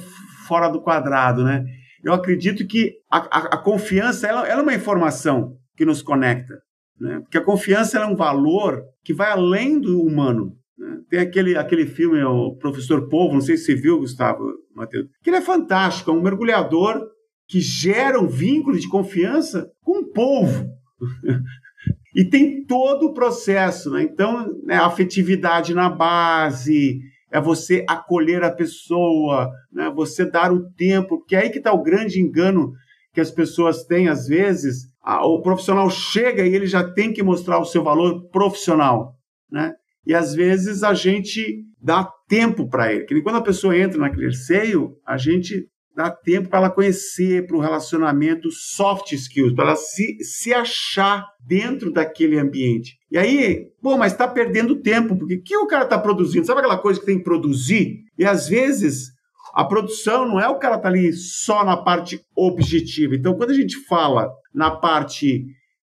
fora 0.46 0.68
do 0.68 0.82
quadrado, 0.82 1.42
né? 1.44 1.64
Eu 2.02 2.12
acredito 2.12 2.66
que 2.66 2.94
a, 3.10 3.18
a, 3.18 3.38
a 3.54 3.58
confiança 3.58 4.26
ela, 4.26 4.46
ela, 4.46 4.60
é 4.60 4.62
uma 4.62 4.74
informação 4.74 5.56
que 5.76 5.84
nos 5.84 6.02
conecta. 6.02 6.60
Né? 6.98 7.20
Porque 7.20 7.38
a 7.38 7.44
confiança 7.44 7.98
é 7.98 8.06
um 8.06 8.16
valor 8.16 8.82
que 9.04 9.14
vai 9.14 9.30
além 9.30 9.80
do 9.80 10.02
humano. 10.02 10.56
Né? 10.78 10.98
Tem 11.08 11.20
aquele, 11.20 11.56
aquele 11.56 11.86
filme, 11.86 12.22
o 12.22 12.56
Professor 12.56 13.08
Povo, 13.08 13.34
não 13.34 13.40
sei 13.40 13.56
se 13.56 13.66
você 13.66 13.74
viu, 13.74 13.98
Gustavo, 13.98 14.44
Matheus, 14.74 15.06
que 15.22 15.30
ele 15.30 15.36
é 15.36 15.42
fantástico, 15.42 16.10
é 16.10 16.14
um 16.14 16.22
mergulhador 16.22 17.06
que 17.48 17.60
gera 17.60 18.20
um 18.20 18.28
vínculo 18.28 18.78
de 18.78 18.88
confiança 18.88 19.70
com 19.82 20.00
o 20.00 20.12
povo. 20.12 20.70
e 22.14 22.24
tem 22.28 22.64
todo 22.64 23.06
o 23.06 23.14
processo, 23.14 23.90
né? 23.90 24.02
Então, 24.02 24.46
né, 24.64 24.76
afetividade 24.76 25.74
na 25.74 25.88
base, 25.88 27.00
é 27.30 27.40
você 27.40 27.84
acolher 27.88 28.42
a 28.42 28.50
pessoa, 28.50 29.50
né? 29.72 29.90
você 29.94 30.24
dar 30.24 30.52
o 30.52 30.70
tempo, 30.72 31.18
porque 31.18 31.36
é 31.36 31.42
aí 31.42 31.50
que 31.50 31.58
está 31.58 31.72
o 31.72 31.82
grande 31.82 32.20
engano 32.20 32.72
que 33.12 33.20
as 33.20 33.30
pessoas 33.30 33.84
têm 33.84 34.08
às 34.08 34.26
vezes. 34.26 34.88
o 35.04 35.40
profissional 35.40 35.88
chega 35.90 36.46
e 36.46 36.54
ele 36.54 36.66
já 36.66 36.82
tem 36.92 37.12
que 37.12 37.22
mostrar 37.22 37.58
o 37.58 37.64
seu 37.64 37.82
valor 37.82 38.28
profissional, 38.30 39.14
né? 39.50 39.74
E 40.06 40.14
às 40.14 40.34
vezes 40.34 40.82
a 40.82 40.94
gente 40.94 41.64
dá 41.80 42.08
tempo 42.28 42.68
para 42.68 42.92
ele. 42.92 43.04
Que 43.04 43.20
quando 43.22 43.36
a 43.36 43.42
pessoa 43.42 43.76
entra 43.76 43.98
na 43.98 44.10
Clearseio, 44.10 44.96
a 45.06 45.16
gente 45.16 45.66
dá 45.94 46.10
tempo 46.10 46.48
para 46.48 46.60
ela 46.60 46.70
conhecer, 46.70 47.46
para 47.46 47.56
o 47.56 47.60
relacionamento, 47.60 48.50
soft 48.50 49.12
skills, 49.12 49.54
para 49.54 49.66
ela 49.66 49.76
se, 49.76 50.16
se 50.22 50.52
achar 50.54 51.26
dentro 51.46 51.92
daquele 51.92 52.38
ambiente. 52.38 52.98
E 53.10 53.18
aí, 53.18 53.66
pô, 53.82 53.96
mas 53.96 54.12
está 54.12 54.26
perdendo 54.28 54.80
tempo, 54.80 55.16
porque 55.16 55.36
o 55.36 55.42
que 55.42 55.56
o 55.56 55.66
cara 55.66 55.84
está 55.84 55.98
produzindo? 55.98 56.46
Sabe 56.46 56.60
aquela 56.60 56.78
coisa 56.78 57.00
que 57.00 57.06
tem 57.06 57.18
que 57.18 57.24
produzir? 57.24 58.00
E 58.18 58.24
às 58.24 58.48
vezes 58.48 59.10
a 59.52 59.64
produção 59.64 60.28
não 60.28 60.40
é 60.40 60.48
o 60.48 60.58
cara 60.58 60.78
tá 60.78 60.88
ali 60.88 61.12
só 61.12 61.64
na 61.64 61.76
parte 61.76 62.20
objetiva. 62.36 63.14
Então, 63.14 63.34
quando 63.34 63.50
a 63.50 63.54
gente 63.54 63.76
fala 63.86 64.30
na 64.54 64.70
parte 64.70 65.44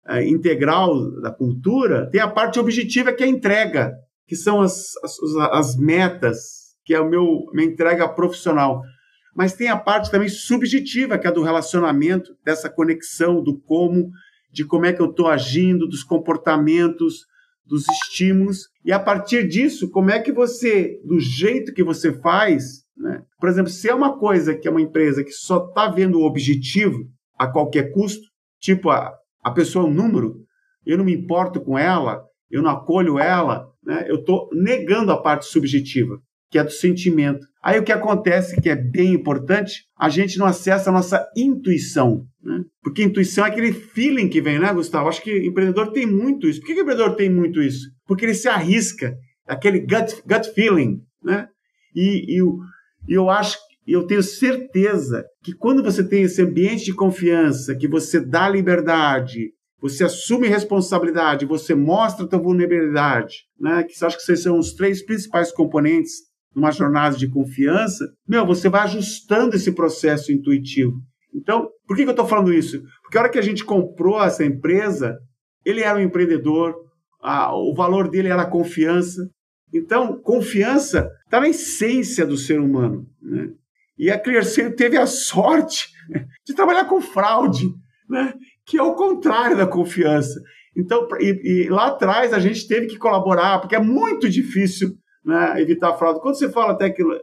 é, 0.08 0.28
integral 0.28 1.22
da 1.22 1.32
cultura, 1.32 2.10
tem 2.12 2.20
a 2.20 2.28
parte 2.28 2.60
objetiva 2.60 3.14
que 3.14 3.24
é 3.24 3.26
a 3.26 3.30
entrega, 3.30 3.94
que 4.28 4.36
são 4.36 4.62
as, 4.62 4.92
as, 5.04 5.18
as 5.52 5.78
metas, 5.78 6.38
que 6.86 6.94
é 6.94 7.00
o 7.00 7.10
meu 7.10 7.46
minha 7.54 7.68
entrega 7.68 8.08
profissional 8.10 8.82
mas 9.36 9.54
tem 9.54 9.68
a 9.68 9.78
parte 9.78 10.12
também 10.12 10.30
subjetiva, 10.30 11.18
que 11.18 11.28
é 11.28 11.32
do 11.32 11.42
relacionamento, 11.42 12.36
dessa 12.46 12.70
conexão, 12.70 13.42
do 13.42 13.58
como, 13.60 14.12
de 14.52 14.64
como 14.64 14.86
é 14.86 14.94
que 14.94 15.02
eu 15.02 15.10
estou 15.10 15.28
agindo, 15.28 15.88
dos 15.88 16.04
comportamentos, 16.04 17.26
dos 17.66 17.88
estímulos. 17.90 18.70
E 18.86 18.92
a 18.92 19.00
partir 19.00 19.48
disso, 19.48 19.90
como 19.90 20.12
é 20.12 20.20
que 20.20 20.32
você, 20.32 21.00
do 21.04 21.20
jeito 21.20 21.74
que 21.74 21.84
você 21.84 22.14
faz, 22.14 22.84
né? 22.96 23.24
por 23.40 23.50
exemplo, 23.50 23.72
se 23.72 23.90
é 23.90 23.96
uma 23.96 24.18
coisa 24.18 24.56
que 24.56 24.68
é 24.68 24.72
uma 24.72 24.82
empresa 24.82 25.24
que 25.24 25.32
só 25.32 25.66
está 25.66 25.90
vendo 25.90 26.20
o 26.20 26.26
objetivo 26.26 27.10
a 27.38 27.48
qualquer 27.48 27.92
custo, 27.92 28.24
tipo 28.60 28.90
a, 28.92 29.14
a 29.44 29.52
pessoa 29.52 29.86
é 29.86 29.90
um 29.90 29.94
número, 29.94 30.36
eu 30.86 30.98
não 30.98 31.06
me 31.06 31.14
importo 31.14 31.60
com 31.60 31.78
ela, 31.78 32.24
eu 32.52 32.62
não 32.62 32.70
acolho 32.70 33.18
ela, 33.18 33.68
né? 33.84 34.06
eu 34.08 34.18
estou 34.18 34.48
negando 34.54 35.12
a 35.12 35.20
parte 35.20 35.46
subjetiva 35.46 36.22
que 36.54 36.60
é 36.60 36.64
do 36.64 36.70
sentimento. 36.70 37.48
Aí 37.64 37.80
o 37.80 37.84
que 37.84 37.92
acontece, 37.92 38.62
que 38.62 38.70
é 38.70 38.76
bem 38.76 39.12
importante, 39.12 39.86
a 39.98 40.08
gente 40.08 40.38
não 40.38 40.46
acessa 40.46 40.92
a 40.92 40.94
nossa 40.94 41.28
intuição. 41.36 42.28
Né? 42.44 42.64
Porque 42.84 43.02
intuição 43.02 43.44
é 43.44 43.50
aquele 43.50 43.74
feeling 43.74 44.30
que 44.30 44.40
vem, 44.40 44.60
né, 44.60 44.72
Gustavo? 44.72 45.10
Acho 45.10 45.24
que 45.24 45.48
empreendedor 45.48 45.92
tem 45.92 46.06
muito 46.06 46.48
isso. 46.48 46.60
Por 46.60 46.68
que, 46.68 46.74
o 46.74 46.82
empreendedor 46.82 47.16
tem 47.16 47.28
muito 47.28 47.60
isso? 47.60 47.90
Porque 48.06 48.24
ele 48.24 48.36
se 48.36 48.48
arrisca, 48.48 49.16
aquele 49.48 49.80
gut, 49.80 50.22
gut 50.28 50.54
feeling. 50.54 51.00
Né? 51.24 51.48
E, 51.96 52.38
e, 52.38 52.44
e 53.10 53.14
eu 53.16 53.32
acho 53.32 53.58
eu 53.86 54.06
tenho 54.06 54.24
certeza 54.24 55.26
que 55.44 55.54
quando 55.54 55.84
você 55.84 56.08
tem 56.08 56.22
esse 56.22 56.42
ambiente 56.42 56.86
de 56.86 56.94
confiança, 56.94 57.76
que 57.76 57.86
você 57.88 58.24
dá 58.24 58.48
liberdade, 58.48 59.50
você 59.82 60.06
assume 60.06 60.48
responsabilidade, 60.48 61.46
você 61.46 61.76
mostra 61.76 62.24
a 62.24 62.30
tua 62.30 62.40
vulnerabilidade, 62.40 63.40
né? 63.60 63.84
Que 63.84 64.06
acho 64.06 64.16
que 64.16 64.24
esses 64.24 64.44
são 64.44 64.58
os 64.58 64.74
três 64.74 65.04
principais 65.04 65.52
componentes 65.52 66.32
numa 66.56 66.72
jornada 66.72 67.16
de 67.16 67.28
confiança, 67.28 68.06
meu, 68.28 68.46
você 68.46 68.70
vai 68.70 68.82
ajustando 68.82 69.56
esse 69.56 69.72
processo 69.72 70.32
intuitivo. 70.32 70.94
Então, 71.34 71.68
por 71.88 71.96
que, 71.96 72.04
que 72.04 72.10
eu 72.10 72.14
estou 72.14 72.28
falando 72.28 72.54
isso? 72.54 72.82
Porque 73.02 73.18
a 73.18 73.22
hora 73.22 73.30
que 73.30 73.40
a 73.40 73.44
gente 73.44 73.64
comprou 73.64 74.22
essa 74.22 74.46
empresa, 74.46 75.18
ele 75.66 75.82
era 75.82 75.98
um 75.98 76.04
empreendedor, 76.04 76.76
a, 77.22 77.56
o 77.56 77.74
valor 77.74 78.10
dele 78.10 78.28
era 78.28 78.44
a 78.44 78.50
confiança. 78.50 79.28
Então, 79.74 80.22
confiança 80.22 81.10
está 81.26 81.40
na 81.40 81.50
essência 81.50 82.26
do 82.26 82.38
ser 82.38 82.60
humano. 82.60 83.08
Né? 83.22 83.50
E 83.98 84.12
a 84.12 84.20
Clearseio 84.20 84.76
teve 84.76 84.98
a 84.98 85.08
sorte 85.08 85.88
de 86.46 86.54
trabalhar 86.54 86.86
com 86.86 87.02
fraude, 87.02 87.68
né? 88.08 88.34
que 88.66 88.78
é 88.78 88.84
o 88.84 88.94
contrário 88.94 89.58
da 89.58 89.66
confiança. 89.66 90.40
Então, 90.78 91.08
e, 91.20 91.64
e 91.66 91.70
lá 91.70 91.88
atrás 91.88 92.34
a 92.34 92.40
gente 92.40 92.68
teve 92.68 92.88
que 92.88 92.98
colaborar, 92.98 93.60
porque 93.60 93.76
é 93.76 93.80
muito 93.80 94.30
difícil 94.30 94.96
né, 95.26 95.62
evitar 95.62 95.94
fraude. 95.94 96.22
Quando 96.22 96.38
você 96.38 96.50
fala 96.50 96.78
tecno, 96.78 97.14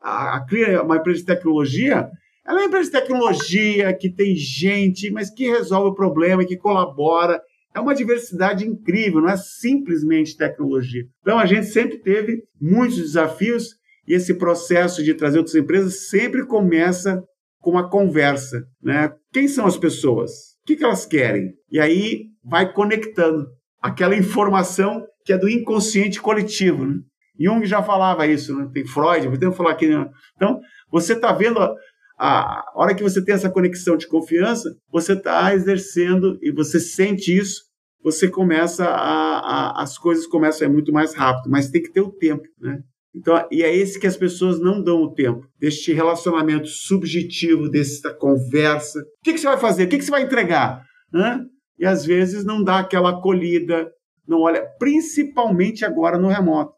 a, 0.00 0.36
a 0.36 0.46
é 0.58 0.80
uma 0.80 0.96
empresa 0.96 1.20
de 1.20 1.26
tecnologia, 1.26 2.10
ela 2.46 2.58
é 2.58 2.62
uma 2.62 2.66
empresa 2.66 2.90
de 2.90 2.98
tecnologia 3.00 3.92
que 3.94 4.10
tem 4.10 4.36
gente, 4.36 5.10
mas 5.10 5.30
que 5.30 5.48
resolve 5.48 5.90
o 5.90 5.94
problema, 5.94 6.44
que 6.44 6.56
colabora. 6.56 7.40
É 7.74 7.80
uma 7.80 7.94
diversidade 7.94 8.66
incrível, 8.66 9.20
não 9.20 9.28
é 9.28 9.36
simplesmente 9.36 10.36
tecnologia. 10.36 11.04
Então 11.22 11.38
a 11.38 11.46
gente 11.46 11.66
sempre 11.66 11.98
teve 11.98 12.42
muitos 12.60 12.98
desafios 12.98 13.70
e 14.06 14.14
esse 14.14 14.34
processo 14.34 15.02
de 15.02 15.14
trazer 15.14 15.38
outras 15.38 15.56
empresas 15.56 16.08
sempre 16.08 16.46
começa 16.46 17.22
com 17.60 17.70
uma 17.70 17.88
conversa, 17.88 18.62
né? 18.82 19.10
Quem 19.32 19.48
são 19.48 19.66
as 19.66 19.78
pessoas? 19.78 20.30
O 20.62 20.66
que, 20.66 20.76
que 20.76 20.84
elas 20.84 21.06
querem? 21.06 21.54
E 21.70 21.80
aí 21.80 22.26
vai 22.44 22.70
conectando 22.70 23.46
aquela 23.82 24.14
informação 24.14 25.02
que 25.24 25.32
é 25.32 25.38
do 25.38 25.48
inconsciente 25.48 26.20
coletivo. 26.20 26.84
Né? 26.84 26.96
Jung 27.38 27.64
já 27.66 27.82
falava 27.82 28.26
isso, 28.26 28.56
né? 28.56 28.68
tem 28.72 28.86
Freud, 28.86 29.28
podemos 29.28 29.56
falar 29.56 29.72
aqui. 29.72 29.88
Né? 29.88 30.08
Então, 30.36 30.60
você 30.90 31.14
está 31.14 31.32
vendo 31.32 31.58
a, 31.58 31.74
a, 32.18 32.72
hora 32.74 32.94
que 32.94 33.02
você 33.02 33.24
tem 33.24 33.34
essa 33.34 33.50
conexão 33.50 33.96
de 33.96 34.06
confiança, 34.06 34.68
você 34.90 35.14
está 35.14 35.54
exercendo 35.54 36.38
e 36.42 36.52
você 36.52 36.78
sente 36.78 37.36
isso, 37.36 37.62
você 38.02 38.28
começa 38.28 38.84
a, 38.84 39.38
a, 39.38 39.82
as 39.82 39.98
coisas 39.98 40.26
começam 40.26 40.66
a 40.66 40.70
ir 40.70 40.72
muito 40.72 40.92
mais 40.92 41.14
rápido, 41.14 41.50
mas 41.50 41.70
tem 41.70 41.82
que 41.82 41.92
ter 41.92 42.02
o 42.02 42.12
tempo, 42.12 42.44
né? 42.60 42.78
Então, 43.16 43.46
e 43.48 43.62
é 43.62 43.74
esse 43.74 44.00
que 44.00 44.08
as 44.08 44.16
pessoas 44.16 44.58
não 44.58 44.82
dão 44.82 45.00
o 45.02 45.14
tempo, 45.14 45.46
deste 45.60 45.92
relacionamento 45.92 46.66
subjetivo, 46.66 47.70
dessa 47.70 48.12
conversa. 48.12 48.98
O 48.98 49.04
que, 49.22 49.32
que 49.32 49.38
você 49.38 49.46
vai 49.46 49.56
fazer? 49.56 49.84
O 49.84 49.88
que, 49.88 49.98
que 49.98 50.04
você 50.04 50.10
vai 50.10 50.22
entregar? 50.22 50.82
Hã? 51.14 51.46
e 51.78 51.84
às 51.84 52.04
vezes 52.04 52.44
não 52.44 52.62
dá 52.62 52.78
aquela 52.78 53.10
acolhida, 53.10 53.90
não 54.26 54.40
olha, 54.40 54.64
principalmente 54.78 55.84
agora 55.84 56.18
no 56.18 56.28
remoto? 56.28 56.72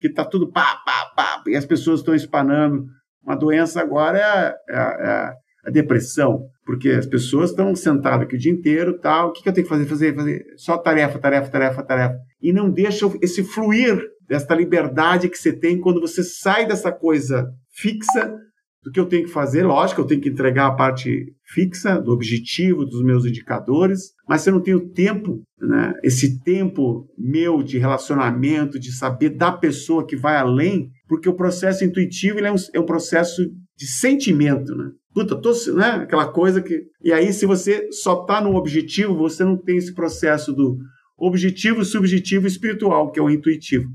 Que 0.00 0.08
está 0.08 0.24
tudo 0.24 0.50
pá, 0.50 0.76
pá, 0.84 1.12
pá, 1.14 1.42
e 1.46 1.56
as 1.56 1.64
pessoas 1.64 2.00
estão 2.00 2.14
espanando. 2.14 2.86
Uma 3.22 3.36
doença 3.36 3.80
agora 3.80 4.18
é, 4.18 4.56
é, 4.68 4.78
é 4.78 5.32
a 5.66 5.70
depressão, 5.70 6.46
porque 6.64 6.88
as 6.90 7.06
pessoas 7.06 7.50
estão 7.50 7.74
sentadas 7.76 8.22
aqui 8.22 8.34
o 8.34 8.38
dia 8.38 8.52
inteiro, 8.52 8.98
tal, 8.98 9.28
o 9.28 9.32
que, 9.32 9.42
que 9.42 9.48
eu 9.48 9.52
tenho 9.52 9.66
que 9.66 9.72
fazer, 9.72 9.86
fazer, 9.86 10.14
fazer, 10.14 10.44
só 10.56 10.78
tarefa, 10.78 11.18
tarefa, 11.18 11.50
tarefa, 11.50 11.82
tarefa, 11.82 12.16
e 12.40 12.52
não 12.52 12.70
deixa 12.70 13.06
esse 13.20 13.44
fluir 13.44 14.00
desta 14.26 14.54
liberdade 14.54 15.28
que 15.28 15.36
você 15.36 15.52
tem 15.52 15.78
quando 15.78 16.00
você 16.00 16.24
sai 16.24 16.66
dessa 16.66 16.90
coisa 16.90 17.52
fixa 17.68 18.34
do 18.82 18.90
que 18.90 18.98
eu 18.98 19.06
tenho 19.06 19.24
que 19.24 19.30
fazer. 19.30 19.64
Lógico, 19.64 20.00
eu 20.00 20.06
tenho 20.06 20.20
que 20.20 20.28
entregar 20.28 20.66
a 20.66 20.74
parte 20.74 21.34
fixa 21.44 22.00
do 22.00 22.12
objetivo, 22.12 22.84
dos 22.84 23.02
meus 23.02 23.24
indicadores, 23.24 24.12
mas 24.28 24.42
se 24.42 24.50
eu 24.50 24.54
não 24.54 24.60
tenho 24.60 24.88
tempo, 24.88 25.42
né, 25.60 25.94
esse 26.02 26.42
tempo 26.42 27.06
meu 27.18 27.62
de 27.62 27.78
relacionamento, 27.78 28.78
de 28.78 28.92
saber 28.92 29.30
da 29.30 29.52
pessoa 29.52 30.06
que 30.06 30.16
vai 30.16 30.36
além, 30.36 30.90
porque 31.08 31.28
o 31.28 31.36
processo 31.36 31.84
intuitivo 31.84 32.38
é, 32.40 32.52
um, 32.52 32.56
é 32.74 32.80
um 32.80 32.86
processo 32.86 33.42
de 33.76 33.86
sentimento, 33.86 34.74
né? 34.74 34.90
Puta, 35.12 35.34
tô, 35.34 35.52
né? 35.74 36.02
Aquela 36.02 36.28
coisa 36.28 36.62
que. 36.62 36.84
E 37.02 37.12
aí, 37.12 37.32
se 37.32 37.44
você 37.44 37.90
só 37.90 38.24
tá 38.24 38.40
no 38.40 38.54
objetivo, 38.54 39.16
você 39.16 39.42
não 39.42 39.56
tem 39.56 39.76
esse 39.76 39.92
processo 39.92 40.52
do 40.52 40.78
objetivo, 41.18 41.84
subjetivo 41.84 42.46
espiritual, 42.46 43.10
que 43.10 43.18
é 43.18 43.22
o 43.22 43.28
intuitivo. 43.28 43.88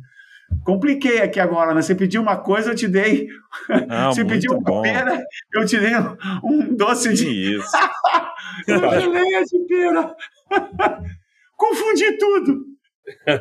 Compliquei 0.63 1.21
aqui 1.21 1.39
agora, 1.39 1.73
né? 1.73 1.81
Você 1.81 1.93
pediu 1.93 2.21
uma 2.21 2.37
coisa, 2.37 2.71
eu 2.71 2.75
te 2.75 2.87
dei. 2.87 3.27
Não, 3.87 4.11
Você 4.13 4.25
pediu 4.25 4.53
uma 4.53 4.61
bom. 4.61 4.81
pera, 4.81 5.23
eu 5.53 5.65
te 5.65 5.79
dei 5.79 5.91
um 6.43 6.75
doce 6.75 7.13
de. 7.13 7.55
Isso. 7.57 7.71
geleia 8.67 9.43
de 9.43 9.59
pera. 9.67 10.15
Confundi 11.55 12.17
tudo. 12.17 12.65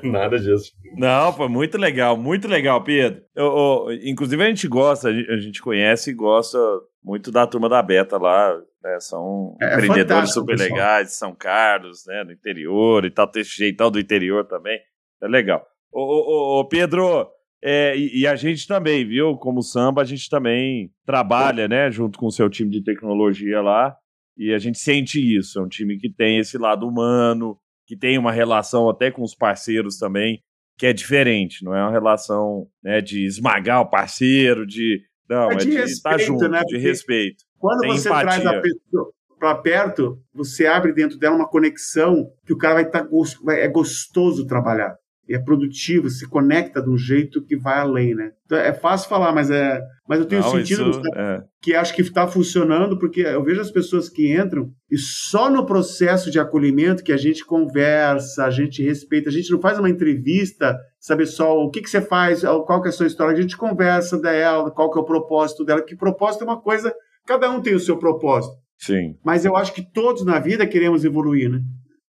Nada 0.02 0.38
disso. 0.38 0.72
Não, 0.96 1.32
foi 1.32 1.48
muito 1.48 1.78
legal, 1.78 2.16
muito 2.16 2.46
legal, 2.46 2.84
Pedro. 2.84 3.22
Eu, 3.34 3.46
eu, 3.88 3.92
inclusive, 4.02 4.42
a 4.42 4.46
gente 4.46 4.68
gosta, 4.68 5.08
a 5.08 5.38
gente 5.38 5.62
conhece 5.62 6.10
e 6.10 6.14
gosta 6.14 6.58
muito 7.02 7.32
da 7.32 7.46
turma 7.46 7.68
da 7.68 7.82
Beta 7.82 8.18
lá. 8.18 8.54
Né? 8.82 9.00
São 9.00 9.56
é, 9.60 9.74
empreendedores 9.74 10.32
super 10.32 10.56
pessoal. 10.56 10.70
legais, 10.70 11.12
São 11.16 11.34
Carlos, 11.34 12.04
né? 12.06 12.22
No 12.24 12.32
interior 12.32 13.04
e 13.06 13.10
tal, 13.10 13.26
tem 13.26 13.42
jeitão 13.42 13.90
do 13.90 13.98
interior 13.98 14.44
também. 14.44 14.78
É 15.22 15.26
legal. 15.26 15.66
Ô, 15.94 16.00
ô, 16.00 16.60
ô 16.60 16.68
Pedro, 16.68 17.30
é, 17.62 17.96
e, 17.96 18.22
e, 18.22 18.26
a 18.26 18.34
gente 18.34 18.66
também, 18.66 19.06
viu? 19.06 19.36
Como 19.36 19.62
samba, 19.62 20.02
a 20.02 20.04
gente 20.04 20.28
também 20.28 20.90
trabalha, 21.06 21.68
né? 21.68 21.88
Junto 21.88 22.18
com 22.18 22.26
o 22.26 22.32
seu 22.32 22.50
time 22.50 22.68
de 22.68 22.82
tecnologia 22.82 23.62
lá. 23.62 23.96
E 24.36 24.52
a 24.52 24.58
gente 24.58 24.78
sente 24.78 25.20
isso. 25.20 25.60
É 25.60 25.62
um 25.62 25.68
time 25.68 25.96
que 25.96 26.12
tem 26.12 26.38
esse 26.38 26.58
lado 26.58 26.84
humano, 26.84 27.56
que 27.86 27.96
tem 27.96 28.18
uma 28.18 28.32
relação 28.32 28.90
até 28.90 29.08
com 29.08 29.22
os 29.22 29.36
parceiros 29.36 29.96
também, 29.96 30.42
que 30.76 30.84
é 30.84 30.92
diferente. 30.92 31.64
Não 31.64 31.74
é 31.74 31.80
uma 31.80 31.92
relação 31.92 32.66
né, 32.82 33.00
de 33.00 33.24
esmagar 33.24 33.80
o 33.80 33.88
parceiro, 33.88 34.66
de. 34.66 35.00
Não, 35.30 35.52
é, 35.52 35.54
é 35.54 35.56
de, 35.58 35.70
de 35.70 35.76
respeito, 35.76 35.92
estar 35.92 36.18
junto, 36.18 36.48
né? 36.48 36.60
de 36.66 36.76
respeito. 36.76 37.44
Quando 37.56 37.80
tem 37.82 37.90
você 37.92 38.08
empatia. 38.08 38.42
traz 38.42 38.46
a 38.46 38.60
pessoa 38.60 39.12
para 39.38 39.54
perto, 39.54 40.18
você 40.34 40.66
abre 40.66 40.92
dentro 40.92 41.18
dela 41.18 41.36
uma 41.36 41.48
conexão 41.48 42.30
que 42.44 42.52
o 42.52 42.58
cara 42.58 42.74
vai 42.74 42.82
estar 42.82 43.04
tá, 43.04 43.54
é 43.54 43.68
gostoso 43.68 44.44
trabalhar 44.46 44.96
é 45.28 45.38
produtivo, 45.38 46.10
se 46.10 46.28
conecta 46.28 46.82
de 46.82 46.90
um 46.90 46.96
jeito 46.96 47.44
que 47.44 47.56
vai 47.56 47.78
além, 47.78 48.14
né? 48.14 48.30
Então, 48.44 48.58
é 48.58 48.72
fácil 48.72 49.08
falar, 49.08 49.32
mas 49.32 49.50
é, 49.50 49.80
mas 50.08 50.20
eu 50.20 50.26
tenho 50.26 50.42
Não, 50.42 50.50
sentido 50.50 50.90
isso, 50.90 51.00
é. 51.16 51.42
que 51.62 51.74
acho 51.74 51.94
que 51.94 52.02
está 52.02 52.26
funcionando 52.26 52.98
porque 52.98 53.22
eu 53.22 53.42
vejo 53.42 53.60
as 53.60 53.70
pessoas 53.70 54.08
que 54.08 54.34
entram 54.34 54.70
e 54.90 54.98
só 54.98 55.48
no 55.48 55.64
processo 55.64 56.30
de 56.30 56.38
acolhimento 56.38 57.02
que 57.02 57.12
a 57.12 57.16
gente 57.16 57.44
conversa, 57.44 58.44
a 58.44 58.50
gente 58.50 58.82
respeita, 58.82 59.30
a 59.30 59.32
gente 59.32 59.50
não 59.50 59.60
faz 59.60 59.78
uma 59.78 59.88
entrevista, 59.88 60.78
saber 61.00 61.26
só 61.26 61.56
o 61.56 61.70
que, 61.70 61.80
que 61.80 61.88
você 61.88 62.02
faz, 62.02 62.42
qual 62.42 62.82
que 62.82 62.88
é 62.88 62.90
a 62.90 62.92
sua 62.92 63.06
história, 63.06 63.32
a 63.32 63.40
gente 63.40 63.56
conversa 63.56 64.20
dela, 64.20 64.70
qual 64.70 64.90
que 64.90 64.98
é 64.98 65.02
o 65.02 65.06
propósito 65.06 65.64
dela, 65.64 65.82
que 65.82 65.96
propósito 65.96 66.42
é 66.42 66.44
uma 66.44 66.60
coisa, 66.60 66.94
cada 67.26 67.50
um 67.50 67.62
tem 67.62 67.74
o 67.74 67.80
seu 67.80 67.98
propósito. 67.98 68.54
Sim. 68.78 69.16
Mas 69.24 69.44
eu 69.44 69.56
acho 69.56 69.72
que 69.72 69.90
todos 69.92 70.24
na 70.24 70.38
vida 70.38 70.66
queremos 70.66 71.04
evoluir, 71.04 71.50
né? 71.50 71.60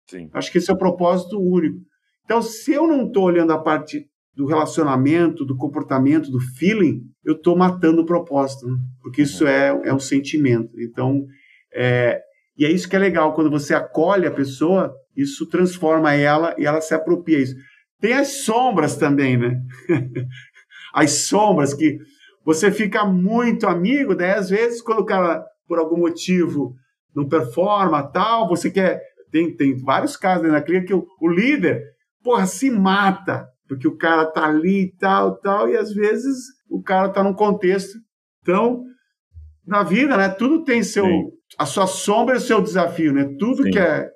Sim. 0.07 0.29
Acho 0.33 0.51
que 0.51 0.57
esse 0.57 0.69
é 0.69 0.73
o 0.73 0.77
propósito 0.77 1.39
único. 1.39 1.77
Então, 2.29 2.43
se 2.43 2.71
eu 2.71 2.85
não 2.85 3.07
estou 3.07 3.23
olhando 3.23 3.51
a 3.53 3.57
parte 3.57 4.05
do 4.35 4.45
relacionamento, 4.45 5.43
do 5.43 5.57
comportamento, 5.57 6.29
do 6.29 6.39
feeling, 6.39 7.01
eu 7.25 7.33
estou 7.33 7.57
matando 7.57 8.03
o 8.03 8.05
propósito, 8.05 8.67
né? 8.67 8.77
porque 9.01 9.23
isso 9.23 9.47
é, 9.47 9.69
é 9.83 9.91
um 9.91 9.97
sentimento. 9.97 10.79
Então, 10.79 11.25
é, 11.73 12.21
e 12.55 12.65
é 12.65 12.71
isso 12.71 12.87
que 12.87 12.95
é 12.95 12.99
legal, 12.99 13.33
quando 13.33 13.49
você 13.49 13.73
acolhe 13.73 14.27
a 14.27 14.31
pessoa, 14.31 14.93
isso 15.17 15.49
transforma 15.49 16.13
ela 16.13 16.53
e 16.55 16.67
ela 16.67 16.81
se 16.81 16.93
apropria 16.93 17.39
isso. 17.39 17.55
Tem 17.99 18.13
as 18.13 18.43
sombras 18.43 18.95
também, 18.95 19.35
né? 19.35 19.59
as 20.93 21.09
sombras 21.25 21.73
que 21.73 21.97
você 22.45 22.71
fica 22.71 23.03
muito 23.05 23.65
amigo, 23.65 24.13
daí 24.13 24.33
às 24.33 24.51
vezes 24.51 24.83
quando 24.83 24.99
o 24.99 25.05
cara, 25.05 25.43
por 25.67 25.79
algum 25.79 25.97
motivo, 25.97 26.75
não 27.15 27.27
performa, 27.27 28.03
tal, 28.03 28.47
você 28.47 28.69
quer... 28.69 29.01
Tem, 29.31 29.55
tem 29.55 29.75
vários 29.77 30.15
casos 30.15 30.43
né, 30.43 30.49
na 30.49 30.61
clínica 30.61 30.87
que 30.87 30.93
o, 30.93 31.07
o 31.19 31.27
líder 31.27 31.97
porra, 32.23 32.45
se 32.45 32.69
mata, 32.69 33.47
porque 33.67 33.87
o 33.87 33.97
cara 33.97 34.25
tá 34.25 34.45
ali 34.45 34.83
e 34.83 34.95
tal, 34.97 35.37
tal, 35.39 35.69
e 35.69 35.77
às 35.77 35.93
vezes 35.93 36.37
o 36.69 36.81
cara 36.81 37.09
tá 37.09 37.23
num 37.23 37.33
contexto. 37.33 37.97
Então, 38.41 38.83
na 39.65 39.83
vida, 39.83 40.17
né, 40.17 40.29
tudo 40.29 40.63
tem 40.63 40.81
seu 40.83 41.05
Sim. 41.05 41.29
a 41.57 41.65
sua 41.65 41.87
sombra 41.87 42.35
e 42.35 42.37
o 42.37 42.41
seu 42.41 42.61
desafio, 42.61 43.13
né? 43.13 43.35
Tudo 43.37 43.63
Sim. 43.63 43.71
que 43.71 43.79
é 43.79 44.09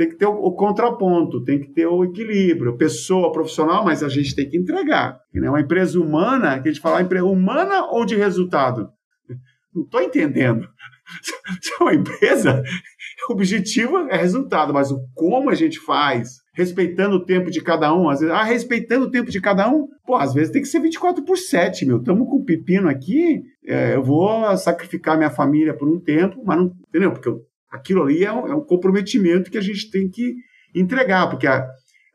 tem 0.00 0.08
que 0.08 0.16
ter 0.16 0.24
o, 0.24 0.32
o, 0.32 0.54
contraponto, 0.54 1.44
tem 1.44 1.60
que 1.60 1.74
ter 1.74 1.84
o 1.84 2.02
equilíbrio, 2.02 2.78
pessoa 2.78 3.30
profissional, 3.32 3.84
mas 3.84 4.02
a 4.02 4.08
gente 4.08 4.34
tem 4.34 4.48
que 4.48 4.56
entregar. 4.56 5.20
Né? 5.30 5.46
Uma 5.46 5.60
empresa 5.60 6.00
humana, 6.00 6.58
que 6.58 6.70
a 6.70 6.72
gente 6.72 6.80
fala 6.80 7.02
empresa 7.02 7.26
humana 7.26 7.84
ou 7.84 8.06
de 8.06 8.16
resultado? 8.16 8.88
Não 9.74 9.82
estou 9.82 10.00
entendendo. 10.00 10.66
Se 11.60 11.74
é 11.74 11.82
uma 11.82 11.92
empresa, 11.92 12.62
o 13.28 13.32
objetivo 13.34 13.98
é 14.08 14.16
resultado, 14.16 14.72
mas 14.72 14.90
o 14.90 14.98
como 15.14 15.50
a 15.50 15.54
gente 15.54 15.78
faz, 15.78 16.39
respeitando 16.52 17.16
o 17.16 17.24
tempo 17.24 17.50
de 17.50 17.60
cada 17.62 17.94
um. 17.94 18.08
Às 18.08 18.20
vezes, 18.20 18.34
ah, 18.34 18.42
respeitando 18.42 19.06
o 19.06 19.10
tempo 19.10 19.30
de 19.30 19.40
cada 19.40 19.68
um? 19.68 19.86
Pô, 20.06 20.16
às 20.16 20.34
vezes 20.34 20.52
tem 20.52 20.62
que 20.62 20.68
ser 20.68 20.80
24 20.80 21.24
por 21.24 21.36
7, 21.36 21.86
meu. 21.86 21.98
Estamos 21.98 22.28
com 22.28 22.36
o 22.36 22.44
pepino 22.44 22.88
aqui, 22.88 23.42
é, 23.66 23.94
eu 23.94 24.02
vou 24.02 24.56
sacrificar 24.56 25.16
minha 25.16 25.30
família 25.30 25.74
por 25.74 25.88
um 25.88 26.00
tempo, 26.00 26.42
mas 26.44 26.56
não. 26.56 26.72
Entendeu? 26.88 27.12
Porque 27.12 27.30
aquilo 27.70 28.02
ali 28.02 28.24
é 28.24 28.32
um, 28.32 28.48
é 28.48 28.54
um 28.54 28.64
comprometimento 28.64 29.50
que 29.50 29.58
a 29.58 29.62
gente 29.62 29.90
tem 29.90 30.08
que 30.08 30.34
entregar, 30.74 31.28
porque 31.28 31.46
a, 31.46 31.66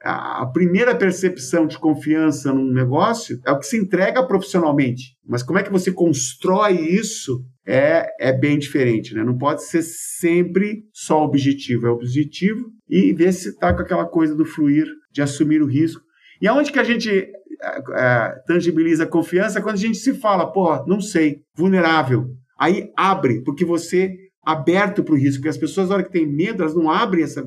a 0.04 0.46
primeira 0.46 0.96
percepção 0.96 1.66
de 1.66 1.80
confiança 1.80 2.54
num 2.54 2.72
negócio 2.72 3.40
é 3.46 3.52
o 3.52 3.60
que 3.60 3.66
se 3.66 3.78
entrega 3.78 4.26
profissionalmente. 4.26 5.16
Mas 5.26 5.42
como 5.42 5.58
é 5.58 5.64
que 5.64 5.72
você 5.72 5.92
constrói 5.92 6.74
isso 6.74 7.44
é, 7.66 8.08
é 8.20 8.32
bem 8.32 8.60
diferente, 8.60 9.16
né? 9.16 9.24
Não 9.24 9.38
pode 9.38 9.64
ser 9.64 9.82
sempre 9.82 10.84
só 10.94 11.24
objetivo, 11.24 11.88
é 11.88 11.90
objetivo 11.90 12.70
e 12.88 13.14
ver 13.14 13.32
se 13.34 13.50
está 13.50 13.74
com 13.74 13.82
aquela 13.82 14.06
coisa 14.06 14.36
do 14.36 14.46
fluir, 14.46 14.86
de 15.12 15.22
assumir 15.22 15.62
o 15.62 15.68
risco. 15.68 16.02
E 16.42 16.48
aonde 16.48 16.72
que 16.72 16.80
a 16.80 16.84
gente 16.84 17.10
é, 17.10 17.82
é, 17.94 18.36
tangibiliza 18.46 19.06
a 19.06 19.10
confiança? 19.10 19.62
Quando 19.62 19.76
a 19.76 19.80
gente 19.80 19.98
se 19.98 20.14
fala, 20.14 20.52
pô, 20.52 20.86
não 20.86 21.02
sei, 21.02 21.40
vulnerável. 21.56 22.28
Aí 22.60 22.92
abre, 22.96 23.42
porque 23.44 23.66
você 23.66 24.16
aberto 24.46 25.04
para 25.04 25.16
o 25.16 25.18
risco, 25.18 25.38
porque 25.38 25.50
as 25.50 25.58
pessoas, 25.58 25.90
na 25.90 25.96
hora 25.96 26.04
que 26.04 26.12
têm 26.12 26.28
medo, 26.28 26.62
elas 26.62 26.76
não 26.76 26.90
abrem 26.90 27.24
essa. 27.24 27.44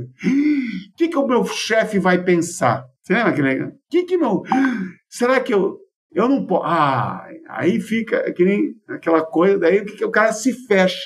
O 0.99 1.01
que, 1.01 1.09
que 1.09 1.17
o 1.17 1.29
meu 1.29 1.45
chefe 1.45 2.01
vai 2.01 2.25
pensar? 2.25 2.85
Você 3.01 3.15
lembra 3.15 3.33
que 3.33 3.41
legal? 3.41 3.69
O 3.69 3.73
que, 3.89 4.03
que 4.03 4.19
meu. 4.19 4.43
Será 5.09 5.39
que 5.41 5.55
eu. 5.55 5.79
Eu 6.13 6.29
não 6.29 6.45
posso. 6.45 6.65
Ah, 6.67 7.25
aí 7.49 7.79
fica 7.81 8.33
que 8.33 8.45
nem 8.45 8.73
aquela 8.89 9.25
coisa, 9.25 9.61
daí 9.61 9.85
o 10.03 10.11
cara 10.11 10.33
se 10.33 10.53
fecha. 10.67 10.99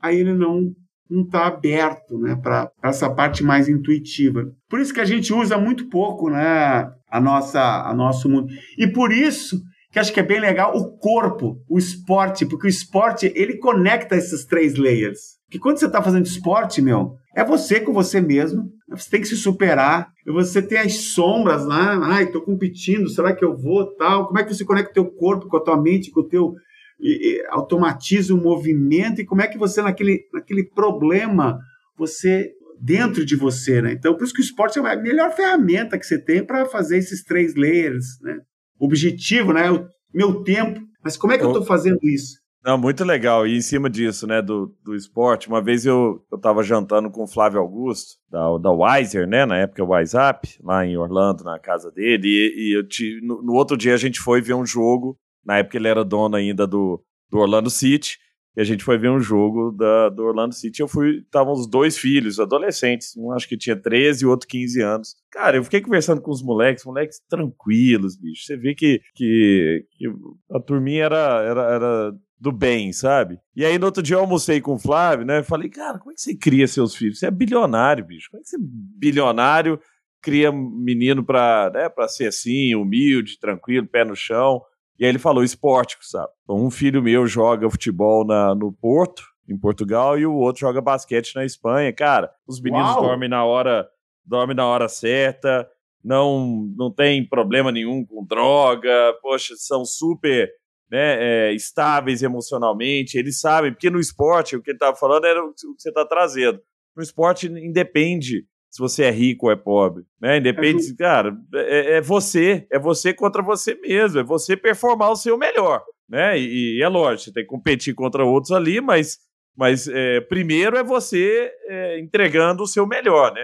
Aí 0.00 0.20
ele 0.20 0.34
não 0.34 0.72
não 1.10 1.22
está 1.22 1.48
aberto 1.48 2.16
né, 2.18 2.38
para 2.40 2.70
essa 2.84 3.12
parte 3.12 3.42
mais 3.42 3.68
intuitiva. 3.68 4.44
Por 4.68 4.78
isso 4.78 4.94
que 4.94 5.00
a 5.00 5.04
gente 5.04 5.32
usa 5.32 5.58
muito 5.58 5.88
pouco 5.88 6.30
né, 6.30 6.88
a 7.10 7.20
nossa, 7.20 7.60
a 7.60 7.92
nosso 7.92 8.28
mundo. 8.28 8.46
E 8.78 8.86
por 8.86 9.10
isso 9.10 9.60
que 9.90 9.98
acho 9.98 10.12
que 10.12 10.20
é 10.20 10.22
bem 10.22 10.38
legal 10.38 10.76
o 10.76 10.96
corpo, 10.98 11.56
o 11.68 11.76
esporte, 11.76 12.46
porque 12.46 12.68
o 12.68 12.70
esporte 12.70 13.32
ele 13.34 13.58
conecta 13.58 14.14
esses 14.14 14.44
três 14.44 14.76
layers. 14.76 15.40
Que 15.50 15.58
quando 15.58 15.78
você 15.78 15.86
está 15.86 16.00
fazendo 16.00 16.26
esporte, 16.26 16.80
meu, 16.80 17.16
é 17.34 17.44
você 17.44 17.80
com 17.80 17.92
você 17.92 18.20
mesmo. 18.20 18.70
Você 18.90 19.10
tem 19.10 19.20
que 19.20 19.28
se 19.28 19.36
superar. 19.36 20.12
Você 20.26 20.60
tem 20.60 20.78
as 20.78 20.94
sombras 20.96 21.64
lá. 21.64 21.98
Ai, 22.12 22.24
estou 22.24 22.42
competindo. 22.42 23.08
Será 23.08 23.34
que 23.34 23.44
eu 23.44 23.56
vou? 23.56 23.86
Tal. 23.96 24.26
Como 24.26 24.38
é 24.38 24.44
que 24.44 24.52
você 24.52 24.64
conecta 24.64 24.90
o 24.90 24.94
teu 24.94 25.06
corpo 25.06 25.48
com 25.48 25.56
a 25.56 25.62
tua 25.62 25.80
mente, 25.80 26.10
com 26.10 26.20
o 26.20 26.28
teu 26.28 26.54
e, 27.00 27.38
e, 27.38 27.46
automatiza 27.48 28.34
o 28.34 28.40
movimento 28.40 29.20
e 29.20 29.24
como 29.24 29.40
é 29.40 29.48
que 29.48 29.58
você 29.58 29.80
naquele, 29.80 30.26
naquele 30.32 30.64
problema 30.64 31.58
você 31.96 32.52
dentro 32.78 33.24
de 33.24 33.36
você, 33.36 33.80
né? 33.80 33.92
Então 33.92 34.14
por 34.14 34.24
isso 34.24 34.34
que 34.34 34.40
o 34.40 34.44
esporte 34.44 34.78
é 34.78 34.82
a 34.82 34.96
melhor 34.96 35.34
ferramenta 35.34 35.98
que 35.98 36.06
você 36.06 36.18
tem 36.18 36.44
para 36.44 36.66
fazer 36.66 36.98
esses 36.98 37.24
três 37.24 37.54
layers, 37.54 38.04
né? 38.22 38.38
Objetivo, 38.78 39.52
né? 39.52 39.70
O 39.70 39.86
meu 40.12 40.42
tempo, 40.42 40.80
mas 41.02 41.16
como 41.16 41.32
é 41.32 41.38
que 41.38 41.44
eu 41.44 41.48
estou 41.48 41.64
fazendo 41.64 41.98
isso? 42.02 42.38
Não, 42.62 42.76
muito 42.76 43.04
legal. 43.04 43.46
E 43.46 43.56
em 43.56 43.60
cima 43.60 43.88
disso, 43.88 44.26
né, 44.26 44.42
do, 44.42 44.74
do 44.84 44.94
esporte, 44.94 45.48
uma 45.48 45.62
vez 45.62 45.86
eu, 45.86 46.24
eu 46.30 46.38
tava 46.38 46.62
jantando 46.62 47.10
com 47.10 47.24
o 47.24 47.26
Flávio 47.26 47.60
Augusto, 47.60 48.18
da, 48.30 48.58
da 48.58 48.70
Wiser, 48.70 49.26
né, 49.26 49.46
na 49.46 49.56
época 49.56 49.82
WhatsApp, 49.82 50.58
lá 50.62 50.84
em 50.84 50.96
Orlando, 50.96 51.42
na 51.42 51.58
casa 51.58 51.90
dele, 51.90 52.28
e, 52.28 52.68
e 52.70 52.76
eu 52.76 52.86
te, 52.86 53.18
no, 53.22 53.42
no, 53.42 53.54
outro 53.54 53.76
dia 53.76 53.94
a 53.94 53.96
gente 53.96 54.20
foi 54.20 54.42
ver 54.42 54.54
um 54.54 54.66
jogo, 54.66 55.18
na 55.44 55.58
época 55.58 55.78
ele 55.78 55.88
era 55.88 56.04
dono 56.04 56.36
ainda 56.36 56.66
do, 56.66 57.02
do 57.30 57.38
Orlando 57.38 57.70
City, 57.70 58.18
a 58.60 58.64
gente 58.64 58.84
foi 58.84 58.98
ver 58.98 59.10
um 59.10 59.20
jogo 59.20 59.72
da, 59.72 60.08
do 60.08 60.22
Orlando 60.22 60.54
City. 60.54 60.80
Eu 60.80 60.88
fui, 60.88 61.18
estavam 61.18 61.52
os 61.52 61.68
dois 61.68 61.96
filhos, 61.96 62.38
adolescentes, 62.38 63.16
um 63.16 63.32
acho 63.32 63.48
que 63.48 63.56
tinha 63.56 63.76
13 63.76 64.24
e 64.24 64.26
outro 64.26 64.46
15 64.46 64.82
anos. 64.82 65.16
Cara, 65.30 65.56
eu 65.56 65.64
fiquei 65.64 65.80
conversando 65.80 66.20
com 66.20 66.30
os 66.30 66.42
moleques, 66.42 66.84
moleques 66.84 67.20
tranquilos, 67.28 68.16
bicho. 68.16 68.44
Você 68.44 68.56
vê 68.56 68.74
que, 68.74 69.00
que, 69.14 69.86
que 69.92 70.06
a 70.52 70.60
turminha 70.60 71.04
era, 71.04 71.42
era, 71.42 71.62
era 71.74 72.12
do 72.38 72.50
bem, 72.50 72.92
sabe? 72.92 73.38
E 73.54 73.64
aí 73.64 73.78
no 73.78 73.86
outro 73.86 74.02
dia 74.02 74.16
eu 74.16 74.20
almocei 74.20 74.60
com 74.60 74.74
o 74.74 74.78
Flávio, 74.78 75.26
né? 75.26 75.42
Falei, 75.42 75.68
cara, 75.68 75.98
como 75.98 76.10
é 76.10 76.14
que 76.14 76.20
você 76.20 76.34
cria 76.34 76.66
seus 76.66 76.96
filhos? 76.96 77.18
Você 77.18 77.26
é 77.26 77.30
bilionário, 77.30 78.04
bicho. 78.04 78.28
Como 78.30 78.40
é 78.40 78.42
que 78.42 78.48
você 78.48 78.56
é 78.56 78.60
bilionário, 78.62 79.78
cria 80.22 80.50
menino 80.50 81.24
pra, 81.24 81.70
né, 81.72 81.88
pra 81.88 82.08
ser 82.08 82.26
assim, 82.26 82.74
humilde, 82.74 83.38
tranquilo, 83.38 83.86
pé 83.86 84.04
no 84.04 84.16
chão? 84.16 84.62
E 85.00 85.04
aí 85.04 85.10
ele 85.10 85.18
falou 85.18 85.42
esporte, 85.42 85.96
sabe? 86.02 86.30
Um 86.46 86.70
filho 86.70 87.02
meu 87.02 87.26
joga 87.26 87.70
futebol 87.70 88.22
na, 88.22 88.54
no 88.54 88.70
Porto, 88.70 89.22
em 89.48 89.56
Portugal, 89.56 90.18
e 90.18 90.26
o 90.26 90.34
outro 90.34 90.60
joga 90.60 90.82
basquete 90.82 91.34
na 91.34 91.42
Espanha. 91.42 91.90
Cara, 91.90 92.30
os 92.46 92.60
meninos 92.60 92.90
Uau. 92.90 93.04
dormem 93.04 93.26
na 93.26 93.42
hora, 93.42 93.88
dormem 94.22 94.54
na 94.54 94.66
hora 94.66 94.90
certa, 94.90 95.66
não, 96.04 96.70
não 96.76 96.92
tem 96.92 97.26
problema 97.26 97.72
nenhum 97.72 98.04
com 98.04 98.22
droga, 98.26 99.14
poxa, 99.22 99.54
são 99.56 99.86
super 99.86 100.50
né, 100.90 101.48
é, 101.48 101.54
estáveis 101.54 102.22
emocionalmente, 102.22 103.16
eles 103.16 103.40
sabem, 103.40 103.72
porque 103.72 103.88
no 103.88 104.00
esporte, 104.00 104.54
o 104.54 104.62
que 104.62 104.70
ele 104.70 104.76
estava 104.76 104.94
falando 104.94 105.24
era 105.24 105.42
o 105.42 105.54
que 105.54 105.66
você 105.78 105.88
está 105.88 106.04
trazendo. 106.04 106.60
No 106.94 107.02
esporte 107.02 107.46
independe 107.46 108.44
se 108.70 108.80
você 108.80 109.04
é 109.04 109.10
rico 109.10 109.46
ou 109.46 109.52
é 109.52 109.56
pobre, 109.56 110.04
né? 110.20 110.38
Independe, 110.38 110.92
é 110.92 110.96
cara, 110.96 111.36
é, 111.54 111.96
é, 111.96 112.00
você, 112.00 112.66
é 112.70 112.78
você 112.78 113.12
contra 113.12 113.42
você 113.42 113.74
mesmo, 113.74 114.20
é 114.20 114.22
você 114.22 114.56
performar 114.56 115.10
o 115.10 115.16
seu 115.16 115.36
melhor, 115.36 115.82
né? 116.08 116.38
E, 116.38 116.78
e 116.78 116.82
é 116.82 116.88
lógico, 116.88 117.24
você 117.24 117.32
tem 117.32 117.42
que 117.42 117.48
competir 117.48 117.94
contra 117.94 118.24
outros 118.24 118.52
ali, 118.52 118.80
mas, 118.80 119.18
mas 119.56 119.88
é, 119.88 120.20
primeiro 120.20 120.76
é 120.76 120.84
você 120.84 121.52
é, 121.66 121.98
entregando 121.98 122.62
o 122.62 122.66
seu 122.66 122.86
melhor, 122.86 123.34
né? 123.34 123.42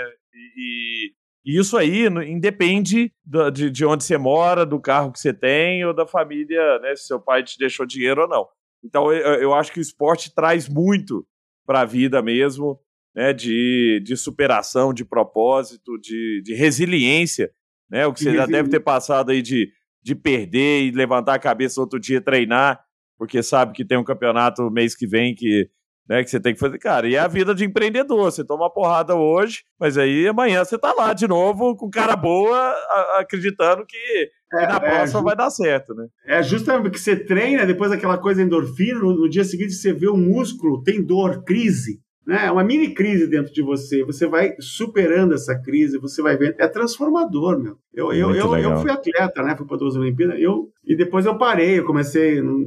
E, 0.57 1.12
e 1.45 1.59
isso 1.59 1.77
aí 1.77 2.07
independe 2.07 3.12
do, 3.24 3.51
de, 3.51 3.68
de 3.68 3.85
onde 3.85 4.05
você 4.05 4.16
mora, 4.16 4.64
do 4.64 4.81
carro 4.81 5.11
que 5.11 5.18
você 5.18 5.35
tem 5.35 5.85
ou 5.85 5.93
da 5.93 6.07
família, 6.07 6.79
né? 6.79 6.95
Se 6.95 7.09
seu 7.09 7.20
pai 7.20 7.43
te 7.43 7.59
deixou 7.59 7.85
dinheiro 7.85 8.22
ou 8.22 8.29
não. 8.29 8.47
Então 8.85 9.12
eu, 9.12 9.35
eu 9.41 9.55
acho 9.55 9.72
que 9.72 9.81
o 9.81 9.83
esporte 9.83 10.33
traz 10.33 10.68
muito 10.68 11.27
para 11.66 11.81
a 11.81 11.85
vida 11.85 12.22
mesmo, 12.22 12.79
né? 13.17 13.33
De, 13.33 14.01
de 14.05 14.17
superação, 14.17 14.93
de 14.93 15.05
propósito, 15.05 15.99
de, 15.99 16.43
de 16.45 16.55
resiliência, 16.55 17.51
né? 17.91 18.07
O 18.07 18.12
que 18.12 18.21
você 18.21 18.35
já 18.35 18.45
deve 18.45 18.69
ter 18.69 18.81
passado 18.81 19.31
aí 19.31 19.41
de, 19.41 19.71
de 20.03 20.14
perder 20.14 20.85
e 20.85 20.91
levantar 20.91 21.35
a 21.35 21.39
cabeça 21.39 21.81
outro 21.81 21.99
dia, 21.99 22.21
treinar, 22.21 22.79
porque 23.17 23.43
sabe 23.43 23.73
que 23.73 23.85
tem 23.85 23.97
um 23.97 24.05
campeonato 24.05 24.71
mês 24.71 24.95
que 24.95 25.07
vem 25.07 25.35
que 25.35 25.71
né, 26.09 26.23
que 26.23 26.31
você 26.31 26.39
tem 26.39 26.55
que 26.55 26.61
fazer, 26.61 26.79
cara, 26.79 27.09
e 27.09 27.17
é 27.17 27.19
a 27.19 27.27
vida 27.27 27.53
de 27.53 27.64
empreendedor, 27.64 28.31
você 28.31 28.45
toma 28.45 28.62
uma 28.64 28.73
porrada 28.73 29.17
hoje, 29.17 29.64
mas 29.77 29.99
aí 29.99 30.29
amanhã 30.29 30.64
você 30.64 30.79
tá 30.79 30.93
lá 30.93 31.12
de 31.12 31.27
novo 31.27 31.75
com 31.75 31.91
cara 31.91 32.14
boa, 32.14 32.57
a, 32.57 33.19
acreditando 33.21 33.85
que, 33.85 34.31
é, 34.53 34.67
na 34.69 34.77
é, 34.77 34.79
próxima 34.79 35.23
vai 35.23 35.35
dar 35.35 35.51
certo, 35.51 35.95
né? 35.95 36.07
É 36.25 36.43
justamente 36.45 36.91
que 36.91 37.01
você 37.01 37.17
treina, 37.17 37.67
depois 37.67 37.91
aquela 37.91 38.19
coisa 38.19 38.41
endorfina, 38.41 39.01
no, 39.01 39.17
no 39.19 39.29
dia 39.29 39.43
seguinte 39.43 39.73
você 39.73 39.93
vê 39.93 40.07
o 40.07 40.17
músculo, 40.17 40.81
tem 40.85 41.05
dor, 41.05 41.43
crise, 41.43 42.01
né? 42.27 42.47
É 42.47 42.51
uma 42.51 42.64
mini 42.64 42.93
crise 42.93 43.29
dentro 43.29 43.53
de 43.53 43.62
você, 43.62 44.05
você 44.05 44.27
vai 44.27 44.55
superando 44.59 45.33
essa 45.33 45.57
crise, 45.57 45.99
você 45.99 46.20
vai 46.20 46.37
vendo, 46.37 46.57
é 46.59 46.66
transformador, 46.66 47.59
meu. 47.59 47.79
Eu, 47.95 48.12
eu, 48.12 48.35
eu, 48.35 48.57
eu, 48.57 48.77
fui 48.79 48.91
atleta, 48.91 49.43
né, 49.43 49.57
fui 49.57 49.66
para 49.66 49.77
duas 49.77 49.95
Olimpíadas, 49.95 50.41
eu, 50.41 50.68
e 50.85 50.97
depois 50.97 51.24
eu 51.24 51.39
parei, 51.39 51.79
eu 51.79 51.85
comecei, 51.85 52.43
não, 52.43 52.66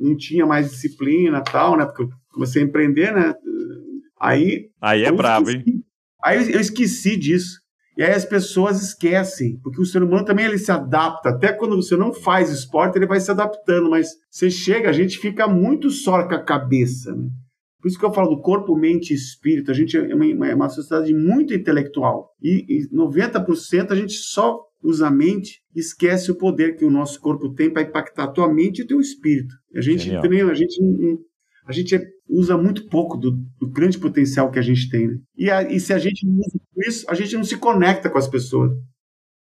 não 0.00 0.16
tinha 0.16 0.44
mais 0.44 0.70
disciplina 0.70 1.40
tal, 1.40 1.76
né, 1.76 1.86
porque 1.86 2.02
eu 2.02 2.08
comecei 2.32 2.62
a 2.62 2.64
empreender, 2.64 3.14
né? 3.14 3.34
Aí. 4.20 4.70
Aí 4.80 5.04
é 5.04 5.12
brabo, 5.12 5.50
hein? 5.50 5.62
Aí 6.22 6.52
eu 6.52 6.60
esqueci 6.60 7.16
disso. 7.16 7.60
E 7.96 8.02
aí 8.02 8.12
as 8.12 8.26
pessoas 8.26 8.82
esquecem, 8.82 9.58
porque 9.62 9.80
o 9.80 9.84
ser 9.86 10.02
humano 10.02 10.24
também 10.24 10.44
ele 10.44 10.58
se 10.58 10.70
adapta. 10.70 11.30
Até 11.30 11.52
quando 11.52 11.76
você 11.76 11.96
não 11.96 12.12
faz 12.12 12.50
esporte, 12.50 12.96
ele 12.96 13.06
vai 13.06 13.18
se 13.20 13.30
adaptando, 13.30 13.88
mas 13.88 14.08
você 14.30 14.50
chega, 14.50 14.90
a 14.90 14.92
gente 14.92 15.18
fica 15.18 15.48
muito 15.48 15.88
só 15.88 16.26
com 16.28 16.34
a 16.34 16.42
cabeça. 16.42 17.14
Né? 17.14 17.28
Por 17.86 17.90
isso 17.90 18.00
que 18.00 18.04
eu 18.04 18.12
falo 18.12 18.34
do 18.34 18.42
corpo, 18.42 18.76
mente 18.76 19.12
e 19.12 19.14
espírito. 19.14 19.70
A 19.70 19.74
gente 19.74 19.96
é 19.96 20.12
uma, 20.12 20.48
é 20.48 20.52
uma 20.56 20.68
sociedade 20.68 21.14
muito 21.14 21.54
intelectual. 21.54 22.34
E, 22.42 22.66
e 22.68 22.88
90% 22.92 23.92
a 23.92 23.94
gente 23.94 24.14
só 24.14 24.58
usa 24.82 25.06
a 25.06 25.10
mente 25.10 25.62
e 25.72 25.78
esquece 25.78 26.32
o 26.32 26.34
poder 26.34 26.74
que 26.74 26.84
o 26.84 26.90
nosso 26.90 27.20
corpo 27.20 27.54
tem 27.54 27.72
para 27.72 27.82
impactar 27.82 28.24
a 28.24 28.32
tua 28.32 28.52
mente 28.52 28.80
e 28.80 28.82
o 28.82 28.86
teu 28.88 29.00
espírito. 29.00 29.54
A 29.72 29.80
gente 29.80 30.02
Genial. 30.02 30.20
também, 30.20 30.42
a 30.42 30.52
gente 30.52 30.76
a 31.64 31.70
gente 31.70 31.96
usa 32.28 32.58
muito 32.58 32.88
pouco 32.88 33.16
do, 33.16 33.30
do 33.56 33.70
grande 33.70 34.00
potencial 34.00 34.50
que 34.50 34.58
a 34.58 34.62
gente 34.62 34.90
tem. 34.90 35.06
Né? 35.06 35.18
E, 35.36 35.48
a, 35.48 35.62
e, 35.62 35.78
se 35.78 35.92
a 35.92 35.98
gente 35.98 36.26
não 36.26 36.40
usa 36.40 36.58
isso, 36.88 37.06
a 37.08 37.14
gente 37.14 37.36
não 37.36 37.44
se 37.44 37.56
conecta 37.56 38.10
com 38.10 38.18
as 38.18 38.26
pessoas. 38.26 38.72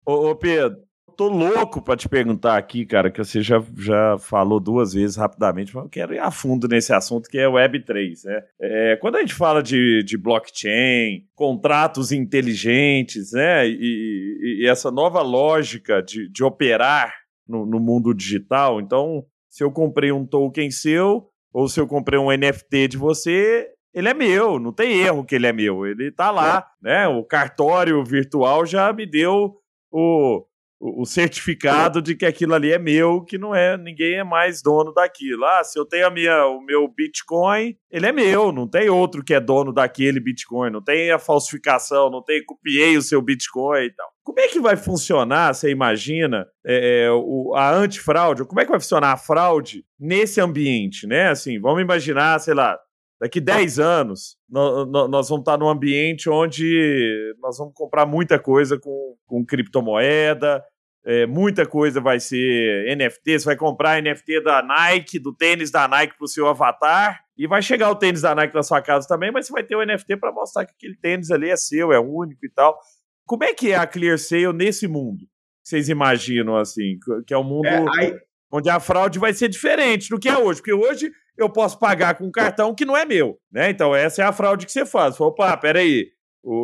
Ô, 0.05 0.29
ô 0.29 0.37
Pedro, 0.37 0.77
tô 1.17 1.29
louco 1.29 1.81
para 1.81 1.97
te 1.97 2.09
perguntar 2.09 2.57
aqui, 2.57 2.85
cara, 2.85 3.11
que 3.11 3.19
você 3.19 3.41
já, 3.41 3.63
já 3.77 4.19
falou 4.19 4.61
duas 4.61 4.93
vezes 4.93 5.17
rapidamente, 5.17 5.75
mas 5.75 5.85
eu 5.85 5.91
quero 5.91 6.15
ir 6.15 6.19
a 6.19 6.31
fundo 6.31 6.69
nesse 6.69 6.93
assunto 6.93 7.31
que 7.31 7.39
é 7.39 7.47
Web3, 7.47 8.25
né? 8.25 8.43
É, 8.61 8.97
quando 8.97 9.17
a 9.17 9.21
gente 9.21 9.35
fala 9.35 9.63
de, 9.63 10.03
de 10.05 10.19
blockchain, 10.19 11.27
contratos 11.35 12.13
inteligentes, 12.13 13.33
né, 13.33 13.67
e, 13.67 14.61
e 14.63 14.69
essa 14.69 14.91
nova 14.91 15.23
lógica 15.23 16.03
de, 16.03 16.31
de 16.31 16.45
operar 16.45 17.15
no, 17.49 17.65
no 17.65 17.81
mundo 17.81 18.13
digital, 18.13 18.81
então, 18.81 19.25
se 19.49 19.65
eu 19.65 19.73
comprei 19.73 20.13
um 20.13 20.27
token 20.27 20.71
seu, 20.71 21.29
ou 21.53 21.69
se 21.69 21.81
eu 21.81 21.87
comprei 21.87 22.19
um 22.19 22.31
NFT 22.31 22.89
de 22.89 22.97
você, 22.99 23.67
ele 23.95 24.11
é 24.11 24.15
meu, 24.15 24.59
não 24.59 24.73
tem 24.73 25.01
erro 25.01 25.25
que 25.25 25.35
ele 25.35 25.47
é 25.47 25.53
meu, 25.55 25.87
ele 25.87 26.13
tá 26.13 26.31
lá, 26.31 26.67
né? 26.83 27.09
O 27.09 27.25
cartório 27.25 28.05
virtual 28.05 28.67
já 28.67 28.93
me 28.93 29.07
deu 29.07 29.55
o, 29.91 30.45
o 30.79 31.07
certificado 31.07 32.03
de 32.03 32.15
que 32.15 32.27
aquilo 32.27 32.55
ali 32.55 32.73
é 32.73 32.79
meu, 32.79 33.23
que 33.23 33.39
não 33.39 33.55
é, 33.55 33.77
ninguém 33.77 34.15
é 34.15 34.25
mais 34.25 34.61
dono 34.63 34.93
daquilo. 34.93 35.45
Ah, 35.45 35.65
se 35.65 35.79
eu 35.79 35.87
tenho 35.87 36.07
a 36.07 36.11
minha, 36.11 36.47
o 36.47 36.61
meu 36.61 36.87
Bitcoin, 36.87 37.77
ele 37.91 38.07
é 38.07 38.13
meu, 38.13 38.53
não 38.53 38.69
tem 38.69 38.89
outro 38.89 39.25
que 39.25 39.33
é 39.33 39.41
dono 39.41 39.73
daquele 39.73 40.21
Bitcoin, 40.21 40.71
não 40.71 40.83
tem 40.83 41.11
a 41.11 41.19
falsificação, 41.19 42.11
não 42.11 42.23
tem 42.23 42.45
copiei 42.45 42.97
o 42.97 43.03
seu 43.03 43.23
Bitcoin 43.23 43.85
e 43.85 43.91
tal. 43.91 44.07
Como 44.23 44.41
é 44.41 44.49
que 44.49 44.61
vai 44.61 44.77
funcionar, 44.77 45.55
você 45.55 45.71
imagina, 45.71 46.47
é, 46.67 47.05
é, 47.05 47.11
o, 47.11 47.55
a 47.55 47.73
antifraude? 47.73 48.45
Como 48.45 48.61
é 48.61 48.65
que 48.65 48.71
vai 48.71 48.81
funcionar 48.81 49.13
a 49.13 49.17
fraude 49.17 49.85
nesse 49.99 50.41
ambiente, 50.41 51.07
né? 51.07 51.29
Assim, 51.29 51.61
vamos 51.61 51.81
imaginar, 51.81 52.39
sei 52.41 52.53
lá, 52.53 52.77
daqui 53.21 53.41
10 53.41 53.79
anos, 53.79 54.37
nós, 54.49 55.29
vamos 55.29 55.43
estar 55.43 55.59
num 55.59 55.69
ambiente 55.69 56.29
onde 56.29 57.35
nós 57.41 57.57
vamos 57.59 57.75
comprar 57.75 58.07
muita 58.07 58.39
coisa 58.39 58.79
com, 58.79 59.17
com 59.27 59.45
criptomoeda, 59.45 60.63
é, 61.05 61.25
muita 61.25 61.65
coisa 61.65 62.01
vai 62.01 62.19
ser 62.19 62.97
NFT, 62.97 63.39
você 63.39 63.45
vai 63.45 63.57
comprar 63.57 64.03
NFT 64.03 64.43
da 64.43 64.61
Nike, 64.61 65.21
do 65.21 65.33
tênis 65.33 65.71
da 65.71 65.87
Nike 65.87 66.17
para 66.19 66.25
o 66.25 66.29
seu 66.29 66.49
avatar, 66.49 67.21
e 67.39 67.47
vai 67.47 67.63
chegar 67.63 67.91
o 67.91 67.95
tênis 67.95 68.23
da 68.23 68.35
Nike 68.35 68.55
na 68.55 68.63
sua 68.63 68.83
casa 68.83 69.07
também, 69.07 69.31
mas 69.31 69.47
você 69.47 69.53
vai 69.53 69.63
ter 69.63 69.77
o 69.77 69.85
NFT 69.85 70.17
para 70.17 70.33
mostrar 70.33 70.67
que 70.67 70.73
aquele 70.73 70.97
tênis 70.97 71.31
ali 71.31 71.49
é 71.49 71.57
seu, 71.57 71.93
é 71.93 72.01
único 72.01 72.45
e 72.45 72.51
tal. 72.51 72.77
Como 73.25 73.45
é 73.45 73.55
que 73.55 73.73
é 73.73 73.77
a 73.77 73.87
Clear 73.87 74.19
Sale 74.19 74.53
nesse 74.53 74.89
mundo? 74.89 75.25
Vocês 75.63 75.89
imaginam 75.89 76.57
assim, 76.57 76.99
que 77.27 77.33
é 77.33 77.39
um 77.39 77.45
mundo 77.45 77.67
é, 77.67 77.85
aí... 77.99 78.19
onde 78.53 78.69
a 78.69 78.81
fraude 78.81 79.19
vai 79.19 79.33
ser 79.33 79.49
diferente 79.49 80.09
do 80.11 80.19
que 80.19 80.29
é 80.29 80.37
hoje, 80.37 80.61
porque 80.61 80.73
hoje 80.73 81.11
eu 81.37 81.51
posso 81.51 81.79
pagar 81.79 82.17
com 82.17 82.25
um 82.25 82.31
cartão 82.31 82.75
que 82.75 82.85
não 82.85 82.97
é 82.97 83.05
meu, 83.05 83.39
né? 83.51 83.71
Então 83.71 83.95
essa 83.95 84.23
é 84.23 84.25
a 84.25 84.33
fraude 84.33 84.67
que 84.67 84.73
você 84.73 84.87
faz. 84.87 85.21
Opa, 85.21 85.57
peraí, 85.57 86.11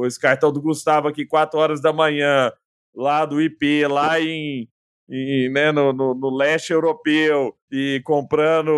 esse 0.04 0.18
cartão 0.18 0.52
do 0.52 0.62
Gustavo 0.62 1.08
aqui, 1.08 1.26
4 1.26 1.58
horas 1.58 1.80
da 1.80 1.92
manhã, 1.92 2.52
lá 2.94 3.24
do 3.24 3.40
IP, 3.40 3.86
lá 3.86 4.20
em, 4.20 4.68
em 5.10 5.50
né, 5.52 5.72
no, 5.72 5.92
no, 5.92 6.14
no, 6.14 6.36
leste 6.36 6.72
europeu 6.72 7.54
e 7.70 8.00
comprando 8.04 8.70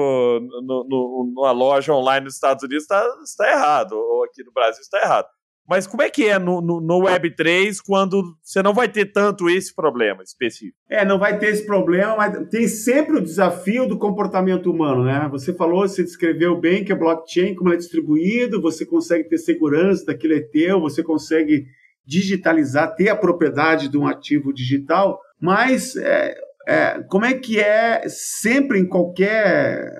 no, 0.62 0.84
no, 0.88 1.32
numa 1.34 1.52
loja 1.52 1.92
online 1.92 2.24
nos 2.24 2.34
Estados 2.34 2.62
Unidos 2.64 2.84
está 2.84 3.04
tá 3.36 3.50
errado, 3.50 3.92
ou 3.92 4.24
aqui 4.24 4.42
no 4.42 4.52
Brasil 4.52 4.80
está 4.80 5.00
errado. 5.00 5.26
Mas 5.66 5.86
como 5.86 6.02
é 6.02 6.10
que 6.10 6.26
é 6.28 6.38
no, 6.38 6.60
no, 6.60 6.80
no, 6.80 7.00
Web3 7.00 7.78
quando 7.84 8.36
você 8.42 8.62
não 8.62 8.74
vai 8.74 8.86
ter 8.86 9.06
tanto 9.06 9.48
esse 9.48 9.74
problema 9.74 10.22
específico? 10.22 10.76
É, 10.90 11.04
não 11.04 11.18
vai 11.18 11.38
ter 11.38 11.46
esse 11.46 11.64
problema, 11.64 12.16
mas 12.16 12.48
tem 12.48 12.68
sempre 12.68 13.16
o 13.16 13.22
desafio 13.22 13.86
do 13.86 13.98
comportamento 13.98 14.70
humano, 14.70 15.04
né? 15.04 15.26
Você 15.30 15.54
falou, 15.54 15.88
você 15.88 16.02
descreveu 16.02 16.60
bem 16.60 16.84
que 16.84 16.92
a 16.92 16.96
blockchain, 16.96 17.54
como 17.54 17.70
ela 17.70 17.76
é 17.76 17.78
distribuído, 17.78 18.60
você 18.60 18.84
consegue 18.84 19.28
ter 19.28 19.38
segurança 19.38 20.04
daquilo 20.04 20.34
é 20.34 20.40
teu, 20.40 20.80
você 20.80 21.02
consegue 21.02 21.64
digitalizar, 22.06 22.94
ter 22.94 23.08
a 23.08 23.16
propriedade 23.16 23.88
de 23.88 23.96
um 23.96 24.06
ativo 24.06 24.52
digital, 24.52 25.18
mas 25.40 25.96
é, 25.96 26.34
é, 26.66 27.02
como 27.08 27.24
é 27.24 27.32
que 27.32 27.58
é 27.58 28.02
sempre 28.08 28.78
em 28.78 28.86
qualquer 28.86 29.90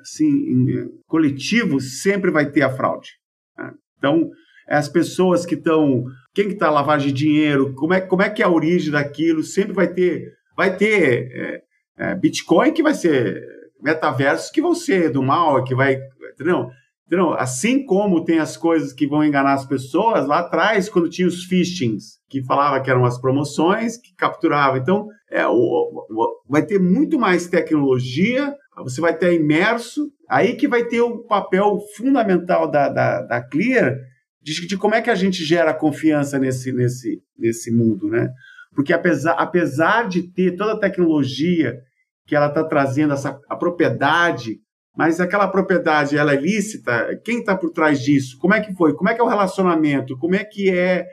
assim, 0.00 0.90
coletivo, 1.06 1.80
sempre 1.80 2.30
vai 2.30 2.50
ter 2.50 2.62
a 2.62 2.70
fraude. 2.70 3.10
Né? 3.56 3.72
Então, 3.98 4.30
as 4.68 4.88
pessoas 4.88 5.44
que 5.44 5.54
estão. 5.54 6.04
Quem 6.34 6.48
que 6.48 6.54
está 6.54 6.70
lavagem 6.70 7.08
de 7.08 7.24
dinheiro? 7.24 7.74
Como 7.74 7.94
é, 7.94 8.00
como 8.00 8.22
é 8.22 8.30
que 8.30 8.42
é 8.42 8.46
a 8.46 8.50
origem 8.50 8.90
daquilo? 8.90 9.42
Sempre 9.42 9.72
vai 9.72 9.88
ter. 9.88 10.32
Vai 10.56 10.76
ter 10.76 11.30
é, 11.32 11.62
é, 11.98 12.14
Bitcoin 12.14 12.72
que 12.72 12.82
vai 12.82 12.94
ser 12.94 13.42
metaversos 13.82 14.50
que 14.50 14.62
vão 14.62 14.74
ser 14.74 15.10
do 15.10 15.22
mal, 15.22 15.62
que 15.64 15.74
vai. 15.74 15.98
Entendeu? 16.32 16.68
entendeu? 17.06 17.32
Assim 17.34 17.84
como 17.84 18.24
tem 18.24 18.38
as 18.38 18.56
coisas 18.56 18.92
que 18.92 19.06
vão 19.06 19.24
enganar 19.24 19.54
as 19.54 19.66
pessoas, 19.66 20.26
lá 20.26 20.40
atrás, 20.40 20.88
quando 20.88 21.08
tinha 21.08 21.28
os 21.28 21.44
phishings, 21.44 22.18
que 22.28 22.42
falava 22.42 22.80
que 22.80 22.90
eram 22.90 23.04
as 23.04 23.20
promoções, 23.20 23.96
que 23.96 24.14
capturava. 24.16 24.78
Então, 24.78 25.06
é, 25.30 25.46
o, 25.46 25.52
o, 25.52 26.42
vai 26.48 26.64
ter 26.64 26.80
muito 26.80 27.18
mais 27.18 27.46
tecnologia, 27.46 28.54
você 28.82 29.00
vai 29.00 29.16
ter 29.16 29.34
imerso, 29.34 30.10
aí 30.28 30.56
que 30.56 30.66
vai 30.66 30.84
ter 30.84 31.00
o 31.00 31.24
papel 31.24 31.78
fundamental 31.96 32.70
da, 32.70 32.88
da, 32.88 33.22
da 33.22 33.42
Clear 33.42 33.96
de, 34.44 34.66
de, 34.66 34.76
como 34.76 34.94
é 34.94 35.00
que 35.00 35.08
a 35.08 35.14
gente 35.14 35.42
gera 35.42 35.72
confiança 35.72 36.38
nesse, 36.38 36.70
nesse, 36.70 37.22
nesse 37.36 37.74
mundo, 37.74 38.08
né? 38.08 38.28
Porque 38.74 38.92
apesar, 38.92 39.32
apesar 39.32 40.06
de 40.06 40.22
ter 40.22 40.54
toda 40.54 40.74
a 40.74 40.78
tecnologia 40.78 41.80
que 42.26 42.36
ela 42.36 42.48
está 42.48 42.62
trazendo, 42.62 43.14
essa, 43.14 43.40
a 43.48 43.56
propriedade, 43.56 44.58
mas 44.94 45.18
aquela 45.18 45.48
propriedade 45.48 46.16
ela 46.16 46.34
é 46.34 46.40
lícita, 46.40 47.18
quem 47.24 47.38
está 47.38 47.56
por 47.56 47.70
trás 47.70 48.00
disso? 48.00 48.36
Como 48.38 48.52
é 48.52 48.60
que 48.60 48.74
foi? 48.74 48.94
Como 48.94 49.08
é 49.08 49.14
que 49.14 49.20
é 49.20 49.24
o 49.24 49.28
relacionamento? 49.28 50.18
Como 50.18 50.34
é 50.34 50.44
que 50.44 50.70
é 50.70 51.06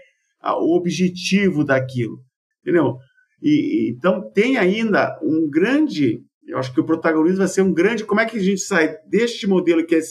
o 0.44 0.76
objetivo 0.76 1.64
daquilo? 1.64 2.18
Entendeu? 2.62 2.98
E, 3.42 3.94
então 3.96 4.30
tem 4.34 4.58
ainda 4.58 5.18
um 5.24 5.50
grande, 5.50 6.20
eu 6.48 6.58
acho 6.58 6.74
que 6.74 6.82
o 6.82 6.86
protagonismo 6.86 7.40
vai 7.40 7.48
ser 7.48 7.62
um 7.62 7.74
grande, 7.74 8.04
como 8.04 8.20
é 8.20 8.26
que 8.26 8.38
a 8.38 8.44
gente 8.44 8.62
sai 8.62 8.94
deste 9.10 9.48
modelo 9.48 9.86
que 9.86 9.96
é 9.96 10.02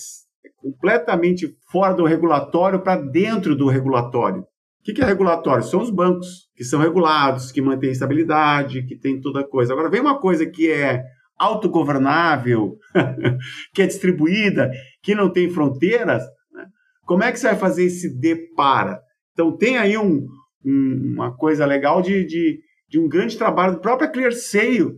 completamente 0.61 1.49
fora 1.71 1.95
do 1.95 2.05
regulatório 2.05 2.81
para 2.81 3.01
dentro 3.01 3.57
do 3.57 3.69
regulatório. 3.69 4.43
O 4.43 4.83
que 4.83 5.01
é 5.01 5.05
regulatório? 5.05 5.63
São 5.63 5.83
os 5.83 5.91
bancos, 5.91 6.49
que 6.57 6.65
são 6.65 6.81
regulados, 6.81 7.53
que 7.53 7.61
mantêm 7.61 7.91
estabilidade, 7.91 8.85
que 8.87 8.97
tem 8.97 9.21
toda 9.21 9.47
coisa. 9.47 9.73
Agora, 9.73 9.91
vem 9.91 10.01
uma 10.01 10.19
coisa 10.19 10.47
que 10.47 10.71
é 10.71 11.03
autogovernável, 11.39 12.77
que 13.75 13.83
é 13.83 13.87
distribuída, 13.87 14.71
que 15.03 15.15
não 15.15 15.31
tem 15.31 15.51
fronteiras, 15.51 16.23
né? 16.53 16.67
como 17.07 17.23
é 17.23 17.31
que 17.33 17.39
você 17.39 17.49
vai 17.49 17.57
fazer 17.57 17.85
esse 17.85 18.19
depara? 18.19 19.01
Então, 19.33 19.57
tem 19.57 19.79
aí 19.79 19.97
um, 19.97 20.27
um, 20.65 21.13
uma 21.15 21.37
coisa 21.37 21.65
legal 21.65 22.03
de, 22.03 22.25
de, 22.25 22.59
de, 22.89 22.99
um 22.99 23.09
grande 23.09 23.37
trabalho 23.39 23.75
do 23.75 23.81
próprio 23.81 24.11
ClearSale, 24.11 24.93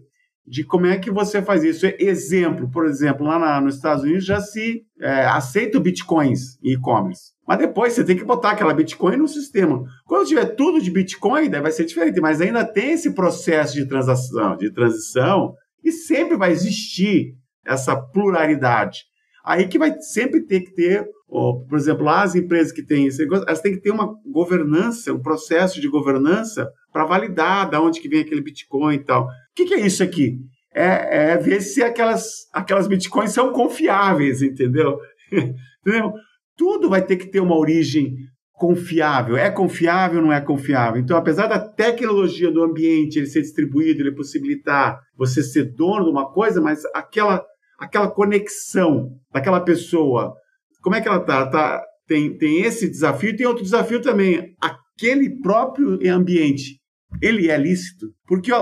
de 0.47 0.64
como 0.64 0.86
é 0.86 0.99
que 0.99 1.11
você 1.11 1.40
faz 1.40 1.62
isso. 1.62 1.86
Exemplo, 1.99 2.70
por 2.70 2.86
exemplo, 2.86 3.26
lá 3.26 3.38
na, 3.38 3.61
nos 3.61 3.76
Estados 3.76 4.03
Unidos 4.03 4.24
já 4.24 4.40
se 4.40 4.82
é, 5.01 5.24
aceita 5.26 5.80
bitcoins 5.80 6.59
em 6.62 6.72
e-commerce. 6.72 7.32
Mas 7.47 7.59
depois 7.59 7.93
você 7.93 8.05
tem 8.05 8.16
que 8.16 8.24
botar 8.24 8.53
aquela 8.53 8.72
Bitcoin 8.72 9.16
no 9.16 9.26
sistema. 9.26 9.84
Quando 10.07 10.28
tiver 10.28 10.47
tudo 10.55 10.80
de 10.80 10.90
Bitcoin, 10.90 11.51
daí 11.51 11.61
vai 11.61 11.72
ser 11.72 11.84
diferente, 11.84 12.20
mas 12.20 12.40
ainda 12.40 12.64
tem 12.64 12.93
esse 12.93 13.14
processo 13.14 13.74
de 13.74 13.86
transação, 13.86 14.57
de 14.57 14.72
transição, 14.72 15.55
e 15.82 15.90
sempre 15.90 16.36
vai 16.36 16.53
existir 16.53 17.34
essa 17.66 17.97
pluralidade. 17.97 19.01
Aí 19.45 19.66
que 19.66 19.78
vai 19.78 20.01
sempre 20.01 20.47
ter 20.47 20.61
que 20.61 20.72
ter, 20.72 21.05
por 21.33 21.78
exemplo, 21.78 22.09
as 22.11 22.35
empresas 22.35 22.72
que 22.72 22.83
têm 22.83 23.07
esse 23.07 23.22
negócio, 23.22 23.47
elas 23.47 23.62
têm 23.62 23.72
que 23.72 23.80
ter 23.80 23.91
uma 23.91 24.14
governança, 24.30 25.14
um 25.14 25.22
processo 25.22 25.80
de 25.80 25.89
governança 25.89 26.70
para 26.93 27.07
validar 27.07 27.70
de 27.70 27.76
onde 27.78 28.01
que 28.01 28.09
vem 28.09 28.20
aquele 28.20 28.43
Bitcoin 28.43 28.97
e 28.97 28.99
tal. 28.99 29.24
O 29.24 29.28
que, 29.55 29.64
que 29.64 29.74
é 29.74 29.87
isso 29.87 30.03
aqui? 30.03 30.37
É, 30.74 31.33
é, 31.33 31.37
ver 31.39 31.62
se 31.62 31.83
aquelas, 31.83 32.49
aquelas 32.53 32.87
bitcoins 32.87 33.33
são 33.33 33.53
confiáveis, 33.53 34.41
entendeu? 34.41 34.99
entendeu? 35.33 36.12
Tudo 36.57 36.89
vai 36.89 37.03
ter 37.03 37.16
que 37.16 37.30
ter 37.30 37.41
uma 37.41 37.57
origem 37.57 38.14
confiável. 38.53 39.37
É 39.37 39.51
confiável 39.51 40.20
ou 40.20 40.26
não 40.26 40.33
é 40.33 40.41
confiável? 40.41 41.01
Então, 41.01 41.16
apesar 41.16 41.47
da 41.47 41.59
tecnologia 41.59 42.51
do 42.51 42.62
ambiente 42.62 43.18
ele 43.18 43.26
ser 43.26 43.43
distribuído, 43.43 44.03
ele 44.03 44.14
possibilitar 44.14 44.99
você 45.16 45.43
ser 45.43 45.74
dono 45.74 46.05
de 46.05 46.11
uma 46.11 46.30
coisa, 46.30 46.61
mas 46.61 46.83
aquela, 46.95 47.45
aquela 47.78 48.11
conexão 48.11 49.11
daquela 49.33 49.61
pessoa, 49.61 50.35
como 50.83 50.97
é 50.97 51.01
que 51.01 51.09
ela 51.09 51.18
está? 51.18 51.47
Tá, 51.47 51.83
tem, 52.07 52.37
tem 52.37 52.62
esse 52.62 52.89
desafio 52.89 53.37
tem 53.37 53.47
outro 53.47 53.62
desafio 53.62 54.03
também. 54.03 54.55
Aquele 54.61 55.41
próprio 55.41 55.99
ambiente 56.12 56.83
ele 57.20 57.51
é 57.51 57.57
lícito? 57.57 58.07
Porque 58.26 58.53
eu, 58.53 58.59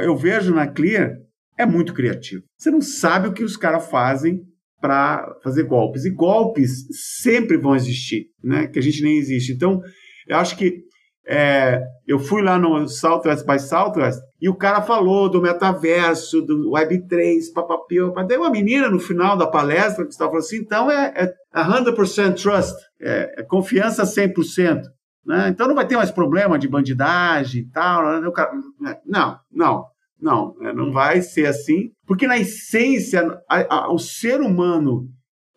eu, 0.00 0.16
vejo 0.16 0.54
na 0.54 0.66
Clear, 0.66 1.12
é 1.58 1.66
muito 1.66 1.94
criativo. 1.94 2.42
Você 2.56 2.70
não 2.70 2.80
sabe 2.80 3.28
o 3.28 3.32
que 3.32 3.42
os 3.42 3.56
caras 3.56 3.90
fazem 3.90 4.40
para 4.80 5.34
fazer 5.42 5.64
golpes. 5.64 6.04
E 6.04 6.10
golpes 6.10 6.86
sempre 7.20 7.56
vão 7.56 7.74
existir, 7.74 8.26
né? 8.42 8.68
Que 8.68 8.78
a 8.78 8.82
gente 8.82 9.02
nem 9.02 9.16
existe. 9.16 9.52
Então, 9.52 9.80
eu 10.28 10.36
acho 10.36 10.56
que 10.56 10.82
é, 11.26 11.82
eu 12.06 12.18
fui 12.18 12.42
lá 12.42 12.58
no 12.58 12.88
Southwest 12.88 13.44
by 13.44 13.58
Southwest 13.58 14.18
e 14.40 14.48
o 14.48 14.56
cara 14.56 14.80
falou 14.80 15.28
do 15.28 15.42
metaverso, 15.42 16.40
do 16.40 16.70
Web3, 16.70 17.52
papapio. 17.52 18.14
Daí 18.26 18.38
uma 18.38 18.50
menina 18.50 18.88
no 18.88 18.98
final 18.98 19.36
da 19.36 19.46
palestra 19.46 20.04
que 20.04 20.12
estava 20.12 20.30
falando 20.30 20.44
assim, 20.44 20.56
então 20.56 20.90
é, 20.90 21.12
é 21.14 21.34
100% 21.64 22.40
trust, 22.40 22.74
é, 23.00 23.40
é 23.40 23.42
confiança 23.42 24.04
100%. 24.04 24.82
Né? 25.24 25.48
Então 25.48 25.68
não 25.68 25.74
vai 25.74 25.86
ter 25.86 25.96
mais 25.96 26.10
problema 26.10 26.58
de 26.58 26.68
bandidagem 26.68 27.62
e 27.62 27.70
tal. 27.70 28.20
Né? 28.20 28.98
Não, 29.06 29.38
não, 29.50 29.86
não, 30.20 30.54
né? 30.58 30.72
não 30.72 30.92
vai 30.92 31.22
ser 31.22 31.46
assim, 31.46 31.90
porque 32.06 32.26
na 32.26 32.38
essência 32.38 33.40
a, 33.48 33.74
a, 33.74 33.92
o 33.92 33.98
ser 33.98 34.40
humano 34.40 35.08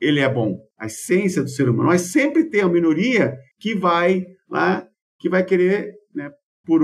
ele 0.02 0.20
é 0.20 0.28
bom, 0.28 0.60
a 0.80 0.88
essência 0.88 1.44
do 1.44 1.50
ser 1.50 1.70
humano, 1.70 1.90
mas 1.90 2.02
sempre 2.02 2.50
tem 2.50 2.62
a 2.62 2.68
minoria 2.68 3.38
que 3.60 3.76
vai, 3.76 4.26
né, 4.50 4.88
que 5.20 5.30
vai 5.30 5.46
querer, 5.46 5.94
né, 6.14 6.32
por, 6.66 6.82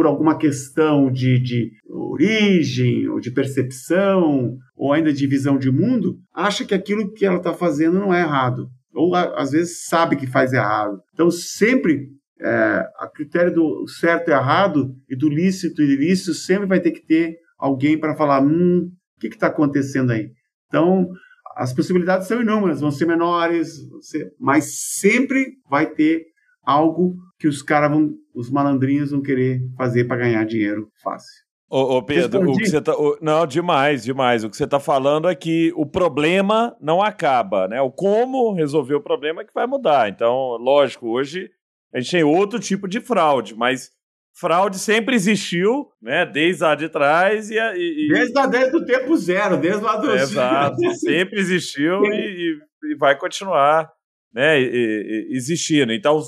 por 0.00 0.06
alguma 0.06 0.38
questão 0.38 1.12
de, 1.12 1.38
de 1.38 1.72
origem, 1.86 3.06
ou 3.06 3.20
de 3.20 3.30
percepção, 3.30 4.56
ou 4.74 4.94
ainda 4.94 5.12
de 5.12 5.26
visão 5.26 5.58
de 5.58 5.70
mundo, 5.70 6.16
acha 6.34 6.64
que 6.64 6.72
aquilo 6.72 7.12
que 7.12 7.26
ela 7.26 7.36
está 7.36 7.52
fazendo 7.52 7.98
não 7.98 8.14
é 8.14 8.22
errado 8.22 8.66
ou 8.94 9.14
às 9.14 9.50
vezes 9.50 9.84
sabe 9.84 10.16
que 10.16 10.26
faz 10.26 10.54
errado. 10.54 11.02
Então, 11.12 11.30
sempre 11.30 12.08
é, 12.40 12.82
a 12.98 13.10
critério 13.14 13.52
do 13.52 13.86
certo 13.86 14.28
e 14.28 14.32
errado 14.32 14.94
e 15.06 15.14
do 15.14 15.28
lícito 15.28 15.82
e 15.82 15.92
ilícito, 15.92 16.32
sempre 16.32 16.66
vai 16.66 16.80
ter 16.80 16.92
que 16.92 17.06
ter 17.06 17.36
alguém 17.58 18.00
para 18.00 18.16
falar: 18.16 18.42
hum, 18.42 18.90
o 19.16 19.20
que 19.20 19.28
está 19.28 19.48
acontecendo 19.48 20.12
aí? 20.12 20.30
Então, 20.66 21.08
as 21.56 21.74
possibilidades 21.74 22.26
são 22.26 22.40
inúmeras, 22.40 22.80
vão 22.80 22.90
ser 22.90 23.06
menores, 23.06 23.76
mas 24.40 24.96
sempre 24.98 25.58
vai 25.68 25.86
ter 25.86 26.24
algo 26.62 27.16
que 27.38 27.48
os 27.48 27.62
caras 27.62 27.90
vão, 27.90 28.14
os 28.34 28.50
malandrinhos 28.50 29.10
vão 29.10 29.22
querer 29.22 29.60
fazer 29.76 30.04
para 30.04 30.18
ganhar 30.18 30.44
dinheiro 30.44 30.88
fácil. 31.02 31.50
Ô, 31.70 31.98
ô 31.98 32.02
Pedro, 32.02 32.40
Respondi. 32.40 32.58
o 32.58 32.64
que 32.64 32.68
você 32.68 32.80
tá. 32.82 32.96
O, 32.96 33.16
não, 33.22 33.46
demais, 33.46 34.02
demais. 34.02 34.42
O 34.42 34.50
que 34.50 34.56
você 34.56 34.64
está 34.64 34.80
falando 34.80 35.28
é 35.28 35.34
que 35.36 35.72
o 35.76 35.86
problema 35.86 36.76
não 36.80 37.00
acaba, 37.00 37.68
né? 37.68 37.80
O 37.80 37.92
como 37.92 38.52
resolver 38.52 38.96
o 38.96 39.00
problema 39.00 39.42
é 39.42 39.44
que 39.44 39.54
vai 39.54 39.68
mudar. 39.68 40.08
Então, 40.08 40.56
lógico, 40.56 41.08
hoje 41.08 41.48
a 41.94 42.00
gente 42.00 42.10
tem 42.10 42.24
outro 42.24 42.58
tipo 42.58 42.88
de 42.88 43.00
fraude, 43.00 43.54
mas 43.54 43.90
fraude 44.34 44.80
sempre 44.80 45.14
existiu, 45.14 45.86
né? 46.02 46.26
Desde 46.26 46.62
lá 46.62 46.74
de 46.74 46.88
trás 46.88 47.50
e. 47.50 47.54
e 47.54 48.08
desde, 48.08 48.36
a, 48.36 48.46
desde 48.46 48.76
o 48.76 48.84
tempo 48.84 49.16
zero, 49.16 49.56
desde 49.56 49.84
lá 49.84 49.96
do. 49.96 50.10
Exato, 50.10 50.76
sempre 50.98 51.38
existiu 51.38 52.04
e, 52.04 52.58
e, 52.84 52.96
vai 52.96 53.16
continuar 53.16 53.88
né, 54.34 54.60
existindo. 55.30 55.92
Então, 55.92 56.18
é, 56.18 56.22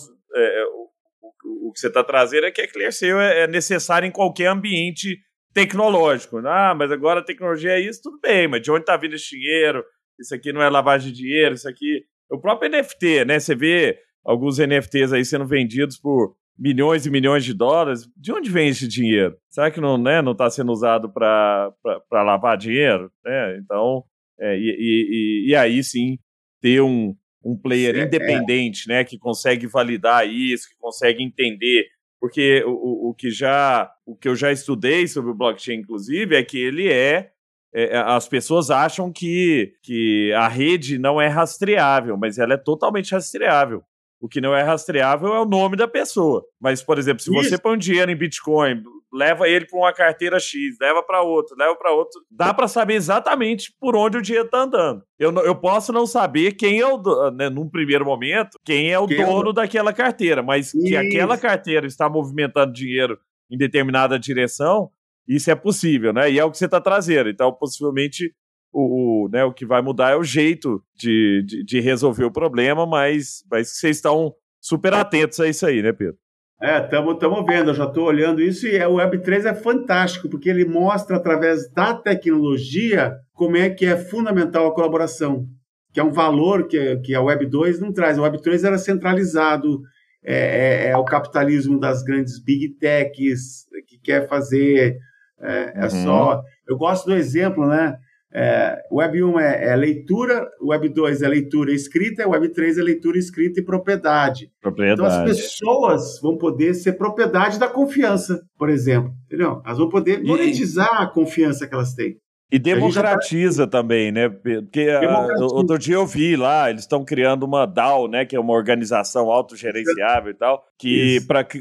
que 1.73 1.81
você 1.81 1.89
está 1.89 2.05
trazendo 2.05 2.47
é 2.47 2.51
que 2.51 2.61
a 2.61 2.71
ClearSale 2.71 3.13
é, 3.13 3.41
é 3.43 3.47
necessário 3.47 4.07
em 4.07 4.13
qualquer 4.13 4.47
ambiente 4.47 5.19
tecnológico. 5.53 6.39
Ah, 6.39 6.75
mas 6.77 6.91
agora 6.91 7.21
a 7.21 7.25
tecnologia 7.25 7.73
é 7.73 7.81
isso, 7.81 8.01
tudo 8.03 8.19
bem, 8.21 8.49
mas 8.49 8.63
de 8.63 8.71
onde 8.71 8.83
está 8.83 8.97
vindo 8.97 9.15
esse 9.15 9.31
dinheiro? 9.31 9.85
Isso 10.19 10.35
aqui 10.35 10.53
não 10.53 10.63
é 10.63 10.69
lavagem 10.69 11.13
de 11.13 11.19
dinheiro, 11.19 11.55
isso 11.55 11.69
aqui. 11.69 12.05
O 12.31 12.39
próprio 12.41 12.71
NFT, 12.71 13.25
né? 13.25 13.39
Você 13.39 13.55
vê 13.55 13.99
alguns 14.25 14.59
NFTs 14.59 15.13
aí 15.13 15.25
sendo 15.25 15.47
vendidos 15.47 15.99
por 15.99 16.35
milhões 16.59 17.07
e 17.07 17.11
milhões 17.11 17.45
de 17.45 17.55
dólares. 17.55 18.09
De 18.17 18.33
onde 18.33 18.51
vem 18.51 18.69
esse 18.69 18.87
dinheiro? 18.87 19.37
Será 19.51 19.71
que 19.71 19.81
não 19.81 19.97
está 19.97 20.11
né, 20.11 20.23
não 20.23 20.35
tá 20.35 20.49
sendo 20.51 20.73
usado 20.73 21.13
para 21.13 21.73
lavar 22.11 22.57
dinheiro? 22.57 23.11
É, 23.27 23.59
então, 23.59 24.05
é, 24.39 24.57
e, 24.57 24.77
e, 24.79 25.51
e, 25.51 25.57
aí 25.57 25.83
sim 25.83 26.19
ter 26.61 26.81
um, 26.81 27.15
um 27.45 27.57
player 27.57 27.97
é, 27.97 28.03
independente, 28.05 28.89
né, 28.89 29.05
que 29.05 29.19
consegue 29.19 29.67
validar 29.67 30.29
isso, 30.29 30.69
que 30.69 30.77
consegue 30.79 31.23
entender 31.23 31.87
porque 32.23 32.63
o, 32.65 33.09
o, 33.11 33.15
que 33.15 33.33
já 33.33 33.93
o 34.07 34.15
que 34.15 34.29
eu 34.29 34.37
já 34.37 34.53
estudei 34.53 35.09
sobre 35.09 35.33
o 35.33 35.35
blockchain, 35.35 35.81
inclusive, 35.81 36.37
é 36.37 36.45
que 36.45 36.57
ele 36.57 36.89
é, 36.89 37.33
é, 37.75 37.99
as 37.99 38.29
pessoas 38.29 38.71
acham 38.71 39.13
que, 39.13 39.75
que 39.83 40.33
a 40.35 40.47
rede 40.47 40.99
não 40.99 41.21
é 41.21 41.27
rastreável, 41.27 42.17
mas 42.17 42.39
ela 42.39 42.55
é 42.55 42.57
totalmente 42.57 43.11
rastreável. 43.11 43.83
O 44.21 44.29
que 44.29 44.41
não 44.41 44.55
é 44.55 44.63
rastreável 44.63 45.35
é 45.35 45.41
o 45.41 45.45
nome 45.45 45.77
da 45.77 45.89
pessoa. 45.89 46.45
Mas, 46.61 46.81
por 46.81 46.97
exemplo, 46.97 47.25
se 47.25 47.37
Isso. 47.37 47.51
você 47.51 47.59
põe 47.59 47.75
um 47.75 47.77
dinheiro 47.77 48.09
em 48.09 48.17
Bitcoin 48.17 48.85
leva 49.13 49.49
ele 49.49 49.67
para 49.67 49.79
uma 49.79 49.93
carteira 49.93 50.41
X, 50.41 50.77
leva 50.81 51.03
para 51.03 51.23
outra, 51.23 51.55
leva 51.59 51.77
para 51.77 51.93
outro. 51.93 52.21
Dá 52.31 52.55
para 52.55 52.67
saber 52.67 52.95
exatamente 52.95 53.73
por 53.79 53.95
onde 53.95 54.17
o 54.17 54.23
dinheiro 54.23 54.47
está 54.47 54.63
andando. 54.63 55.03
Eu, 55.19 55.33
eu 55.45 55.55
posso 55.55 55.93
não 55.93 56.07
saber 56.07 56.53
quem 56.53 56.81
é 56.81 56.87
o, 56.87 57.31
né, 57.31 57.51
num 57.51 57.69
primeiro 57.69 58.05
momento, 58.05 58.59
quem 58.65 58.91
é 58.91 58.99
o 58.99 59.07
quem 59.07 59.25
dono 59.25 59.51
é 59.51 59.55
daquela 59.55 59.93
carteira, 59.93 60.43
mas 60.43 60.73
Isso. 60.73 60.85
que 60.85 60.97
aquela 60.97 61.37
carteira 61.37 61.87
está 61.87 62.09
movimentando 62.09 62.73
dinheiro 62.73 63.19
em 63.51 63.59
determinada 63.59 64.19
direção, 64.19 64.91
isso 65.29 65.51
é 65.51 65.55
possível, 65.55 66.13
né? 66.13 66.31
E 66.31 66.39
é 66.39 66.45
o 66.45 66.51
que 66.51 66.57
você 66.57 66.65
está 66.65 66.81
trazendo. 66.81 67.29
Então, 67.29 67.53
possivelmente, 67.53 68.35
o, 68.73 69.27
o, 69.27 69.29
né, 69.29 69.45
o 69.45 69.53
que 69.53 69.67
vai 69.67 69.83
mudar 69.83 70.13
é 70.13 70.17
o 70.17 70.25
jeito 70.25 70.83
de, 70.95 71.45
de, 71.47 71.65
de 71.65 71.81
resolver 71.81 72.25
o 72.25 72.33
problema, 72.33 72.87
mas, 72.87 73.45
mas 73.51 73.77
vocês 73.77 73.99
estão 73.99 74.35
super 74.61 74.95
atentos 74.95 75.39
a 75.39 75.49
isso 75.49 75.67
aí, 75.67 75.83
né, 75.83 75.93
Pedro? 75.93 76.17
É, 76.63 76.79
estamos 76.79 77.45
vendo, 77.45 77.71
eu 77.71 77.75
já 77.75 77.87
estou 77.87 78.05
olhando 78.05 78.41
isso 78.41 78.69
e 78.69 78.77
é, 78.77 78.87
o 78.87 78.95
Web3 78.95 79.47
é 79.47 79.55
fantástico, 79.55 80.29
porque 80.29 80.49
ele 80.49 80.65
mostra 80.65 81.17
através 81.17 81.69
da 81.73 81.93
tecnologia 81.93 83.17
como 83.33 83.57
é 83.57 83.69
que 83.69 83.85
é 83.85 83.97
fundamental 83.97 84.69
a 84.69 84.75
colaboração, 84.75 85.45
que 85.93 85.99
é 85.99 86.05
um 86.05 86.13
valor 86.13 86.69
que, 86.69 86.99
que 86.99 87.17
a 87.17 87.21
Web2 87.21 87.81
não 87.81 87.93
traz. 87.93 88.17
O 88.17 88.23
Web3 88.23 88.65
era 88.65 88.79
centralizado, 88.79 89.81
é, 90.25 90.87
é, 90.87 90.91
é 90.91 90.97
o 90.97 91.05
capitalismo 91.05 91.81
das 91.81 92.05
grandes 92.05 92.41
big 92.41 92.77
techs, 92.79 93.67
que 93.89 93.99
quer 93.99 94.29
fazer, 94.29 94.97
é, 95.41 95.73
é 95.75 95.83
uhum. 95.83 95.91
só... 95.91 96.43
Eu 96.69 96.77
gosto 96.79 97.07
do 97.07 97.17
exemplo, 97.17 97.67
né? 97.67 97.97
É, 98.35 98.83
Web 98.91 99.23
1 99.23 99.41
é, 99.41 99.69
é, 99.69 99.77
leitura, 99.77 100.49
Web 100.63 100.89
2 100.89 101.21
é 101.21 101.29
leitura 101.29 101.73
escrita, 101.73 102.27
Web 102.27 102.49
3 102.49 102.79
é 102.79 102.83
leitura 102.83 103.19
escrita 103.19 103.61
e 103.61 103.65
propriedade. 103.65 104.51
propriedade. 104.61 105.01
Então 105.03 105.07
as 105.07 105.25
pessoas 105.25 106.21
vão 106.21 106.39
poder 106.39 106.73
ser 106.75 106.95
propriedade 106.95 107.59
da 107.59 107.69
confiança, 107.69 108.43
por 108.59 108.71
exemplo. 108.71 109.13
Entendeu? 109.27 109.61
Elas 109.65 109.79
vão 109.79 109.89
poder 109.89 110.23
monetizar 110.23 111.01
e... 111.01 111.05
a 111.05 111.07
confiança 111.07 111.67
que 111.67 111.75
elas 111.75 111.95
têm. 111.95 112.17
E 112.51 112.59
democratiza 112.59 113.67
tá... 113.67 113.79
também, 113.79 114.13
né? 114.13 114.29
Porque 114.29 114.87
uh, 114.89 115.43
outro 115.55 115.79
dia 115.79 115.95
eu 115.95 116.07
vi 116.07 116.37
lá, 116.37 116.69
eles 116.69 116.83
estão 116.83 117.03
criando 117.03 117.45
uma 117.45 117.67
DAO, 117.67 118.09
né? 118.09 118.27
Que 118.27 118.37
é 118.37 118.41
uma 118.41 118.53
organização 118.53 119.31
autogerenciável 119.31 120.31
e 120.31 120.35
tal, 120.35 120.63
que 120.79 121.19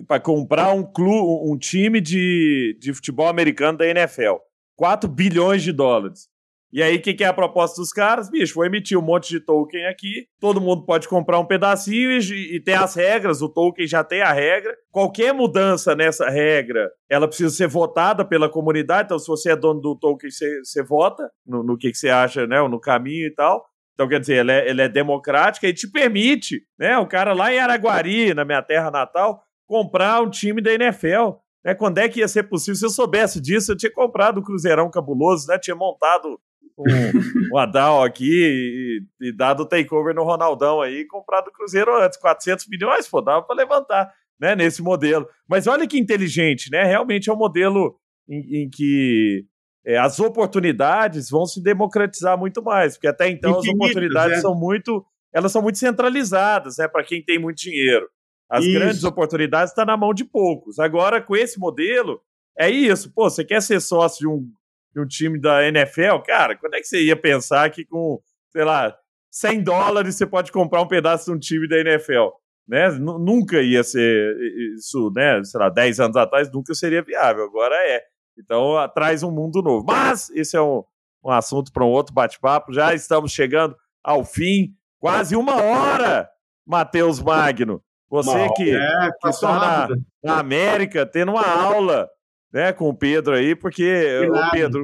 para 0.07 0.19
comprar 0.19 0.73
um 0.73 0.83
clube, 0.83 1.49
um 1.49 1.57
time 1.57 2.01
de, 2.01 2.77
de 2.79 2.93
futebol 2.93 3.27
americano 3.27 3.77
da 3.77 3.87
NFL. 3.87 4.35
4 4.75 5.09
bilhões 5.09 5.63
de 5.63 5.71
dólares. 5.71 6.30
E 6.73 6.81
aí, 6.81 6.95
o 6.95 7.01
que, 7.01 7.13
que, 7.13 7.23
é 7.23 7.27
a 7.27 7.33
proposta 7.33 7.81
dos 7.81 7.91
caras? 7.91 8.29
Bicho, 8.29 8.55
vou 8.55 8.65
emitir 8.65 8.97
um 8.97 9.01
monte 9.01 9.29
de 9.29 9.41
token 9.41 9.87
aqui, 9.87 10.27
todo 10.39 10.61
mundo 10.61 10.85
pode 10.85 11.05
comprar 11.07 11.37
um 11.37 11.45
pedacinho 11.45 12.11
e, 12.11 12.55
e 12.55 12.59
tem 12.61 12.75
as 12.75 12.95
regras, 12.95 13.41
o 13.41 13.49
token 13.49 13.85
já 13.85 14.05
tem 14.05 14.21
a 14.21 14.31
regra. 14.31 14.73
Qualquer 14.89 15.33
mudança 15.33 15.93
nessa 15.95 16.29
regra, 16.29 16.89
ela 17.09 17.27
precisa 17.27 17.53
ser 17.53 17.67
votada 17.67 18.23
pela 18.23 18.47
comunidade, 18.47 19.07
então 19.07 19.19
se 19.19 19.27
você 19.27 19.51
é 19.51 19.55
dono 19.55 19.81
do 19.81 19.97
token, 19.97 20.31
você, 20.31 20.59
você 20.63 20.81
vota 20.81 21.29
no, 21.45 21.61
no 21.61 21.77
que, 21.77 21.91
que, 21.91 21.97
você 21.97 22.09
acha, 22.09 22.47
né, 22.47 22.61
no 22.65 22.79
caminho 22.79 23.27
e 23.27 23.33
tal. 23.33 23.65
Então, 23.93 24.07
quer 24.07 24.21
dizer, 24.21 24.37
ela 24.37 24.53
é, 24.53 24.69
ela 24.69 24.81
é 24.83 24.89
democrática 24.89 25.67
e 25.67 25.73
te 25.73 25.91
permite, 25.91 26.61
né, 26.79 26.97
o 26.97 27.05
cara 27.05 27.33
lá 27.33 27.53
em 27.53 27.59
Araguari, 27.59 28.33
na 28.33 28.45
minha 28.45 28.61
terra 28.61 28.89
natal, 28.89 29.43
comprar 29.67 30.21
um 30.21 30.29
time 30.29 30.61
da 30.61 30.73
NFL. 30.73 31.33
Né, 31.65 31.75
quando 31.75 31.97
é 31.97 32.07
que 32.07 32.21
ia 32.21 32.27
ser 32.29 32.43
possível? 32.43 32.75
Se 32.75 32.85
eu 32.85 32.89
soubesse 32.89 33.41
disso, 33.41 33.73
eu 33.73 33.77
tinha 33.77 33.91
comprado 33.91 34.39
o 34.39 34.43
Cruzeirão 34.43 34.89
Cabuloso, 34.89 35.47
né? 35.47 35.59
Tinha 35.59 35.75
montado 35.75 36.39
um, 36.77 37.53
um 37.53 37.57
Adal 37.57 38.03
aqui 38.03 39.03
e, 39.21 39.27
e, 39.27 39.35
dado 39.35 39.63
o 39.63 39.65
takeover 39.65 40.13
no 40.13 40.23
Ronaldão 40.23 40.81
aí, 40.81 41.05
comprado 41.05 41.47
o 41.47 41.51
Cruzeiro 41.51 41.95
antes, 42.01 42.17
400 42.17 42.67
milhões, 42.67 43.07
pô, 43.07 43.21
dava 43.21 43.43
para 43.43 43.55
levantar, 43.55 44.11
né, 44.39 44.55
nesse 44.55 44.81
modelo. 44.81 45.27
Mas 45.47 45.67
olha 45.67 45.87
que 45.87 45.99
inteligente, 45.99 46.69
né? 46.71 46.83
Realmente 46.83 47.29
é 47.29 47.33
um 47.33 47.37
modelo 47.37 47.95
em, 48.27 48.63
em 48.63 48.69
que 48.69 49.45
é, 49.85 49.97
as 49.97 50.19
oportunidades 50.19 51.29
vão 51.29 51.45
se 51.45 51.61
democratizar 51.61 52.37
muito 52.37 52.63
mais, 52.63 52.93
porque 52.93 53.07
até 53.07 53.29
então 53.29 53.59
as 53.59 53.67
oportunidades 53.67 54.37
é. 54.37 54.41
são 54.41 54.55
muito, 54.55 55.05
elas 55.33 55.51
são 55.51 55.61
muito 55.61 55.77
centralizadas, 55.77 56.77
né, 56.77 56.87
para 56.87 57.03
quem 57.03 57.23
tem 57.23 57.39
muito 57.39 57.57
dinheiro. 57.57 58.07
As 58.49 58.65
isso. 58.65 58.73
grandes 58.73 59.03
oportunidades 59.03 59.71
estão 59.71 59.85
tá 59.85 59.91
na 59.91 59.97
mão 59.97 60.13
de 60.13 60.25
poucos. 60.25 60.77
Agora, 60.77 61.21
com 61.21 61.37
esse 61.37 61.57
modelo, 61.57 62.21
é 62.57 62.69
isso. 62.69 63.11
Pô, 63.13 63.29
você 63.29 63.45
quer 63.45 63.61
ser 63.61 63.79
sócio 63.79 64.19
de 64.19 64.27
um 64.27 64.51
de 64.93 65.01
um 65.01 65.07
time 65.07 65.39
da 65.39 65.65
NFL, 65.67 66.19
cara, 66.25 66.55
quando 66.57 66.75
é 66.75 66.79
que 66.79 66.87
você 66.87 67.01
ia 67.01 67.15
pensar 67.15 67.69
que 67.69 67.85
com, 67.85 68.19
sei 68.51 68.63
lá, 68.63 68.95
100 69.29 69.63
dólares 69.63 70.15
você 70.15 70.25
pode 70.25 70.51
comprar 70.51 70.81
um 70.81 70.87
pedaço 70.87 71.25
de 71.25 71.31
um 71.31 71.39
time 71.39 71.67
da 71.67 71.79
NFL? 71.79 72.29
Né? 72.67 72.89
Nunca 72.91 73.61
ia 73.61 73.83
ser 73.83 74.35
isso, 74.75 75.11
né? 75.15 75.43
Sei 75.43 75.59
lá, 75.59 75.69
10 75.69 75.99
anos 75.99 76.15
atrás 76.17 76.51
nunca 76.51 76.73
seria 76.73 77.01
viável, 77.01 77.43
agora 77.45 77.75
é. 77.75 78.01
Então 78.37 78.75
traz 78.93 79.23
um 79.23 79.31
mundo 79.31 79.61
novo. 79.61 79.85
Mas 79.85 80.29
esse 80.31 80.55
é 80.55 80.61
um, 80.61 80.83
um 81.23 81.31
assunto 81.31 81.71
para 81.71 81.83
um 81.85 81.89
outro 81.89 82.13
bate-papo. 82.13 82.73
Já 82.73 82.93
estamos 82.93 83.31
chegando 83.31 83.75
ao 84.03 84.23
fim, 84.23 84.73
quase 84.99 85.35
uma 85.35 85.61
hora, 85.61 86.29
Matheus 86.65 87.21
Magno. 87.21 87.81
Você 88.09 88.49
que, 88.55 88.69
é, 88.69 89.09
que 89.21 89.29
está 89.29 89.87
na, 89.87 89.95
na 90.21 90.39
América, 90.39 91.05
tendo 91.05 91.31
uma 91.31 91.47
aula 91.47 92.09
né, 92.51 92.73
com 92.73 92.89
o 92.89 92.95
Pedro 92.95 93.33
aí, 93.33 93.55
porque 93.55 94.27
o 94.29 94.51
Pedro, 94.51 94.81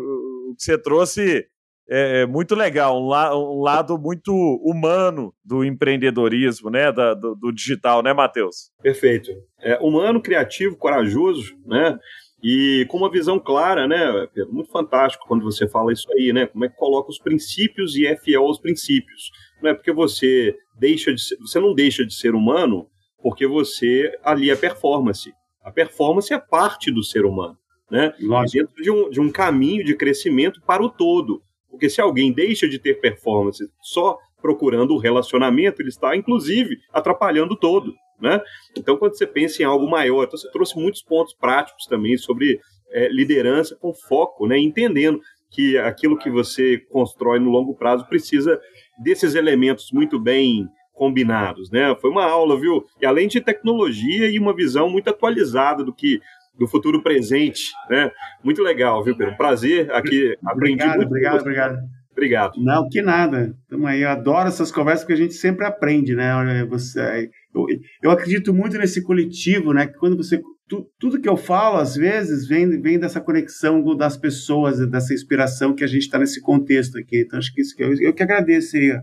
o 0.50 0.56
que 0.56 0.64
você 0.64 0.78
trouxe 0.78 1.46
é, 1.90 2.22
é 2.22 2.26
muito 2.26 2.56
legal, 2.56 3.02
um, 3.02 3.08
la, 3.08 3.38
um, 3.38 3.62
lado 3.62 3.98
muito 3.98 4.34
humano 4.64 5.34
do 5.44 5.64
empreendedorismo, 5.64 6.70
né, 6.70 6.92
da, 6.92 7.14
do, 7.14 7.36
do, 7.36 7.52
digital, 7.52 8.04
né, 8.04 8.14
Matheus? 8.14 8.72
Perfeito. 8.82 9.32
É, 9.60 9.78
humano, 9.78 10.22
criativo, 10.22 10.76
corajoso, 10.76 11.56
né, 11.66 11.98
e 12.44 12.86
com 12.90 12.98
uma 12.98 13.10
visão 13.10 13.40
clara, 13.40 13.88
né, 13.88 14.28
Pedro? 14.34 14.54
Muito 14.54 14.70
fantástico 14.70 15.26
quando 15.28 15.44
você 15.44 15.68
fala 15.68 15.92
isso 15.92 16.08
aí, 16.14 16.32
né? 16.32 16.46
Como 16.46 16.64
é 16.66 16.70
que 16.70 16.76
coloca 16.76 17.10
os 17.10 17.18
princípios 17.18 17.96
e 17.96 18.06
é 18.06 18.16
fiel 18.16 18.44
aos 18.44 18.60
princípios. 18.60 19.32
Não 19.62 19.72
é 19.72 19.74
porque 19.74 19.92
você 19.92 20.56
deixa 20.78 21.12
de 21.12 21.20
ser, 21.20 21.36
você 21.38 21.60
não 21.60 21.74
deixa 21.74 22.06
de 22.06 22.14
ser 22.14 22.36
humano 22.36 22.88
porque 23.24 23.48
você 23.48 24.12
ali 24.24 24.52
é 24.52 24.56
performance. 24.56 25.34
A 25.68 25.72
performance 25.72 26.34
é 26.34 26.40
parte 26.40 26.90
do 26.90 27.04
ser 27.04 27.26
humano, 27.26 27.58
né? 27.92 28.14
Dentro 28.50 28.82
de 28.82 28.90
um, 28.90 29.10
de 29.10 29.20
um 29.20 29.30
caminho 29.30 29.84
de 29.84 29.98
crescimento 29.98 30.62
para 30.62 30.82
o 30.82 30.88
todo. 30.90 31.44
Porque 31.70 31.90
se 31.90 32.00
alguém 32.00 32.32
deixa 32.32 32.70
de 32.70 32.80
ter 32.80 33.02
performance 33.02 33.70
só 33.82 34.18
procurando 34.42 34.94
o 34.94 34.98
relacionamento, 34.98 35.82
ele 35.82 35.90
está, 35.90 36.16
inclusive, 36.16 36.78
atrapalhando 36.94 37.54
o 37.54 37.58
todo. 37.58 37.94
Né? 38.18 38.42
Então, 38.78 38.96
quando 38.96 39.18
você 39.18 39.28
pensa 39.28 39.62
em 39.62 39.66
algo 39.66 39.90
maior, 39.90 40.24
então 40.24 40.38
você 40.38 40.50
trouxe 40.52 40.80
muitos 40.80 41.04
pontos 41.04 41.34
práticos 41.34 41.86
também 41.86 42.16
sobre 42.16 42.62
é, 42.90 43.10
liderança 43.10 43.76
com 43.76 43.94
foco, 43.94 44.48
né? 44.48 44.58
entendendo 44.58 45.20
que 45.52 45.78
aquilo 45.78 46.18
que 46.18 46.30
você 46.30 46.78
constrói 46.90 47.40
no 47.40 47.52
longo 47.52 47.76
prazo 47.76 48.08
precisa 48.08 48.58
desses 48.98 49.36
elementos 49.36 49.92
muito 49.92 50.18
bem 50.18 50.66
combinados, 50.98 51.70
né? 51.70 51.96
Foi 52.02 52.10
uma 52.10 52.26
aula, 52.26 52.60
viu? 52.60 52.84
E 53.02 53.06
além 53.06 53.28
de 53.28 53.40
tecnologia 53.40 54.30
e 54.30 54.40
uma 54.40 54.56
visão 54.56 54.90
muito 54.90 55.10
atualizada 55.10 55.84
do 55.84 55.94
que 55.94 56.20
do 56.58 56.68
futuro 56.68 57.04
presente, 57.04 57.72
né? 57.90 58.12
Muito 58.44 58.64
legal, 58.64 59.04
viu, 59.04 59.16
Pedro? 59.16 59.38
Prazer 59.38 59.92
aqui, 59.92 60.36
aprendi 60.44 60.82
obrigado, 60.82 60.98
muito. 60.98 61.08
Obrigado, 61.08 61.42
obrigado. 61.42 61.78
Obrigado. 62.12 62.54
Não, 62.58 62.90
que 62.90 63.00
nada. 63.00 63.56
Então, 63.68 63.86
aí, 63.86 64.02
eu 64.02 64.10
adoro 64.10 64.48
essas 64.48 64.72
conversas 64.72 65.04
porque 65.04 65.14
a 65.14 65.24
gente 65.24 65.36
sempre 65.36 65.68
aprende, 65.68 66.16
né? 66.16 66.66
Você, 66.68 67.30
eu, 67.54 67.66
eu 68.02 68.10
acredito 68.10 68.52
muito 68.52 68.76
nesse 68.76 69.04
coletivo, 69.04 69.72
né? 69.72 69.86
Que 69.86 69.94
quando 69.94 70.18
você 70.18 70.42
tu, 70.68 70.90
tudo 71.00 71.22
que 71.22 71.30
eu 71.30 71.38
falo 71.38 71.78
às 71.78 71.96
vezes 71.96 72.48
vem, 72.48 72.82
vem 72.82 73.00
dessa 73.00 73.22
conexão 73.22 73.96
das 73.96 74.18
pessoas, 74.18 74.80
dessa 74.90 75.14
inspiração 75.14 75.76
que 75.76 75.84
a 75.84 75.88
gente 75.88 76.02
está 76.02 76.18
nesse 76.18 76.42
contexto 76.42 76.98
aqui. 76.98 77.22
Então 77.22 77.38
acho 77.38 77.54
que 77.54 77.62
isso 77.62 77.76
que 77.76 77.84
eu, 77.84 77.94
eu 78.02 78.14
que 78.14 78.24
agradeço 78.24 78.76
aí 78.76 79.00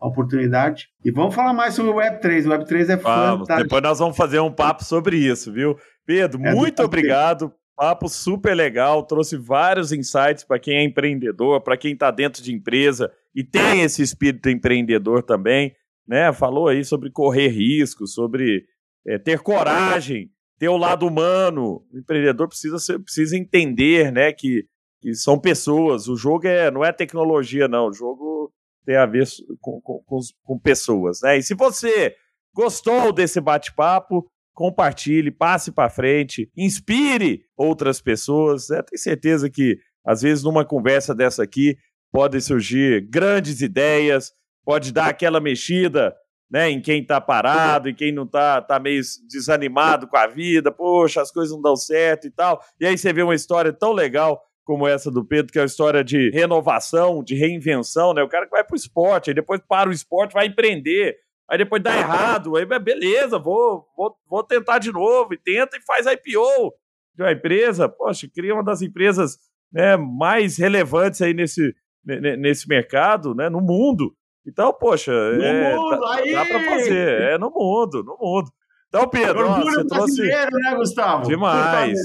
a 0.00 0.06
oportunidade. 0.06 0.88
E 1.04 1.10
vamos 1.10 1.34
falar 1.34 1.52
mais 1.52 1.74
sobre 1.74 1.90
o 1.90 1.94
Web3. 1.96 2.46
O 2.46 2.50
Web3 2.50 2.90
é 2.90 2.96
vamos, 2.96 3.40
fantástico. 3.40 3.62
Depois 3.62 3.82
nós 3.82 3.98
vamos 3.98 4.16
fazer 4.16 4.40
um 4.40 4.52
papo 4.52 4.84
sobre 4.84 5.16
isso, 5.16 5.52
viu? 5.52 5.76
Pedro, 6.06 6.40
é 6.44 6.54
muito 6.54 6.82
obrigado. 6.82 7.52
Papo 7.76 8.08
super 8.08 8.54
legal, 8.54 9.04
trouxe 9.04 9.36
vários 9.36 9.92
insights 9.92 10.42
para 10.42 10.58
quem 10.58 10.78
é 10.78 10.82
empreendedor, 10.82 11.60
para 11.60 11.76
quem 11.76 11.92
está 11.92 12.10
dentro 12.10 12.42
de 12.42 12.52
empresa 12.52 13.12
e 13.32 13.44
tem 13.44 13.82
esse 13.82 14.02
espírito 14.02 14.50
empreendedor 14.50 15.22
também, 15.22 15.72
né? 16.06 16.32
Falou 16.32 16.66
aí 16.66 16.84
sobre 16.84 17.08
correr 17.08 17.48
riscos, 17.48 18.14
sobre 18.14 18.64
é, 19.06 19.16
ter 19.16 19.38
coragem, 19.38 20.28
ter 20.58 20.68
o 20.68 20.76
lado 20.76 21.06
humano. 21.06 21.84
O 21.92 21.98
empreendedor 21.98 22.48
precisa, 22.48 22.80
ser, 22.80 22.98
precisa 22.98 23.36
entender, 23.36 24.10
né, 24.10 24.32
que, 24.32 24.64
que 25.00 25.14
são 25.14 25.38
pessoas. 25.38 26.08
O 26.08 26.16
jogo 26.16 26.48
é, 26.48 26.72
não 26.72 26.84
é 26.84 26.92
tecnologia, 26.92 27.68
não. 27.68 27.86
O 27.86 27.92
jogo 27.92 28.52
tem 28.88 28.96
a 28.96 29.04
ver 29.04 29.28
com, 29.60 29.82
com, 29.82 30.20
com, 30.42 30.58
pessoas, 30.58 31.20
né? 31.20 31.36
E 31.36 31.42
se 31.42 31.54
você 31.54 32.16
gostou 32.54 33.12
desse 33.12 33.38
bate-papo, 33.38 34.26
compartilhe, 34.54 35.30
passe 35.30 35.70
para 35.70 35.90
frente, 35.90 36.50
inspire 36.56 37.42
outras 37.54 38.00
pessoas. 38.00 38.70
Né? 38.70 38.80
Tenho 38.80 38.98
certeza 38.98 39.50
que, 39.50 39.78
às 40.02 40.22
vezes, 40.22 40.42
numa 40.42 40.64
conversa 40.64 41.14
dessa 41.14 41.42
aqui, 41.42 41.76
podem 42.10 42.40
surgir 42.40 43.06
grandes 43.10 43.60
ideias, 43.60 44.32
pode 44.64 44.90
dar 44.90 45.08
aquela 45.08 45.38
mexida 45.38 46.16
né, 46.50 46.70
em 46.70 46.80
quem 46.80 47.02
está 47.02 47.20
parado, 47.20 47.90
em 47.90 47.94
quem 47.94 48.10
não 48.10 48.24
está 48.24 48.62
tá 48.62 48.80
meio 48.80 49.02
desanimado 49.30 50.08
com 50.08 50.16
a 50.16 50.26
vida, 50.26 50.72
poxa, 50.72 51.20
as 51.20 51.30
coisas 51.30 51.54
não 51.54 51.60
dão 51.60 51.76
certo 51.76 52.26
e 52.26 52.30
tal. 52.30 52.64
E 52.80 52.86
aí 52.86 52.96
você 52.96 53.12
vê 53.12 53.22
uma 53.22 53.34
história 53.34 53.70
tão 53.70 53.92
legal 53.92 54.42
como 54.68 54.86
essa 54.86 55.10
do 55.10 55.24
Pedro, 55.24 55.50
que 55.50 55.58
é 55.58 55.62
uma 55.62 55.66
história 55.66 56.04
de 56.04 56.28
renovação, 56.28 57.24
de 57.24 57.34
reinvenção, 57.34 58.12
né? 58.12 58.22
O 58.22 58.28
cara 58.28 58.44
que 58.44 58.50
vai 58.50 58.62
pro 58.62 58.76
esporte, 58.76 59.30
aí 59.30 59.34
depois 59.34 59.62
para 59.66 59.88
o 59.88 59.92
esporte, 59.92 60.34
vai 60.34 60.44
empreender, 60.44 61.16
aí 61.48 61.56
depois 61.56 61.82
dá 61.82 61.96
errado, 61.96 62.54
aí 62.54 62.66
beleza, 62.66 63.38
vou, 63.38 63.86
vou, 63.96 64.14
vou 64.28 64.44
tentar 64.44 64.78
de 64.78 64.92
novo, 64.92 65.32
e 65.32 65.38
tenta 65.38 65.78
e 65.78 65.80
faz 65.86 66.04
IPO 66.04 66.74
de 67.14 67.22
uma 67.22 67.32
empresa, 67.32 67.88
poxa, 67.88 68.28
cria 68.28 68.52
uma 68.52 68.62
das 68.62 68.82
empresas 68.82 69.38
né, 69.72 69.96
mais 69.96 70.58
relevantes 70.58 71.22
aí 71.22 71.32
nesse, 71.32 71.74
nesse 72.04 72.68
mercado, 72.68 73.34
né, 73.34 73.48
no 73.48 73.62
mundo. 73.62 74.14
Então, 74.46 74.70
poxa, 74.70 75.12
é, 75.12 75.74
mundo, 75.74 75.98
dá, 75.98 76.16
dá 76.30 76.44
para 76.44 76.60
fazer, 76.60 77.22
é 77.22 77.38
no 77.38 77.50
mundo, 77.50 78.04
no 78.04 78.18
mundo. 78.20 78.50
Então, 78.88 79.08
Pedro, 79.08 79.48
ó, 79.48 79.62
você 79.62 79.86
trouxe 79.86 80.22
né, 80.26 80.74
Gustavo? 80.76 81.26
Demais, 81.26 81.98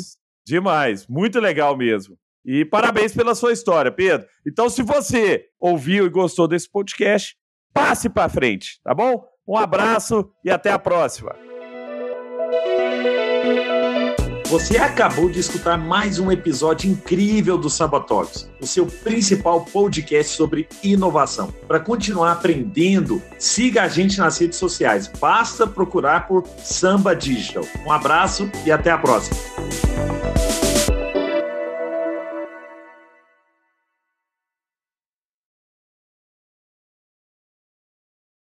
demais, 0.48 1.06
muito 1.08 1.42
legal 1.42 1.76
mesmo. 1.76 2.18
E 2.46 2.66
parabéns 2.66 3.14
pela 3.14 3.36
sua 3.36 3.54
história, 3.54 3.92
Pedro. 3.92 4.28
Então, 4.46 4.70
se 4.70 4.82
você 4.82 5.46
ouviu 5.60 6.06
e 6.06 6.10
gostou 6.10 6.48
desse 6.48 6.70
podcast, 6.70 7.36
passe 7.74 8.10
para 8.10 8.30
frente, 8.30 8.80
tá 8.84 8.94
bom? 8.94 9.26
Um 9.48 9.58
abraço 9.58 10.30
e 10.44 10.52
até 10.52 10.72
a 10.72 10.80
próxima. 10.80 11.36
Você 14.54 14.78
acabou 14.78 15.32
de 15.32 15.40
escutar 15.40 15.78
mais 15.80 16.20
um 16.20 16.32
episódio 16.32 16.88
incrível 16.88 17.58
do 17.58 17.72
Sabatórios, 17.72 18.48
o 18.62 18.68
seu 18.68 18.86
principal 18.86 19.66
podcast 19.66 20.38
sobre 20.38 20.68
inovação. 20.84 21.52
Para 21.68 21.80
continuar 21.80 22.34
aprendendo, 22.34 23.20
siga 23.40 23.82
a 23.82 23.88
gente 23.88 24.20
nas 24.20 24.38
redes 24.38 24.60
sociais. 24.60 25.08
Basta 25.08 25.66
procurar 25.66 26.28
por 26.28 26.46
Samba 26.60 27.16
Digital. 27.16 27.64
Um 27.84 27.92
abraço 27.92 28.48
e 28.64 28.72
até 28.72 28.92
a 28.92 28.98
próxima. 29.00 29.36